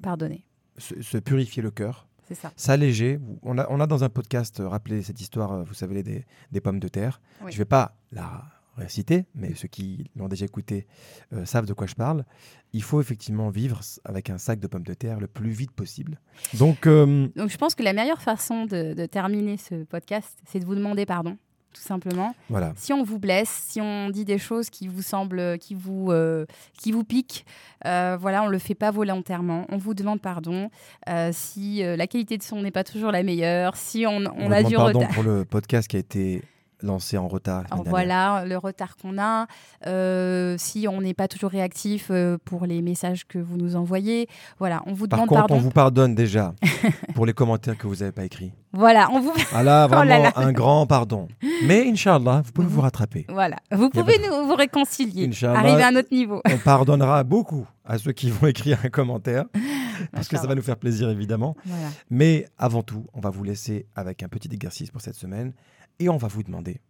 Pardonnez. 0.03 0.45
se, 0.79 1.01
se 1.01 1.17
purifier 1.19 1.63
le 1.63 1.71
cœur, 1.71 2.09
ça. 2.35 2.53
s'alléger. 2.57 3.19
On 3.43 3.59
a, 3.59 3.67
on 3.71 3.81
a 3.81 3.87
dans 3.87 4.05
un 4.05 4.09
podcast 4.09 4.61
euh, 4.61 4.69
rappelé 4.69 5.03
cette 5.03 5.21
histoire, 5.21 5.53
euh, 5.53 5.63
vous 5.65 5.75
savez, 5.75 6.03
des, 6.03 6.25
des 6.53 6.61
pommes 6.61 6.81
de 6.81 6.89
terre. 6.89 7.21
Oui. 7.43 7.51
Je 7.53 7.57
ne 7.57 7.59
vais 7.59 7.65
pas 7.67 7.97
la 8.13 8.45
réciter, 8.77 9.27
mais 9.35 9.55
ceux 9.55 9.69
qui 9.69 10.11
l'ont 10.17 10.29
déjà 10.29 10.47
écouté 10.47 10.87
euh, 11.33 11.45
savent 11.45 11.67
de 11.67 11.75
quoi 11.75 11.87
je 11.87 11.95
parle. 11.95 12.25
Il 12.73 12.83
faut 12.83 13.01
effectivement 13.01 13.51
vivre 13.51 13.81
avec 14.05 14.31
un 14.31 14.39
sac 14.39 14.59
de 14.61 14.67
pommes 14.67 14.85
de 14.85 14.95
terre 14.95 15.21
le 15.21 15.27
plus 15.27 15.51
vite 15.51 15.73
possible. 15.73 16.19
Donc, 16.55 16.87
euh, 16.87 17.29
Donc 17.37 17.51
je 17.51 17.59
pense 17.59 17.75
que 17.75 17.83
la 17.83 17.93
meilleure 17.93 18.23
façon 18.23 18.65
de, 18.65 18.95
de 18.95 19.07
terminer 19.07 19.57
ce 19.59 19.85
podcast, 19.85 20.39
c'est 20.47 20.61
de 20.61 20.65
vous 20.65 20.77
demander 20.77 21.05
pardon, 21.05 21.37
tout 21.73 21.83
simplement. 21.83 22.35
voilà. 22.49 22.73
Si 22.77 22.93
on 22.93 23.03
vous 23.05 23.19
blesse, 23.19 23.49
si 23.69 23.81
on 23.81 24.11
dit 24.11 24.25
des 24.25 24.39
choses 24.39 24.71
qui 24.71 24.89
vous 24.89 25.03
semblent, 25.03 25.59
qui 25.59 25.75
vous, 25.75 26.11
euh, 26.11 26.47
qui 26.79 26.93
vous 26.93 27.05
piquent, 27.05 27.45
euh, 27.87 28.17
voilà, 28.21 28.43
on 28.43 28.49
le 28.49 28.59
fait 28.59 28.75
pas 28.75 28.91
volontairement. 28.91 29.67
On 29.71 29.77
vous 29.79 29.95
demande 29.95 30.21
pardon. 30.21 30.71
Euh, 31.09 31.31
si 31.33 31.83
euh, 31.85 31.97
la 31.97 32.07
qualité 32.07 32.37
de 32.39 32.43
son 32.43 32.63
n'est 32.63 32.71
pas 32.71 32.85
toujours 32.85 33.13
la 33.13 33.23
meilleure, 33.23 33.77
si 33.77 34.07
on, 34.07 34.25
on 34.37 34.51
a 34.53 34.63
du 34.63 34.75
pardon 34.75 34.99
retard. 35.01 35.15
pour 35.15 35.23
le 35.23 35.45
podcast 35.45 35.89
qui 35.89 35.97
a 35.97 36.01
été 36.01 36.43
lancé 36.83 37.17
en 37.19 37.29
retard. 37.29 37.65
Voilà 37.87 38.45
le 38.47 38.57
retard 38.57 38.97
qu'on 38.97 39.19
a. 39.19 39.47
Euh, 39.87 40.57
si 40.59 40.87
on 40.89 41.01
n'est 41.01 41.15
pas 41.15 41.29
toujours 41.29 41.51
réactif 41.51 42.09
euh, 42.11 42.39
pour 42.45 42.67
les 42.67 42.83
messages 42.83 43.27
que 43.27 43.39
vous 43.39 43.57
nous 43.57 43.77
envoyez, 43.77 44.29
voilà, 44.59 44.83
on 44.87 44.93
vous 44.93 45.07
Par 45.09 45.19
demande 45.19 45.29
contre, 45.29 45.41
pardon. 45.41 45.55
on 45.57 45.59
vous 45.59 45.71
pardonne 45.71 46.15
déjà 46.15 46.55
pour 47.15 47.27
les 47.27 47.33
commentaires 47.33 47.77
que 47.79 47.87
vous 47.87 47.97
n'avez 47.97 48.13
pas 48.13 48.25
écrits. 48.25 48.53
Voilà, 48.73 49.09
on 49.13 49.21
vous 49.21 49.33
Ah 49.53 49.63
là, 49.63 49.87
Oh 49.91 49.93
là 49.93 50.05
vraiment 50.05 50.23
là. 50.23 50.33
un 50.37 50.53
grand 50.53 50.87
pardon. 50.87 51.29
Mais 51.67 51.89
Inch'Allah, 51.89 52.43
vous 52.45 52.53
pouvez 52.53 52.67
Mhm. 52.69 52.73
vous 52.75 52.81
rattraper. 52.83 53.27
Voilà, 53.29 53.57
vous 53.73 53.91
pouvez 53.91 54.17
nous 54.19 54.47
vous 54.47 54.55
réconcilier, 54.55 55.27
Inch'Allah. 55.27 55.59
arriver 55.59 55.83
à 55.83 55.89
un 55.89 55.97
autre 55.97 56.09
niveau. 56.13 56.41
On 56.49 56.57
pardonnera 56.59 57.25
beaucoup 57.25 57.67
à 57.85 57.99
ceux 57.99 58.13
qui 58.13 58.31
vont 58.31 58.47
écrire 58.47 58.79
un 58.85 58.89
commentaire, 58.89 59.45
parce 60.13 60.29
que 60.29 60.37
ça 60.37 60.47
va 60.47 60.55
nous 60.55 60.63
faire 60.63 60.77
plaisir 60.77 61.11
évidemment. 61.11 61.57
Voilà. 61.65 61.89
Mais 62.11 62.47
avant 62.59 62.83
tout, 62.83 63.07
on 63.15 63.21
va 63.21 63.31
vous 63.31 63.43
laisser 63.43 63.87
avec 63.97 64.23
un 64.23 64.29
petit 64.29 64.49
exercice 64.53 64.91
pour 64.91 65.01
cette 65.01 65.17
semaine 65.17 65.53
et 66.01 66.09
on 66.09 66.17
va 66.17 66.27
vous 66.29 66.43
demander 66.43 66.81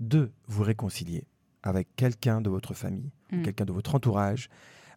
de 0.00 0.30
vous 0.46 0.62
réconcilier 0.62 1.24
avec 1.62 1.88
quelqu'un 1.96 2.40
de 2.40 2.48
votre 2.48 2.72
famille, 2.72 3.10
Mm. 3.32 3.42
quelqu'un 3.42 3.64
de 3.66 3.72
votre 3.72 3.94
entourage, 3.94 4.48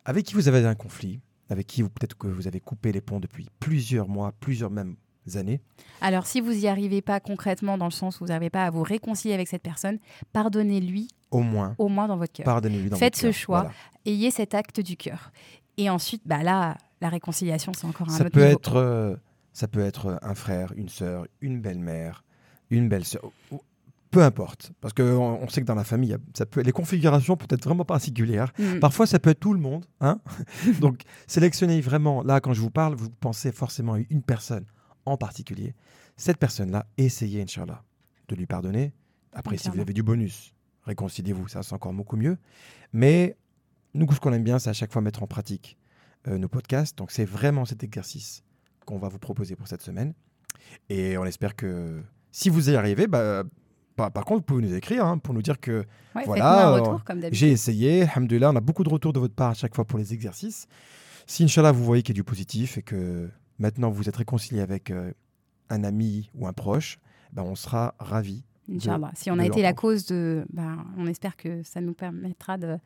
avec 0.05 0.25
qui 0.25 0.35
vous 0.35 0.47
avez 0.47 0.65
un 0.65 0.75
conflit, 0.75 1.19
avec 1.49 1.67
qui 1.67 1.81
vous- 1.81 1.89
peut-être 1.89 2.15
que 2.17 2.27
vous 2.27 2.47
avez 2.47 2.59
coupé 2.61 2.91
les 2.93 3.01
ponts 3.01 3.19
depuis 3.19 3.49
plusieurs 3.59 4.07
mois, 4.07 4.31
plusieurs 4.39 4.69
même 4.69 4.95
années. 5.35 5.59
Alors, 6.01 6.25
si 6.25 6.39
vous 6.41 6.51
n'y 6.53 6.67
arrivez 6.67 7.01
pas 7.01 7.19
concrètement, 7.19 7.77
dans 7.77 7.85
le 7.85 7.91
sens 7.91 8.15
où 8.21 8.23
vous 8.23 8.29
n'arrivez 8.29 8.49
pas 8.49 8.65
à 8.65 8.69
vous 8.71 8.83
réconcilier 8.83 9.33
avec 9.33 9.47
cette 9.47 9.61
personne, 9.61 9.99
pardonnez-lui 10.33 11.07
Au 11.29 11.41
moins, 11.41 11.75
au 11.77 11.89
moins 11.89 12.07
dans 12.07 12.17
votre 12.17 12.33
cœur. 12.33 12.45
pardonnez-lui 12.45 12.89
dans 12.89 12.97
Faites 12.97 13.13
votre 13.15 13.17
ce 13.21 13.27
cœur. 13.27 13.33
choix. 13.33 13.61
Voilà. 13.63 13.75
Ayez 14.05 14.31
cet 14.31 14.55
acte 14.55 14.79
du 14.79 14.97
cœur. 14.97 15.31
Et 15.77 15.89
ensuite, 15.89 16.21
bah 16.25 16.41
là, 16.43 16.77
la 17.01 17.09
réconciliation, 17.09 17.71
c'est 17.73 17.85
encore 17.85 18.07
un 18.09 18.11
Ça 18.17 18.23
autre 18.25 18.31
peut, 18.31 18.45
niveau. 18.45 18.57
être, 18.57 18.75
euh, 18.77 19.15
ça 19.53 19.67
peut 19.67 19.81
être 19.81 20.19
un 20.21 20.35
frère, 20.35 20.73
une 20.75 20.89
sœur, 20.89 21.25
une 21.41 21.59
belle-mère, 21.61 22.23
une 22.71 22.89
belle-sœur, 22.89 23.25
ou- 23.51 23.55
ou- 23.55 23.61
peu 24.09 24.23
importe. 24.23 24.71
Parce 24.81 24.93
qu'on 24.93 25.03
on 25.41 25.47
sait 25.47 25.61
que 25.61 25.65
dans 25.65 25.75
la 25.75 25.83
famille, 25.85 26.15
ça 26.33 26.45
peut, 26.45 26.61
les 26.61 26.71
configurations 26.73 27.37
peuvent 27.37 27.47
être 27.51 27.63
vraiment 27.63 27.85
particulières. 27.85 28.51
Mm. 28.59 28.79
Parfois, 28.79 29.07
ça 29.07 29.19
peut 29.19 29.29
être 29.29 29.39
tout 29.39 29.53
le 29.53 29.59
monde. 29.59 29.85
Hein 30.01 30.19
Donc, 30.81 31.03
sélectionnez 31.27 31.79
vraiment, 31.81 32.21
là, 32.23 32.41
quand 32.41 32.53
je 32.53 32.61
vous 32.61 32.71
parle, 32.71 32.95
vous 32.95 33.09
pensez 33.09 33.51
forcément 33.51 33.93
à 33.93 33.99
une 34.09 34.21
personne 34.21 34.65
en 35.05 35.15
particulier. 35.17 35.73
Cette 36.17 36.37
personne-là, 36.37 36.85
essayez, 36.97 37.41
Inch'Allah, 37.41 37.83
de 38.27 38.35
lui 38.35 38.45
pardonner. 38.45 38.93
Après, 39.33 39.57
si 39.57 39.69
vous 39.69 39.79
avez 39.79 39.93
du 39.93 40.03
bonus, 40.03 40.53
réconciliez-vous, 40.83 41.47
ça 41.47 41.63
c'est 41.63 41.73
encore 41.73 41.93
beaucoup 41.93 42.17
mieux. 42.17 42.37
Mais 42.91 43.37
nous, 43.93 44.11
ce 44.11 44.19
qu'on 44.19 44.33
aime 44.33 44.43
bien, 44.43 44.59
c'est 44.59 44.69
à 44.69 44.73
chaque 44.73 44.91
fois 44.91 45.01
mettre 45.01 45.23
en 45.23 45.27
pratique 45.27 45.77
euh, 46.27 46.37
nos 46.37 46.49
podcasts. 46.49 46.97
Donc, 46.97 47.11
c'est 47.11 47.25
vraiment 47.25 47.63
cet 47.63 47.83
exercice 47.83 48.43
qu'on 48.85 48.97
va 48.99 49.07
vous 49.07 49.19
proposer 49.19 49.55
pour 49.55 49.67
cette 49.69 49.81
semaine. 49.81 50.13
Et 50.89 51.17
on 51.17 51.25
espère 51.25 51.55
que 51.55 52.03
si 52.31 52.49
vous 52.49 52.69
y 52.69 52.75
arrivez, 52.75 53.07
bah, 53.07 53.43
par, 53.95 54.11
par 54.11 54.25
contre, 54.25 54.39
vous 54.39 54.45
pouvez 54.45 54.61
nous 54.67 54.73
écrire 54.73 55.05
hein, 55.05 55.17
pour 55.17 55.33
nous 55.33 55.41
dire 55.41 55.59
que 55.59 55.85
Ouais, 56.15 56.23
voilà, 56.25 56.75
euh, 56.75 57.29
j'ai 57.31 57.51
essayé, 57.51 58.03
alhamdoulilah, 58.03 58.51
on 58.51 58.55
a 58.55 58.61
beaucoup 58.61 58.83
de 58.83 58.89
retours 58.89 59.13
de 59.13 59.19
votre 59.19 59.33
part 59.35 59.51
à 59.51 59.53
chaque 59.53 59.75
fois 59.75 59.85
pour 59.85 59.99
les 59.99 60.13
exercices. 60.13 60.67
Si, 61.27 61.43
Inch'Allah, 61.43 61.71
vous 61.71 61.83
voyez 61.85 62.03
qu'il 62.03 62.15
y 62.15 62.17
a 62.17 62.19
du 62.19 62.23
positif 62.23 62.77
et 62.77 62.81
que 62.81 63.29
maintenant 63.59 63.89
vous 63.91 64.09
êtes 64.09 64.15
réconcilié 64.17 64.61
avec 64.61 64.91
euh, 64.91 65.11
un 65.69 65.83
ami 65.83 66.29
ou 66.35 66.47
un 66.47 66.53
proche, 66.53 66.99
ben, 67.31 67.43
on 67.43 67.55
sera 67.55 67.95
ravis. 67.99 68.43
Inch'Allah. 68.71 69.11
Si 69.15 69.29
on 69.31 69.39
a 69.39 69.45
été 69.45 69.61
la 69.61 69.73
cause 69.73 70.05
de. 70.05 70.45
bah, 70.51 70.77
on 70.97 71.07
espère 71.07 71.35
que 71.37 71.61
ça 71.63 71.79
nous 71.81 71.93
permettra 71.93 72.57
de- 72.57 72.77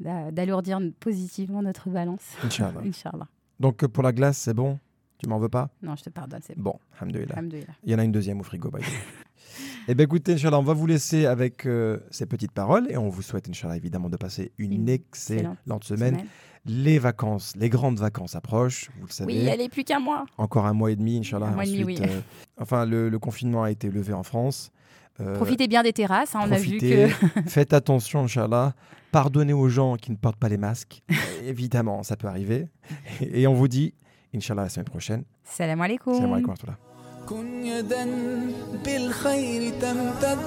d'alourdir 0.00 0.80
positivement 1.00 1.62
notre 1.62 1.88
balance. 1.90 2.22
Inch'Allah. 2.44 2.80
Inch'Allah. 2.84 3.28
Donc, 3.60 3.82
euh, 3.84 3.88
pour 3.88 4.02
la 4.02 4.12
glace, 4.12 4.38
c'est 4.38 4.54
bon? 4.54 4.78
Tu 5.22 5.28
m'en 5.28 5.38
veux 5.38 5.48
pas? 5.48 5.68
Non, 5.82 5.94
je 5.96 6.02
te 6.02 6.10
pardonne, 6.10 6.40
c'est 6.44 6.56
bon. 6.58 6.72
Bon. 7.00 7.08
Il 7.84 7.90
y 7.90 7.94
en 7.94 7.98
a 7.98 8.04
une 8.04 8.12
deuxième 8.12 8.40
au 8.40 8.42
frigo, 8.42 8.70
by 8.70 8.80
the 8.80 8.86
way. 8.86 8.92
Eh 9.88 9.94
bien, 9.94 10.04
écoutez, 10.04 10.34
Inch'Allah, 10.34 10.58
on 10.60 10.62
va 10.62 10.72
vous 10.72 10.86
laisser 10.86 11.26
avec 11.26 11.66
euh, 11.66 11.98
ces 12.10 12.24
petites 12.26 12.52
paroles 12.52 12.86
et 12.88 12.96
on 12.96 13.08
vous 13.08 13.20
souhaite, 13.22 13.48
Inch'Allah, 13.48 13.76
évidemment, 13.76 14.08
de 14.08 14.16
passer 14.16 14.52
une, 14.56 14.72
Une 14.72 14.88
excellente 14.88 15.56
excellente 15.58 15.84
semaine. 15.84 16.14
Semaine. 16.14 16.26
Les 16.64 16.98
vacances, 17.00 17.54
les 17.56 17.68
grandes 17.68 17.98
vacances 17.98 18.36
approchent, 18.36 18.90
vous 19.00 19.06
le 19.08 19.12
savez. 19.12 19.32
Oui, 19.34 19.44
elle 19.46 19.60
est 19.60 19.68
plus 19.68 19.82
qu'un 19.82 19.98
mois. 19.98 20.24
Encore 20.38 20.66
un 20.66 20.72
mois 20.72 20.92
et 20.92 20.96
demi, 20.96 21.18
Inch'Allah. 21.18 21.46
Un 21.48 21.50
mois 21.54 21.64
et 21.66 21.72
demi, 21.72 21.84
oui. 21.84 21.98
euh, 22.00 22.20
enfin, 22.60 22.86
le, 22.86 23.08
le 23.08 23.18
confinement 23.18 23.64
a 23.64 23.70
été 23.72 23.90
levé 23.90 24.12
en 24.12 24.22
France. 24.22 24.70
Euh, 25.20 25.34
Profitez 25.34 25.66
bien 25.66 25.82
des 25.82 25.92
terrasses. 25.92 26.34
hein, 26.36 26.40
on 26.44 26.52
a 26.52 26.58
vu 26.58 26.78
profitez, 26.78 27.08
que. 27.08 27.40
faites 27.50 27.72
attention, 27.72 28.20
Inch'Allah. 28.22 28.74
Pardonnez 29.10 29.52
aux 29.52 29.68
gens 29.68 29.96
qui 29.96 30.12
ne 30.12 30.16
portent 30.16 30.38
pas 30.38 30.48
les 30.48 30.56
masques. 30.56 31.02
Évidemment, 31.44 32.04
ça 32.04 32.16
peut 32.16 32.28
arriver. 32.28 32.68
Et 33.20 33.46
on 33.48 33.54
vous 33.54 33.68
dit, 33.68 33.92
Inch'Allah, 34.33 34.63
la 34.63 34.69
semaine 34.69 34.85
prochaine. 34.85 35.23
Salam 35.43 35.81
alaikum. 35.81 36.13
Salam 36.15 36.33
alaikum 36.33 36.49
wa 36.49 36.55
rahmatullah. 36.55 36.77
كن 37.27 37.65
يدا 37.65 38.05
بالخير 38.85 39.71
تمتد 39.81 40.39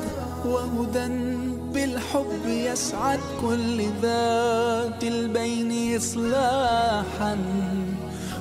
وهدى 0.46 1.08
وبالحب 1.70 2.46
يسعد 2.46 3.20
كل 3.40 3.82
ذات 4.02 5.04
البين 5.04 5.96
إصلاحا 5.96 7.36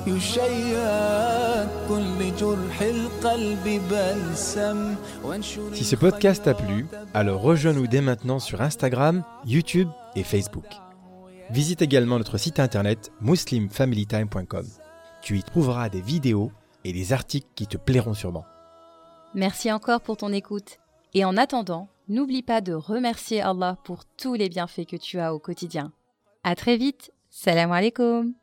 يشيد 0.06 1.68
كل 1.88 2.36
جرح 2.40 2.80
القلب 2.82 3.80
بلسم 3.90 4.94
وانشر 5.24 5.74
Si 5.74 5.84
ce 5.84 5.96
podcast 5.96 6.44
t'a 6.44 6.54
plu, 6.54 6.86
alors 7.14 7.40
rejoins-nous 7.42 7.86
dès 7.86 8.00
maintenant 8.00 8.38
sur 8.38 8.60
Instagram, 8.62 9.22
YouTube 9.46 9.88
et 10.16 10.24
Facebook. 10.24 10.66
Visite 11.50 11.82
également 11.82 12.18
notre 12.18 12.38
site 12.38 12.58
internet 12.58 13.12
muslimfamilytime.com. 13.20 14.66
Tu 15.25 15.39
y 15.39 15.43
trouveras 15.43 15.89
des 15.89 16.01
vidéos 16.01 16.51
et 16.83 16.93
des 16.93 17.11
articles 17.11 17.47
qui 17.55 17.65
te 17.65 17.77
plairont 17.77 18.13
sûrement. 18.13 18.45
Merci 19.33 19.71
encore 19.71 20.01
pour 20.01 20.17
ton 20.17 20.31
écoute. 20.31 20.77
Et 21.15 21.25
en 21.25 21.35
attendant, 21.35 21.89
n'oublie 22.07 22.43
pas 22.43 22.61
de 22.61 22.73
remercier 22.73 23.41
Allah 23.41 23.75
pour 23.85 24.05
tous 24.05 24.35
les 24.35 24.49
bienfaits 24.49 24.85
que 24.85 24.95
tu 24.95 25.19
as 25.19 25.33
au 25.33 25.39
quotidien. 25.39 25.91
À 26.43 26.53
très 26.53 26.77
vite. 26.77 27.11
Salam 27.31 27.71
alaikum. 27.71 28.35